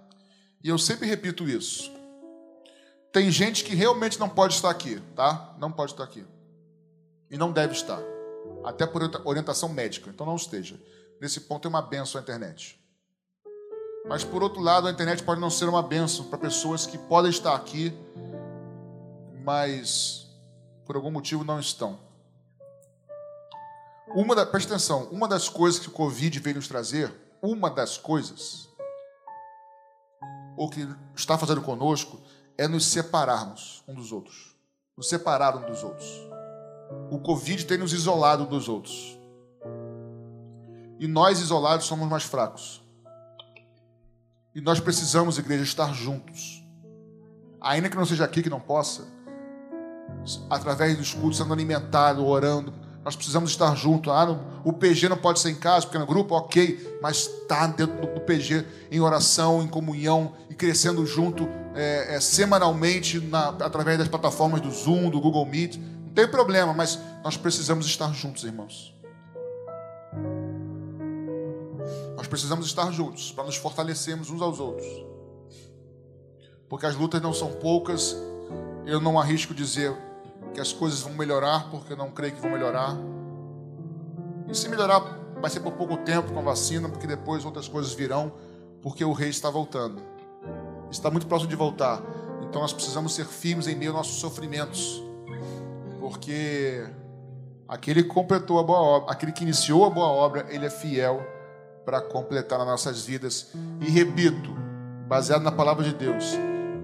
E 0.64 0.70
eu 0.70 0.78
sempre 0.78 1.08
repito 1.08 1.48
isso. 1.48 1.92
Tem 3.12 3.30
gente 3.30 3.64
que 3.64 3.76
realmente 3.76 4.20
não 4.20 4.30
pode 4.30 4.54
estar 4.54 4.70
aqui, 4.70 5.02
tá? 5.16 5.56
Não 5.60 5.72
pode 5.72 5.92
estar 5.92 6.04
aqui. 6.04 6.26
E 7.30 7.38
não 7.38 7.52
deve 7.52 7.74
estar. 7.74 8.02
Até 8.64 8.86
por 8.86 9.02
orientação 9.26 9.70
médica. 9.70 10.10
Então 10.10 10.26
não 10.26 10.36
esteja. 10.36 10.80
Nesse 11.20 11.42
ponto 11.42 11.68
é 11.68 11.70
uma 11.70 11.82
benção 11.82 12.20
a 12.20 12.22
internet. 12.22 12.80
Mas 14.08 14.24
por 14.24 14.42
outro 14.42 14.62
lado, 14.62 14.88
a 14.88 14.92
internet 14.92 15.24
pode 15.24 15.42
não 15.42 15.50
ser 15.50 15.66
uma 15.66 15.84
benção 15.84 16.26
para 16.26 16.38
pessoas 16.38 16.86
que 16.86 16.98
podem 16.98 17.30
estar 17.30 17.56
aqui, 17.56 17.94
mas 19.44 20.28
por 20.86 20.96
algum 20.96 21.12
motivo 21.12 21.44
não 21.44 21.60
estão. 21.60 22.00
Uma 24.14 24.36
da, 24.36 24.46
presta 24.46 24.74
atenção, 24.74 25.06
uma 25.12 25.28
das 25.28 25.48
coisas 25.48 25.80
que 25.80 25.88
o 25.88 25.92
Covid 25.92 26.38
veio 26.40 26.58
nos 26.58 26.68
trazer, 26.68 27.14
uma 27.42 27.70
das 27.70 27.98
coisas, 27.98 28.70
ou 30.58 30.70
que 30.70 30.88
está 31.16 31.38
fazendo 31.38 31.62
conosco, 31.62 32.20
é 32.58 32.68
nos 32.68 32.86
separarmos 32.86 33.84
um 33.88 33.94
dos 33.94 34.12
outros. 34.12 34.56
Nos 34.98 35.08
separar 35.08 35.56
um 35.56 35.66
dos 35.66 35.84
outros. 35.84 36.08
O 37.10 37.20
Covid 37.20 37.66
tem 37.66 37.78
nos 37.78 37.94
isolado 37.94 38.46
dos 38.46 38.68
outros. 38.68 39.18
E 41.00 41.08
nós 41.08 41.40
isolados 41.40 41.86
somos 41.86 42.08
mais 42.08 42.24
fracos. 42.24 42.84
E 44.54 44.60
nós 44.60 44.80
precisamos, 44.80 45.38
igreja, 45.38 45.64
estar 45.64 45.94
juntos. 45.94 46.62
Ainda 47.62 47.90
que 47.90 47.96
não 47.96 48.06
seja 48.06 48.26
aqui 48.26 48.44
que 48.44 48.50
não 48.50 48.60
possa, 48.60 49.08
através 50.50 50.98
dos 50.98 51.14
cultos, 51.14 51.38
sendo 51.38 51.54
alimentado, 51.54 52.26
orando. 52.26 52.74
Nós 53.04 53.16
precisamos 53.16 53.50
estar 53.50 53.76
juntos. 53.76 54.12
Ah, 54.14 54.38
o 54.64 54.72
PG 54.72 55.10
não 55.10 55.18
pode 55.18 55.40
ser 55.40 55.50
em 55.50 55.56
casa, 55.56 55.88
porque 55.88 55.98
é 55.98 56.06
grupo, 56.06 56.36
ok, 56.36 57.00
mas 57.02 57.18
está 57.18 57.66
dentro 57.66 57.96
do 58.00 58.22
PG 58.22 58.66
em 58.92 59.00
oração, 59.00 59.62
em 59.62 59.68
comunhão 59.68 60.34
e 60.50 60.54
crescendo 60.54 61.06
junto 61.06 61.50
é, 61.74 62.16
é, 62.16 62.20
semanalmente 62.20 63.20
na, 63.20 63.50
através 63.50 63.98
das 63.98 64.08
plataformas 64.08 64.62
do 64.62 64.70
Zoom, 64.70 65.10
do 65.10 65.20
Google 65.20 65.46
Meet. 65.46 65.78
Não 65.78 66.14
tem 66.14 66.28
problema, 66.28 66.74
mas 66.74 67.00
nós 67.24 67.38
precisamos 67.38 67.88
estar 67.88 68.14
juntos, 68.14 68.44
irmãos. 68.44 68.96
Nós 72.16 72.28
precisamos 72.28 72.68
estar 72.68 72.92
juntos 72.92 73.32
para 73.32 73.46
nos 73.46 73.56
fortalecermos 73.56 74.30
uns 74.30 74.42
aos 74.42 74.60
outros. 74.60 74.88
Porque 76.70 76.86
as 76.86 76.96
lutas 76.96 77.20
não 77.20 77.34
são 77.34 77.52
poucas. 77.54 78.16
Eu 78.86 79.02
não 79.02 79.20
arrisco 79.20 79.54
dizer 79.54 79.92
que 80.54 80.60
as 80.60 80.74
coisas 80.74 81.02
vão 81.02 81.14
melhorar, 81.14 81.70
porque 81.70 81.94
eu 81.94 81.98
não 81.98 82.12
creio 82.12 82.34
que 82.34 82.42
vão 82.42 82.52
melhorar. 82.52 82.98
E 84.48 84.56
se 84.56 84.68
melhorar, 84.68 85.00
vai 85.40 85.50
ser 85.50 85.62
por 85.62 85.74
pouco 85.74 85.98
tempo 85.98 86.32
com 86.32 86.40
a 86.40 86.44
vacina, 86.44 86.90
porque 86.90 87.08
depois 87.08 87.46
outras 87.46 87.68
coisas 87.68 87.94
virão, 87.94 88.32
porque 88.82 89.04
o 89.04 89.14
rei 89.14 89.30
está 89.30 89.50
voltando. 89.50 90.02
Está 90.90 91.10
muito 91.10 91.28
próximo 91.28 91.50
de 91.50 91.56
voltar. 91.56 92.02
Então 92.42 92.62
nós 92.62 92.74
precisamos 92.74 93.14
ser 93.14 93.26
firmes 93.26 93.68
em 93.68 93.76
meio 93.76 93.92
aos 93.92 94.08
nossos 94.08 94.20
sofrimentos. 94.20 95.02
Porque 96.00 96.84
aquele 97.68 98.04
que 98.04 98.10
completou 98.10 98.60
a 98.60 98.64
boa 98.64 98.80
obra, 98.80 99.12
aquele 99.12 99.32
que 99.32 99.44
iniciou 99.44 99.86
a 99.86 99.90
boa 99.90 100.08
obra, 100.08 100.46
ele 100.50 100.66
é 100.66 100.70
fiel 100.70 101.26
para 101.86 102.02
completar 102.02 102.60
nas 102.60 102.68
nossas 102.68 103.06
vidas. 103.06 103.54
E 103.80 103.90
repito, 103.90 104.54
baseado 105.08 105.44
na 105.44 105.52
palavra 105.52 105.84
de 105.84 105.94
Deus, 105.94 106.38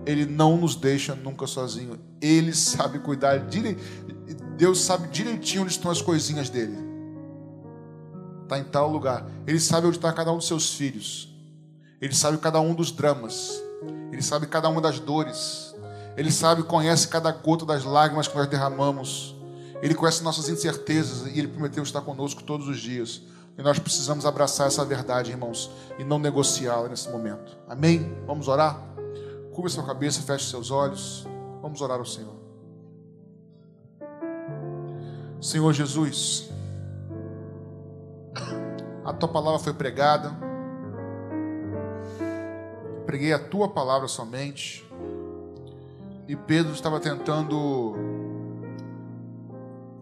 Ele 0.07 0.25
não 0.25 0.55
nos 0.55 0.73
deixa 0.73 1.13
nunca 1.13 1.45
sozinho. 1.45 1.99
Ele 2.21 2.53
sabe 2.53 2.97
cuidar 2.99 3.41
Deus 4.57 4.79
sabe 4.79 5.09
direitinho 5.09 5.63
onde 5.63 5.71
estão 5.73 5.91
as 5.91 6.01
coisinhas 6.01 6.49
dele. 6.49 6.77
Está 8.43 8.57
em 8.57 8.63
tal 8.63 8.89
lugar. 8.89 9.29
Ele 9.45 9.59
sabe 9.59 9.85
onde 9.85 9.97
está 9.97 10.13
cada 10.13 10.31
um 10.31 10.37
dos 10.37 10.47
seus 10.47 10.73
filhos. 10.73 11.29
Ele 11.99 12.15
sabe 12.15 12.37
cada 12.37 12.61
um 12.61 12.73
dos 12.73 12.89
dramas. 12.89 13.61
Ele 14.09 14.21
sabe 14.21 14.47
cada 14.47 14.69
uma 14.69 14.79
das 14.79 14.97
dores. 14.97 15.75
Ele 16.15 16.31
sabe, 16.31 16.63
conhece 16.63 17.09
cada 17.09 17.29
gota 17.31 17.65
das 17.65 17.83
lágrimas 17.83 18.29
que 18.29 18.35
nós 18.35 18.47
derramamos. 18.47 19.35
Ele 19.81 19.93
conhece 19.93 20.23
nossas 20.23 20.47
incertezas 20.47 21.27
e 21.27 21.37
Ele 21.37 21.49
prometeu 21.49 21.83
estar 21.83 21.99
conosco 21.99 22.41
todos 22.43 22.67
os 22.69 22.79
dias. 22.79 23.21
E 23.57 23.61
nós 23.61 23.77
precisamos 23.77 24.25
abraçar 24.25 24.67
essa 24.67 24.85
verdade, 24.85 25.31
irmãos, 25.31 25.69
e 25.99 26.03
não 26.05 26.17
negociá-la 26.17 26.87
nesse 26.87 27.09
momento. 27.09 27.57
Amém? 27.67 28.15
Vamos 28.25 28.47
orar? 28.47 28.86
Cubra 29.57 29.71
sua 29.71 29.83
cabeça, 29.83 30.21
feche 30.21 30.51
seus 30.51 30.69
olhos. 30.69 31.27
Vamos 31.63 31.81
orar 31.81 31.97
ao 31.97 32.05
Senhor. 32.05 32.35
Senhor 35.41 35.73
Jesus, 35.73 36.47
a 39.03 39.11
tua 39.13 39.27
palavra 39.27 39.57
foi 39.57 39.73
pregada. 39.73 40.31
Preguei 43.07 43.33
a 43.33 43.39
tua 43.39 43.67
palavra 43.67 44.07
somente. 44.07 44.87
E 46.27 46.35
Pedro 46.35 46.71
estava 46.71 46.99
tentando 46.99 47.95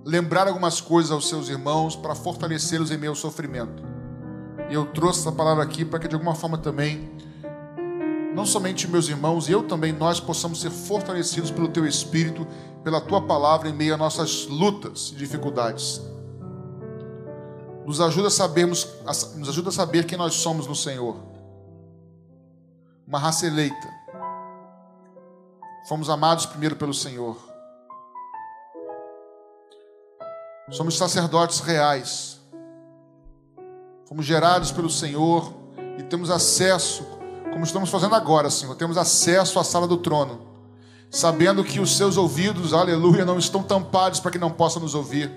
lembrar 0.03 0.49
algumas 0.49 0.82
coisas 0.82 1.14
aos 1.14 1.30
seus 1.30 1.47
irmãos 1.47 1.95
para 1.95 2.14
fortalecê-los 2.14 2.91
em 2.91 3.08
ao 3.08 3.16
sofrimento. 3.16 3.82
E 4.70 4.74
eu 4.74 4.86
trouxe 4.88 5.22
essa 5.22 5.32
palavra 5.32 5.64
aqui 5.64 5.86
para 5.86 5.97
que 5.97 6.10
de 6.10 6.16
alguma 6.16 6.36
forma 6.36 6.58
também, 6.58 7.10
não 8.36 8.46
somente 8.46 8.88
meus 8.88 9.08
irmãos, 9.08 9.48
e 9.48 9.52
eu 9.52 9.64
também, 9.64 9.92
nós 9.92 10.20
possamos 10.20 10.62
ser 10.62 10.70
fortalecidos 10.70 11.50
pelo 11.50 11.70
Teu 11.70 11.88
Espírito, 11.88 12.46
pela 12.84 13.02
Tua 13.02 13.22
palavra 13.22 13.70
em 13.70 13.74
meio 13.74 13.94
a 13.94 13.98
nossas 13.98 14.46
lutas 14.46 15.12
e 15.12 15.16
dificuldades. 15.16 16.02
Nos 17.86 18.02
ajuda 18.02 18.28
a 18.28 18.32
sabermos, 18.32 18.88
nos 19.36 19.50
ajuda 19.50 19.70
a 19.70 19.72
saber 19.72 20.06
quem 20.06 20.18
nós 20.18 20.36
somos 20.36 20.68
no 20.68 20.76
Senhor. 20.76 21.18
Uma 23.08 23.20
raça 23.20 23.48
eleita. 23.48 23.94
Fomos 25.88 26.10
amados 26.10 26.46
primeiro 26.46 26.76
pelo 26.76 26.94
Senhor 26.94 27.38
Somos 30.72 30.98
sacerdotes 30.98 31.60
reais. 31.60 32.40
Fomos 34.08 34.26
gerados 34.26 34.72
pelo 34.72 34.90
Senhor 34.90 35.54
e 36.00 36.04
temos 36.04 36.32
acesso, 36.32 37.06
como 37.56 37.64
estamos 37.64 37.89
fazendo 37.89 38.14
agora, 38.16 38.49
Senhor, 38.49 38.76
temos 38.76 38.97
acesso 38.97 39.58
à 39.58 39.64
sala 39.64 39.88
do 39.88 39.95
trono, 39.95 40.41
sabendo 41.10 41.64
que 41.64 41.80
os 41.80 41.95
seus 41.95 42.18
ouvidos, 42.18 42.74
aleluia, 42.74 43.24
não 43.24 43.39
estão 43.39 43.64
tampados 43.64 44.20
para 44.20 44.30
que 44.30 44.38
não 44.38 44.51
possa 44.51 44.78
nos 44.78 44.93
ouvir, 44.93 45.32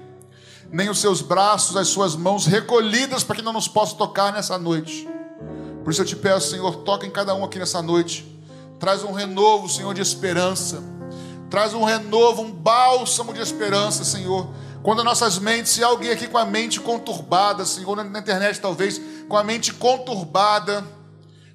nem 0.68 0.90
os 0.90 0.98
seus 0.98 1.22
braços, 1.22 1.76
as 1.76 1.86
suas 1.86 2.16
mãos 2.16 2.44
recolhidas 2.44 3.22
para 3.22 3.36
que 3.36 3.42
não 3.42 3.52
nos 3.52 3.68
possa 3.68 3.94
tocar 3.94 4.32
nessa 4.32 4.58
noite. 4.58 5.08
Por 5.84 5.92
isso 5.92 6.02
eu 6.02 6.04
te 6.04 6.16
peço, 6.16 6.50
Senhor, 6.50 6.78
toca 6.78 7.06
em 7.06 7.10
cada 7.10 7.36
um 7.36 7.44
aqui 7.44 7.56
nessa 7.56 7.80
noite. 7.80 8.26
Traz 8.80 9.04
um 9.04 9.12
renovo, 9.12 9.68
Senhor, 9.68 9.94
de 9.94 10.02
esperança. 10.02 10.82
Traz 11.48 11.72
um 11.72 11.84
renovo, 11.84 12.42
um 12.42 12.50
bálsamo 12.50 13.32
de 13.32 13.40
esperança, 13.40 14.02
Senhor 14.04 14.48
quando 14.82 15.02
nossas 15.02 15.38
mentes, 15.38 15.72
se 15.72 15.82
alguém 15.82 16.10
aqui 16.10 16.28
com 16.28 16.38
a 16.38 16.44
mente 16.44 16.80
conturbada, 16.80 17.64
Senhor, 17.64 17.96
na 17.96 18.18
internet 18.18 18.60
talvez, 18.60 19.00
com 19.28 19.36
a 19.36 19.42
mente 19.42 19.74
conturbada, 19.74 20.84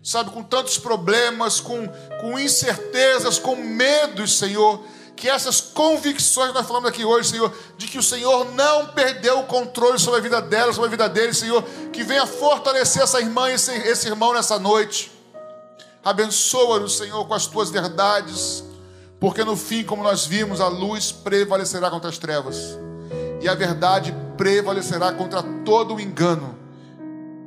sabe, 0.04 0.32
com 0.32 0.44
tantos 0.44 0.78
problemas, 0.78 1.62
com, 1.62 1.88
com 2.20 2.38
incertezas, 2.38 3.40
com 3.40 3.56
medos, 3.56 4.38
Senhor, 4.38 4.84
que 5.16 5.30
essas 5.30 5.62
convicções 5.62 6.50
que 6.50 6.56
nós 6.56 6.68
falamos 6.68 6.90
aqui 6.90 7.06
hoje, 7.06 7.30
Senhor, 7.30 7.56
de 7.78 7.88
que 7.88 7.98
o 7.98 8.04
Senhor 8.04 8.52
não 8.54 8.88
perdeu 8.88 9.40
o 9.40 9.46
controle 9.46 9.98
sobre 9.98 10.20
a 10.20 10.24
vida 10.24 10.42
dela, 10.42 10.74
sobre 10.74 10.88
a 10.88 10.92
vida 10.92 11.08
dele, 11.08 11.34
Senhor, 11.34 11.64
que 11.94 12.04
venha 12.04 12.28
fortalecer 12.28 13.02
essa 13.02 13.22
irmã 13.22 13.50
e 13.50 13.54
esse, 13.54 13.72
esse 13.72 14.08
irmão 14.08 14.34
nessa 14.34 14.60
noite. 14.60 15.12
Abençoa-nos, 16.04 16.98
Senhor, 16.98 17.26
com 17.26 17.34
as 17.34 17.48
tuas 17.48 17.70
verdades, 17.70 18.64
porque 19.22 19.46
no 19.46 19.56
fim, 19.56 19.86
como 19.86 20.04
nós 20.04 20.26
vimos, 20.26 20.60
a 20.60 20.68
luz 20.68 21.14
prevalecerá 21.14 21.90
contra 21.90 22.10
as 22.10 22.18
trevas 22.18 22.78
e 23.42 23.48
a 23.48 23.56
verdade 23.56 24.14
prevalecerá 24.36 25.14
contra 25.14 25.42
todo 25.64 25.96
o 25.96 26.00
engano 26.00 26.58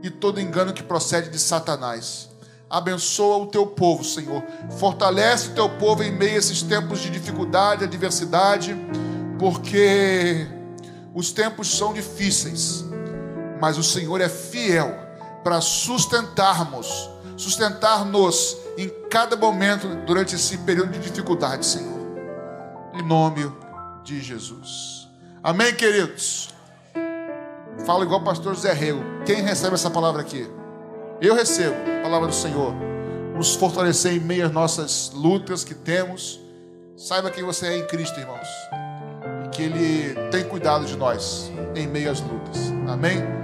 e 0.03 0.09
todo 0.09 0.41
engano 0.41 0.73
que 0.73 0.83
procede 0.83 1.29
de 1.29 1.39
Satanás. 1.39 2.31
Abençoa 2.77 3.39
o 3.39 3.47
teu 3.47 3.67
povo, 3.67 4.05
Senhor. 4.05 4.43
Fortalece 4.79 5.49
o 5.49 5.55
teu 5.55 5.67
povo 5.67 6.03
em 6.03 6.13
meio 6.13 6.35
a 6.35 6.37
esses 6.37 6.61
tempos 6.61 7.01
de 7.01 7.09
dificuldade, 7.09 7.85
adversidade, 7.85 8.77
porque 9.39 10.47
os 11.15 11.33
tempos 11.33 11.75
são 11.75 11.95
difíceis, 11.95 12.85
mas 13.63 13.79
o 13.79 13.83
Senhor 13.83 14.21
é 14.21 14.29
fiel 14.29 14.95
para 15.43 15.63
sustentarmos, 15.63 17.09
sustentar-nos 17.35 18.59
em 18.77 18.91
cada 19.09 19.37
momento 19.37 19.89
durante 20.05 20.35
esse 20.35 20.59
período 20.59 20.93
de 20.93 20.99
dificuldade, 20.99 21.65
Senhor. 21.65 22.07
Em 22.93 23.03
nome 23.03 23.51
de 24.05 24.21
Jesus. 24.21 25.09
Amém, 25.43 25.75
queridos? 25.75 26.51
Fala 27.87 28.05
igual 28.05 28.21
o 28.21 28.25
pastor 28.25 28.55
Zé 28.55 28.75
Rego. 28.75 29.03
Quem 29.25 29.41
recebe 29.41 29.77
essa 29.77 29.89
palavra 29.89 30.21
aqui? 30.21 30.47
Eu 31.21 31.35
recebo 31.35 31.75
a 31.99 32.03
palavra 32.03 32.29
do 32.29 32.35
Senhor. 32.35 32.75
Nos 33.35 33.55
fortalecer 33.55 34.15
em 34.15 34.21
meio 34.21 34.47
às 34.47 34.53
nossas 34.53 35.13
lutas 35.15 35.65
que 35.65 35.75
temos. 35.75 36.41
Saiba 36.97 37.31
quem 37.31 37.43
você 37.43 37.67
é 37.69 37.79
em 37.79 37.87
Cristo, 37.87 38.19
irmãos. 38.21 38.49
E 39.45 39.49
que 39.49 39.63
Ele 39.63 40.15
tem 40.31 40.45
cuidado 40.45 40.85
de 40.85 40.97
nós 40.97 41.51
em 41.75 41.87
meio 41.87 42.11
às 42.11 42.21
lutas. 42.21 42.71
Amém? 42.87 43.36